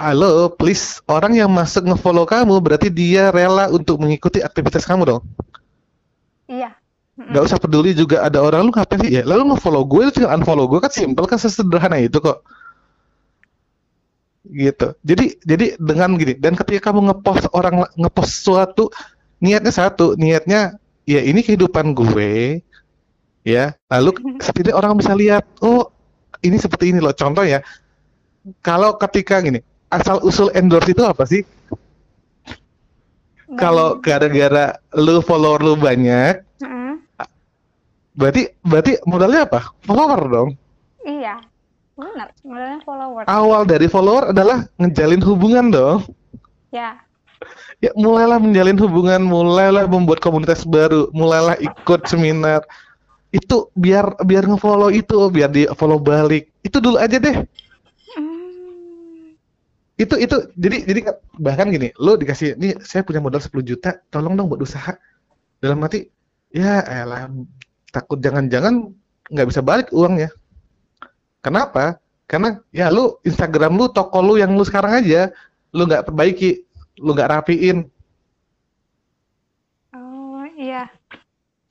halo 0.00 0.48
please 0.54 0.98
orang 1.06 1.36
yang 1.36 1.50
masuk 1.52 1.84
nge-follow 1.86 2.24
kamu 2.24 2.56
berarti 2.58 2.88
dia 2.88 3.28
rela 3.30 3.68
untuk 3.68 4.00
mengikuti 4.00 4.40
aktivitas 4.40 4.84
kamu 4.88 5.16
dong 5.16 5.22
Iya. 6.50 6.74
Mm-mm. 7.14 7.30
nggak 7.30 7.44
usah 7.46 7.58
peduli 7.62 7.94
juga 7.94 8.26
ada 8.26 8.42
orang 8.42 8.66
lu 8.66 8.72
ngapain 8.74 9.00
sih 9.06 9.12
ya 9.20 9.22
lalu 9.22 9.54
nge-follow 9.54 9.84
gue 9.86 10.00
itu 10.08 10.12
tinggal 10.18 10.34
unfollow 10.34 10.66
gue 10.66 10.80
kan 10.82 10.92
simple 10.92 11.26
kan 11.28 11.38
sesederhana 11.38 12.00
itu 12.00 12.18
kok 12.18 12.42
gitu. 14.50 14.96
Jadi 15.04 15.38
jadi 15.44 15.66
dengan 15.78 16.16
gini 16.16 16.34
dan 16.36 16.56
ketika 16.58 16.90
kamu 16.90 17.12
ngepost 17.12 17.46
orang 17.54 17.86
ngepost 17.94 18.42
sesuatu 18.42 18.88
niatnya 19.40 19.72
satu, 19.72 20.18
niatnya 20.18 20.76
ya 21.06 21.20
ini 21.22 21.40
kehidupan 21.44 21.92
gue 21.94 22.60
ya. 23.46 23.76
Lalu 23.92 24.10
setidaknya 24.44 24.76
orang 24.76 24.92
bisa 24.98 25.12
lihat, 25.14 25.44
oh 25.62 25.92
ini 26.44 26.56
seperti 26.56 26.92
ini 26.94 26.98
loh. 27.02 27.14
Contoh 27.14 27.44
ya. 27.44 27.60
Kalau 28.64 28.96
ketika 28.96 29.40
gini, 29.44 29.60
asal 29.92 30.20
usul 30.24 30.48
endorse 30.56 30.92
itu 30.92 31.04
apa 31.04 31.24
sih? 31.28 31.44
Kalau 33.58 33.98
gara-gara 33.98 34.78
lu 34.94 35.18
follower 35.20 35.58
lu 35.60 35.74
banyak, 35.74 36.38
Mm-mm. 36.62 37.02
berarti 38.14 38.54
berarti 38.62 38.92
modalnya 39.10 39.44
apa? 39.44 39.74
Follower 39.82 40.20
dong. 40.30 40.48
Iya, 41.02 41.42
benar. 41.98 42.30
Modalnya 42.46 42.80
follower. 42.86 43.22
Awal 43.26 43.62
dari 43.66 43.90
follower 43.90 44.30
adalah 44.30 44.70
ngejalin 44.78 45.20
hubungan 45.26 45.66
dong. 45.74 45.98
Ya, 46.70 47.02
Ya 47.80 47.90
mulailah 47.96 48.36
menjalin 48.36 48.76
hubungan, 48.76 49.24
mulailah 49.24 49.88
membuat 49.88 50.20
komunitas 50.20 50.68
baru, 50.68 51.08
mulailah 51.16 51.56
ikut 51.56 52.04
seminar. 52.04 52.60
Itu 53.30 53.70
biar 53.78 54.18
biar 54.26 54.44
ngefollow 54.50 54.90
itu, 54.90 55.30
biar 55.30 55.50
di 55.54 55.66
follow 55.78 56.02
balik. 56.02 56.50
Itu 56.66 56.82
dulu 56.82 56.98
aja 56.98 57.18
deh. 57.18 57.46
Hmm. 58.14 59.38
Itu 59.94 60.18
itu 60.18 60.50
jadi 60.58 60.76
jadi 60.82 61.00
bahkan 61.38 61.70
gini, 61.70 61.94
lu 61.98 62.18
dikasih 62.18 62.58
nih 62.58 62.82
saya 62.82 63.06
punya 63.06 63.22
modal 63.22 63.38
10 63.38 63.62
juta, 63.62 64.02
tolong 64.10 64.34
dong 64.34 64.50
buat 64.50 64.62
usaha. 64.62 64.98
Dalam 65.62 65.78
hati, 65.84 66.10
ya 66.50 66.82
elah 66.82 67.30
takut 67.94 68.18
jangan-jangan 68.18 68.90
nggak 69.30 69.48
bisa 69.48 69.62
balik 69.62 69.88
uangnya. 69.94 70.34
Kenapa? 71.40 72.02
Karena 72.26 72.58
ya 72.70 72.90
lu 72.90 73.18
Instagram 73.26 73.74
lu, 73.78 73.86
toko 73.90 74.22
lu 74.22 74.38
yang 74.38 74.54
lu 74.54 74.62
sekarang 74.62 75.02
aja, 75.02 75.30
lu 75.74 75.86
nggak 75.86 76.06
perbaiki, 76.10 76.62
lu 77.02 77.14
nggak 77.14 77.30
rapiin. 77.30 77.86
Oh, 79.94 80.46
iya. 80.54 80.86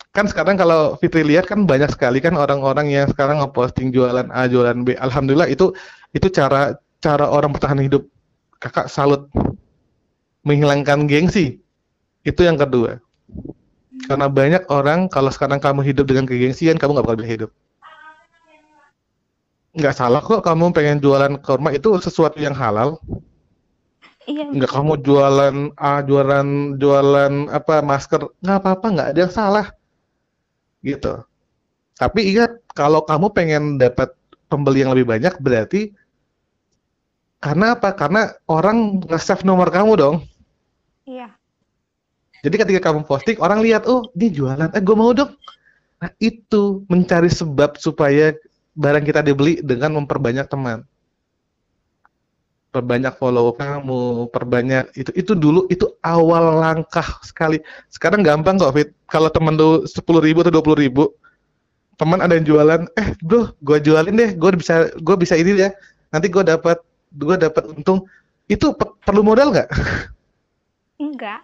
Kan 0.10 0.26
sekarang 0.26 0.58
kalau 0.58 0.98
Fitri 0.98 1.22
lihat 1.22 1.46
kan 1.46 1.70
banyak 1.70 1.94
sekali 1.94 2.18
kan 2.18 2.34
orang-orang 2.34 2.90
yang 2.90 3.06
sekarang 3.14 3.46
ngeposting 3.46 3.94
jualan 3.94 4.26
A, 4.34 4.50
jualan 4.50 4.82
B. 4.82 4.98
Alhamdulillah 4.98 5.46
itu 5.46 5.70
itu 6.18 6.28
cara 6.34 6.74
cara 6.98 7.30
orang 7.30 7.54
bertahan 7.54 7.78
hidup. 7.78 8.10
Kakak 8.58 8.90
salut. 8.90 9.30
Menghilangkan 10.42 11.06
gengsi. 11.06 11.62
Itu 12.26 12.42
yang 12.42 12.58
kedua. 12.58 12.98
Karena 14.10 14.26
banyak 14.26 14.66
orang 14.74 15.06
kalau 15.12 15.30
sekarang 15.30 15.62
kamu 15.62 15.86
hidup 15.86 16.10
dengan 16.10 16.26
kegengsian, 16.26 16.82
kamu 16.82 16.98
nggak 16.98 17.06
bakal 17.06 17.20
bisa 17.22 17.30
hidup. 17.30 17.52
Nggak 19.78 19.96
salah 19.96 20.22
kok 20.26 20.42
kamu 20.42 20.74
pengen 20.74 20.98
jualan 20.98 21.38
kurma 21.46 21.70
itu 21.70 21.94
sesuatu 22.02 22.42
yang 22.42 22.58
halal. 22.58 22.98
Iya, 24.26 24.50
Nggak 24.50 24.72
kamu 24.74 24.94
jualan 25.06 25.56
A, 25.78 26.02
jualan 26.02 26.48
jualan 26.82 27.34
apa 27.54 27.82
masker, 27.86 28.30
nggak 28.42 28.58
apa-apa, 28.62 28.88
nggak 28.90 29.10
ada 29.14 29.20
yang 29.26 29.34
salah. 29.34 29.66
Gitu. 30.82 31.14
Tapi 32.00 32.20
ingat, 32.32 32.64
kalau 32.72 33.04
kamu 33.04 33.28
pengen 33.36 33.64
dapat 33.76 34.16
pembeli 34.48 34.84
yang 34.84 34.96
lebih 34.96 35.08
banyak, 35.12 35.36
berarti 35.44 35.92
karena 37.40 37.76
apa? 37.76 37.96
Karena 37.96 38.36
orang 38.52 39.00
nge-save 39.08 39.48
nomor 39.48 39.72
kamu 39.72 39.96
dong. 39.96 40.16
iya. 41.08 41.32
Jadi 42.40 42.56
ketika 42.56 42.92
kamu 42.92 43.04
posting, 43.04 43.36
orang 43.44 43.60
lihat, 43.60 43.84
oh 43.84 44.08
ini 44.16 44.32
jualan, 44.32 44.72
eh 44.72 44.80
gue 44.80 44.96
mau 44.96 45.12
dong. 45.12 45.36
Nah 46.00 46.12
itu 46.24 46.88
mencari 46.88 47.28
sebab 47.28 47.76
supaya 47.76 48.32
barang 48.80 49.04
kita 49.04 49.20
dibeli 49.20 49.60
dengan 49.60 50.00
memperbanyak 50.00 50.48
teman. 50.48 50.88
Perbanyak 52.70 53.18
follow 53.18 53.50
kamu, 53.58 54.30
perbanyak 54.30 54.94
itu 54.94 55.10
itu 55.18 55.34
dulu 55.34 55.66
itu 55.74 55.90
awal 56.06 56.62
langkah 56.62 57.18
sekali. 57.26 57.58
Sekarang 57.90 58.22
gampang 58.22 58.62
kok 58.62 58.78
Fit. 58.78 58.94
Kalau 59.10 59.34
temen 59.34 59.58
lu 59.58 59.90
sepuluh 59.90 60.22
ribu 60.22 60.46
atau 60.46 60.54
dua 60.54 60.62
puluh 60.62 60.78
ribu, 60.78 61.10
teman 61.98 62.22
ada 62.22 62.38
yang 62.38 62.46
jualan, 62.46 62.86
eh 62.94 63.18
bro, 63.26 63.50
gue 63.66 63.78
jualin 63.82 64.14
deh, 64.14 64.38
gue 64.38 64.52
bisa 64.54 64.94
gue 65.02 65.16
bisa 65.18 65.34
ini 65.34 65.58
ya. 65.58 65.74
Nanti 66.14 66.30
gue 66.30 66.46
dapat 66.46 66.78
gue 67.18 67.36
dapat 67.42 67.74
untung. 67.74 68.06
Itu 68.46 68.78
pe- 68.78 68.94
perlu 69.02 69.26
modal 69.26 69.50
nggak? 69.50 69.70
Enggak. 71.02 71.42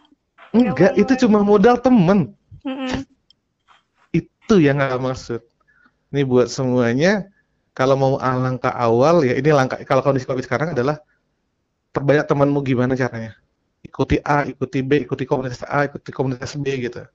Enggak, 0.53 0.93
itu 0.93 1.25
cuma 1.25 1.41
modal 1.41 1.81
temen. 1.81 2.37
Mm-mm. 2.61 3.01
Itu 4.13 4.61
yang 4.61 4.77
nggak 4.77 5.01
maksud. 5.01 5.41
Ini 6.13 6.21
buat 6.21 6.53
semuanya, 6.53 7.25
kalau 7.73 7.97
mau 7.97 8.13
langkah 8.21 8.71
awal 8.71 9.25
ya 9.25 9.35
ini 9.35 9.49
langkah 9.51 9.81
kalau 9.83 10.05
kondisi 10.05 10.29
covid 10.29 10.45
sekarang 10.45 10.77
adalah 10.77 11.01
perbanyak 11.95 12.27
temanmu 12.27 12.59
gimana 12.67 12.99
caranya. 12.99 13.39
Ikuti 13.79 14.19
A, 14.19 14.43
ikuti 14.43 14.83
B, 14.83 15.07
ikuti 15.07 15.23
komunitas 15.23 15.63
A, 15.63 15.87
ikuti 15.87 16.11
komunitas 16.11 16.59
B 16.59 16.67
gitu. 16.83 17.07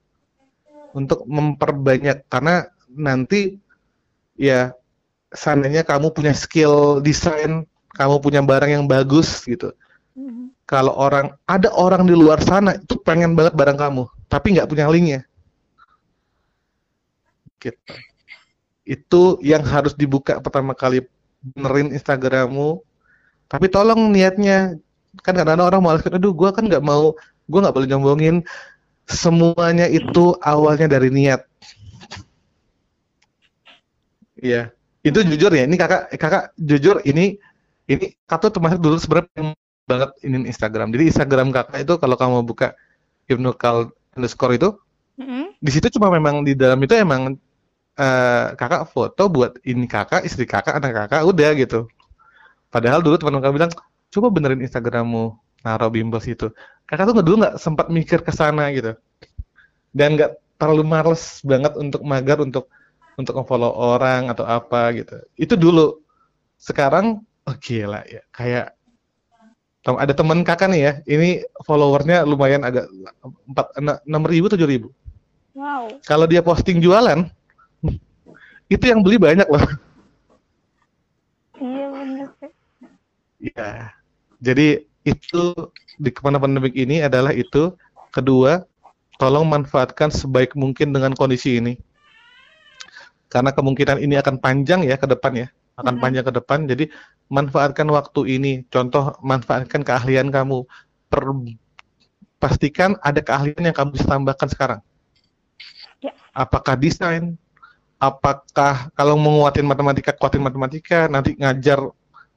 Untuk 0.97 1.21
memperbanyak 1.29 2.25
karena 2.25 2.65
nanti 2.89 3.61
ya 4.33 4.73
seandainya 5.29 5.85
kamu 5.85 6.09
punya 6.09 6.33
skill 6.33 6.99
desain, 6.99 7.69
kamu 7.93 8.17
punya 8.17 8.41
barang 8.41 8.81
yang 8.81 8.85
bagus 8.89 9.45
gitu. 9.45 9.71
Mm-mm. 10.17 10.51
Kalau 10.65 10.95
orang 10.97 11.37
ada 11.47 11.71
orang 11.71 12.03
di 12.09 12.15
luar 12.17 12.41
sana 12.41 12.75
itu 12.75 12.97
pengen 12.99 13.37
banget 13.37 13.55
barang 13.55 13.77
kamu, 13.79 14.03
tapi 14.27 14.57
nggak 14.57 14.67
punya 14.67 14.89
linknya. 14.89 15.21
Gitu. 17.61 17.77
Itu 18.83 19.37
yang 19.45 19.61
harus 19.63 19.93
dibuka 19.93 20.41
pertama 20.41 20.73
kali 20.73 21.05
benerin 21.43 21.93
Instagrammu. 21.93 22.81
Tapi 23.51 23.67
tolong 23.67 24.15
niatnya 24.15 24.79
kan 25.19 25.35
kadang-kadang 25.35 25.67
orang 25.67 25.81
malas 25.83 26.07
aduh 26.07 26.31
gua 26.31 26.55
kan 26.55 26.63
nggak 26.71 26.79
mau 26.79 27.11
gua 27.51 27.59
nggak 27.67 27.75
boleh 27.75 27.87
nyombongin 27.91 28.35
semuanya 29.11 29.91
itu 29.91 30.39
awalnya 30.39 30.87
dari 30.87 31.11
niat. 31.11 31.43
Iya. 34.39 34.71
Itu 35.01 35.19
jujur 35.25 35.51
ya, 35.51 35.65
ini 35.65 35.75
kakak 35.81 36.13
kakak 36.15 36.53
jujur 36.61 37.01
ini 37.03 37.41
ini 37.89 38.05
kakak 38.29 38.39
tuh 38.47 38.51
termasuk 38.55 38.79
dulu 38.79 38.95
sebenarnya 39.01 39.57
banget 39.89 40.09
ini 40.23 40.47
Instagram. 40.47 40.87
Jadi 40.93 41.03
Instagram 41.11 41.47
kakak 41.51 41.83
itu 41.83 41.93
kalau 41.99 42.15
kamu 42.15 42.45
buka 42.45 42.77
Ibnu 43.27 43.51
Kal 43.57 43.91
underscore 44.15 44.55
itu 44.55 44.69
Mm-mm. 45.19 45.55
di 45.59 45.71
situ 45.73 45.87
cuma 45.97 46.07
memang 46.13 46.43
di 46.47 46.53
dalam 46.55 46.79
itu 46.79 46.93
emang 46.95 47.35
eh, 47.97 48.47
kakak 48.55 48.87
foto 48.93 49.23
buat 49.27 49.59
ini 49.67 49.85
kakak, 49.89 50.23
istri 50.23 50.45
kakak, 50.47 50.79
anak 50.79 50.91
kakak, 51.05 51.21
udah 51.27 51.49
gitu. 51.57 51.89
Padahal 52.71 53.03
dulu 53.03 53.19
teman 53.19 53.37
kakak 53.43 53.53
bilang, 53.53 53.71
coba 54.09 54.27
benerin 54.31 54.63
Instagrammu, 54.63 55.35
naruh 55.61 55.91
bimbel 55.91 56.23
situ. 56.23 56.49
Kakak 56.87 57.11
tuh 57.11 57.19
dulu 57.19 57.43
nggak 57.43 57.59
sempat 57.59 57.91
mikir 57.91 58.23
ke 58.23 58.31
sana 58.31 58.71
gitu. 58.71 58.95
Dan 59.91 60.15
nggak 60.15 60.39
terlalu 60.55 60.87
males 60.87 61.43
banget 61.43 61.75
untuk 61.75 62.01
magar 62.07 62.39
untuk 62.39 62.71
untuk 63.19 63.35
nge-follow 63.35 63.75
orang 63.75 64.31
atau 64.31 64.47
apa 64.47 64.95
gitu. 64.95 65.19
Itu 65.35 65.59
dulu. 65.59 65.99
Sekarang, 66.55 67.27
oh 67.43 67.55
gila 67.59 68.07
ya, 68.07 68.23
kayak 68.31 68.71
ada 69.81 70.13
teman 70.13 70.45
kakak 70.45 70.69
nih 70.69 70.81
ya, 70.85 70.93
ini 71.09 71.41
followernya 71.65 72.21
lumayan 72.21 72.61
agak 72.61 72.85
empat 73.49 73.67
enam 73.81 74.23
ribu 74.29 74.45
tujuh 74.47 74.69
ribu. 74.69 74.93
Wow. 75.57 75.97
Kalau 76.05 76.29
dia 76.29 76.45
posting 76.45 76.77
jualan, 76.79 77.25
itu 78.69 78.83
yang 78.85 79.01
beli 79.01 79.17
banyak 79.17 79.49
loh. 79.49 79.65
Iya 81.57 81.85
bener 81.89 82.29
sih. 82.37 82.53
Ya, 83.41 83.89
jadi 84.37 84.85
itu 85.01 85.43
di 85.97 86.09
ke 86.13 86.21
mana 86.21 86.37
pandemik 86.37 86.77
ini 86.77 87.01
adalah 87.01 87.33
itu. 87.33 87.73
Kedua, 88.13 88.61
tolong 89.17 89.49
manfaatkan 89.49 90.13
sebaik 90.13 90.53
mungkin 90.53 90.93
dengan 90.93 91.17
kondisi 91.17 91.57
ini. 91.57 91.73
Karena 93.31 93.49
kemungkinan 93.49 93.97
ini 94.03 94.19
akan 94.19 94.37
panjang 94.37 94.85
ya 94.85 94.99
ke 94.99 95.07
depan 95.09 95.33
ya, 95.33 95.47
akan 95.79 95.97
Mhm. 95.97 96.01
panjang 96.03 96.25
ke 96.27 96.33
depan. 96.37 96.59
Jadi 96.69 96.85
manfaatkan 97.31 97.87
waktu 97.89 98.37
ini. 98.37 98.53
Contoh, 98.69 99.15
manfaatkan 99.25 99.81
keahlian 99.81 100.29
kamu. 100.29 100.67
Per- 101.09 101.57
pastikan 102.41 102.97
ada 103.05 103.21
keahlian 103.21 103.71
yang 103.71 103.75
kamu 103.75 103.95
bisa 103.95 104.05
tambahkan 104.05 104.49
sekarang. 104.51 104.81
Ya. 106.01 106.11
Apakah 106.33 106.75
desain? 106.77 107.37
Apakah 108.01 108.89
kalau 108.97 109.13
menguatin 109.13 109.65
matematika, 109.65 110.09
kuatin 110.11 110.41
matematika, 110.41 111.05
nanti 111.05 111.37
ngajar 111.37 111.85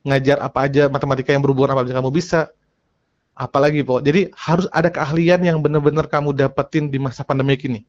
ngajar 0.04 0.38
apa 0.44 0.68
aja 0.68 0.92
matematika 0.92 1.32
yang 1.32 1.40
berhubungan 1.40 1.74
apa 1.74 1.82
aja 1.88 1.96
kamu 1.96 2.12
bisa. 2.12 2.40
Apalagi 3.34 3.82
pokok. 3.82 4.04
Jadi 4.06 4.20
harus 4.30 4.70
ada 4.70 4.92
keahlian 4.92 5.42
yang 5.42 5.58
benar-benar 5.58 6.06
kamu 6.06 6.30
dapetin 6.36 6.86
di 6.86 7.02
masa 7.02 7.26
pandemi 7.26 7.58
ini. 7.58 7.82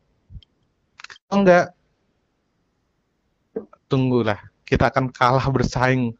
Kalau 1.29 1.45
enggak, 1.45 1.65
tunggulah. 3.85 4.41
Kita 4.65 4.89
akan 4.89 5.13
kalah 5.13 5.45
bersaing 5.53 6.17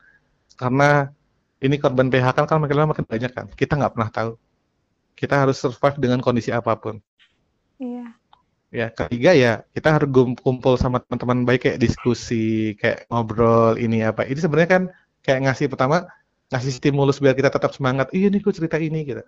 karena 0.53 1.09
ini 1.57 1.81
korban 1.81 2.13
PHK 2.13 2.45
kan 2.45 2.61
makin 2.61 2.75
lama 2.77 2.93
makin 2.93 3.07
banyak 3.09 3.31
kan. 3.33 3.49
Kita 3.49 3.73
nggak 3.73 3.97
pernah 3.97 4.09
tahu. 4.13 4.31
Kita 5.17 5.41
harus 5.41 5.57
survive 5.57 5.97
dengan 5.97 6.21
kondisi 6.21 6.53
apa 6.53 6.77
pun. 6.77 7.01
Iya. 7.81 8.13
Ya, 8.75 8.91
ketiga 8.91 9.31
ya 9.31 9.63
kita 9.71 9.95
harus 9.95 10.11
kumpul 10.43 10.75
sama 10.75 10.99
teman-teman 10.99 11.47
baik 11.47 11.63
kayak 11.63 11.79
diskusi, 11.79 12.75
kayak 12.77 13.07
ngobrol 13.07 13.79
ini 13.79 14.03
apa. 14.03 14.27
Ini 14.27 14.37
sebenarnya 14.37 14.69
kan 14.69 14.83
kayak 15.26 15.49
ngasih 15.49 15.65
pertama 15.67 16.05
ngasih 16.53 16.71
stimulus 16.78 17.17
biar 17.17 17.34
kita 17.34 17.49
tetap 17.49 17.73
semangat. 17.73 18.13
Iya 18.13 18.30
nih, 18.30 18.41
gue 18.45 18.53
cerita 18.53 18.78
ini 18.78 19.01
gitu. 19.01 19.23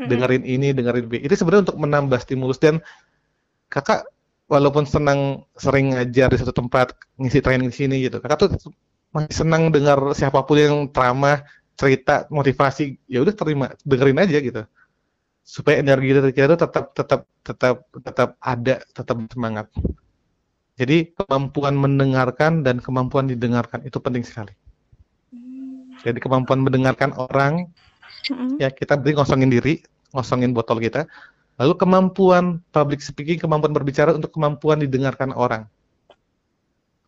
Mm-mm. 0.00 0.08
Dengerin 0.08 0.44
ini, 0.48 0.72
dengerin 0.72 1.06
B. 1.06 1.20
Itu 1.20 1.36
sebenarnya 1.36 1.70
untuk 1.70 1.78
menambah 1.78 2.18
stimulus 2.24 2.56
dan 2.58 2.80
kakak 3.68 4.08
walaupun 4.48 4.88
senang 4.88 5.44
sering 5.54 5.92
ngajar 5.92 6.32
di 6.32 6.38
satu 6.40 6.56
tempat, 6.56 6.96
ngisi 7.20 7.44
training 7.44 7.68
di 7.68 7.76
sini 7.76 7.96
gitu. 8.08 8.18
Kakak 8.18 8.48
tuh 8.48 8.50
masih 9.12 9.44
senang 9.44 9.70
dengar 9.70 10.00
siapa 10.16 10.42
pun 10.42 10.56
yang 10.58 10.76
ceramah, 10.90 11.44
cerita, 11.76 12.26
motivasi. 12.32 12.96
Ya 13.06 13.20
udah 13.20 13.34
terima, 13.36 13.66
dengerin 13.84 14.18
aja 14.24 14.38
gitu. 14.40 14.62
Supaya 15.44 15.84
energi 15.84 16.16
dari 16.16 16.32
kita 16.32 16.56
tuh 16.56 16.60
tetap 16.64 16.84
tetap 16.96 17.20
tetap 17.44 17.76
tetap 17.92 18.28
ada, 18.40 18.80
tetap 18.96 19.16
semangat. 19.28 19.68
Jadi 20.74 21.14
kemampuan 21.14 21.78
mendengarkan 21.78 22.66
dan 22.66 22.82
kemampuan 22.82 23.30
didengarkan 23.30 23.86
itu 23.86 24.00
penting 24.02 24.26
sekali. 24.26 24.50
Jadi 26.04 26.20
kemampuan 26.20 26.60
mendengarkan 26.60 27.16
orang, 27.16 27.72
Mm-mm. 28.28 28.60
ya 28.60 28.68
kita 28.68 29.00
berarti 29.00 29.16
ngosongin 29.16 29.48
diri, 29.48 29.80
ngosongin 30.12 30.52
botol 30.52 30.78
kita. 30.78 31.08
Lalu 31.56 31.74
kemampuan 31.80 32.60
public 32.70 33.00
speaking, 33.00 33.40
kemampuan 33.40 33.72
berbicara 33.72 34.12
untuk 34.12 34.28
kemampuan 34.36 34.84
didengarkan 34.84 35.32
orang. 35.32 35.64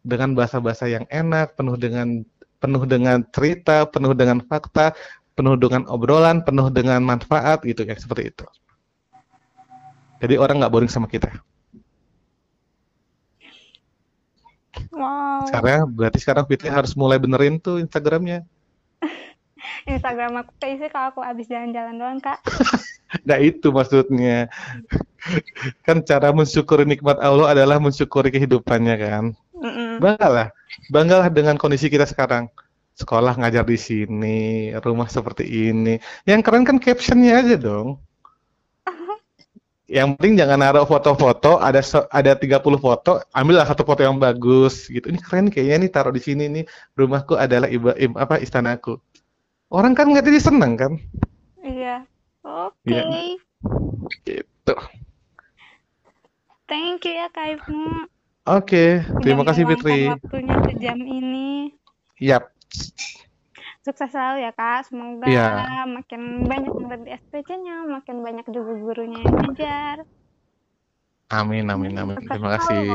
Dengan 0.01 0.33
bahasa-bahasa 0.33 0.89
yang 0.89 1.05
enak, 1.13 1.59
penuh 1.59 1.77
dengan 1.77 2.25
penuh 2.57 2.89
dengan 2.89 3.21
cerita, 3.37 3.85
penuh 3.85 4.17
dengan 4.17 4.41
fakta, 4.41 4.97
penuh 5.37 5.61
dengan 5.61 5.85
obrolan, 5.93 6.41
penuh 6.41 6.73
dengan 6.73 7.05
manfaat 7.05 7.61
gitu 7.69 7.85
ya, 7.85 7.93
seperti 7.99 8.33
itu. 8.33 8.47
Jadi 10.25 10.41
orang 10.41 10.65
nggak 10.65 10.73
boring 10.73 10.89
sama 10.89 11.05
kita. 11.11 11.29
Wow. 14.97 15.45
Sekarang 15.45 15.93
berarti 15.93 16.19
sekarang 16.23 16.45
Fitri 16.49 16.73
harus 16.73 16.97
mulai 16.97 17.21
benerin 17.21 17.61
tuh 17.61 17.83
Instagramnya. 17.83 18.45
Instagram 19.85 20.41
aku 20.41 20.53
keisi 20.57 20.89
kalau 20.89 21.13
aku 21.13 21.21
habis 21.21 21.45
jalan-jalan 21.47 22.01
doang, 22.01 22.21
Kak. 22.25 22.41
Nah 23.23 23.39
itu 23.39 23.71
maksudnya. 23.71 24.51
kan 25.87 26.03
cara 26.03 26.35
mensyukuri 26.35 26.83
nikmat 26.83 27.23
Allah 27.23 27.55
adalah 27.55 27.79
mensyukuri 27.79 28.35
kehidupannya 28.35 28.95
kan. 28.99 29.25
Mm-mm. 29.55 30.03
Banggalah. 30.03 30.51
Banggalah 30.91 31.31
dengan 31.31 31.55
kondisi 31.55 31.87
kita 31.87 32.03
sekarang. 32.03 32.51
Sekolah 32.99 33.39
ngajar 33.39 33.63
di 33.63 33.79
sini, 33.79 34.73
rumah 34.83 35.07
seperti 35.07 35.47
ini. 35.71 36.03
Yang 36.27 36.41
keren 36.51 36.67
kan 36.67 36.83
captionnya 36.83 37.47
aja 37.47 37.57
dong. 37.61 38.03
Yang 39.87 40.19
penting 40.19 40.35
jangan 40.35 40.59
naruh 40.59 40.83
foto-foto, 40.83 41.63
ada 41.63 41.79
ada 42.11 42.33
30 42.35 42.59
foto, 42.83 43.23
ambillah 43.31 43.63
satu 43.71 43.87
foto 43.87 44.03
yang 44.03 44.19
bagus 44.19 44.91
gitu. 44.91 45.07
Ini 45.07 45.23
keren 45.23 45.47
kayaknya 45.47 45.87
nih 45.87 45.91
taruh 45.95 46.11
di 46.11 46.19
sini 46.19 46.51
nih. 46.51 46.65
Rumahku 46.99 47.39
adalah 47.39 47.71
iba, 47.71 47.95
im- 47.95 48.19
apa 48.19 48.43
istanaku. 48.43 48.99
Orang 49.67 49.93
kan 49.93 50.07
nggak 50.07 50.25
jadi 50.25 50.41
seneng 50.41 50.79
kan? 50.79 50.93
Iya. 51.61 52.07
Oke. 52.41 52.87
Iya. 52.87 53.03
Gitu. 54.23 54.75
Thank 56.67 57.07
you 57.07 57.15
ya 57.15 57.27
Kak 57.29 57.47
Ibnu. 57.59 58.07
Oke, 58.47 59.03
Udah 59.03 59.23
terima 59.23 59.43
kasih 59.43 59.67
meluangkan 59.67 59.83
Fitri. 59.83 60.01
waktunya 60.07 60.55
sejam 60.71 60.99
ini. 60.99 61.51
Yap. 62.23 62.55
Sukses 63.83 64.11
selalu 64.11 64.47
ya 64.47 64.53
Kak. 64.53 64.87
Semoga 64.87 65.27
Iya. 65.27 65.83
makin 65.85 66.47
banyak 66.47 66.71
murid 66.71 67.03
di 67.03 67.11
SPC-nya, 67.13 67.87
makin 67.87 68.23
banyak 68.23 68.47
juga 68.47 68.71
gurunya 68.77 69.19
yang 69.19 69.35
ngajar. 69.43 69.97
Amin, 71.27 71.67
amin, 71.67 71.91
amin. 71.97 72.15
Sukses 72.19 72.31
Terima 72.31 72.51
kasih. 72.55 72.87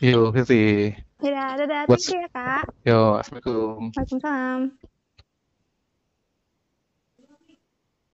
Yuk, 0.00 0.36
Fitri. 0.36 0.92
Dadah, 1.16 1.48
dadah. 1.56 1.80
Thank 1.88 2.08
you 2.12 2.20
ya 2.20 2.28
Kak. 2.28 2.62
Yo, 2.84 3.00
Assalamualaikum. 3.16 3.88
Waalaikumsalam. 3.92 4.60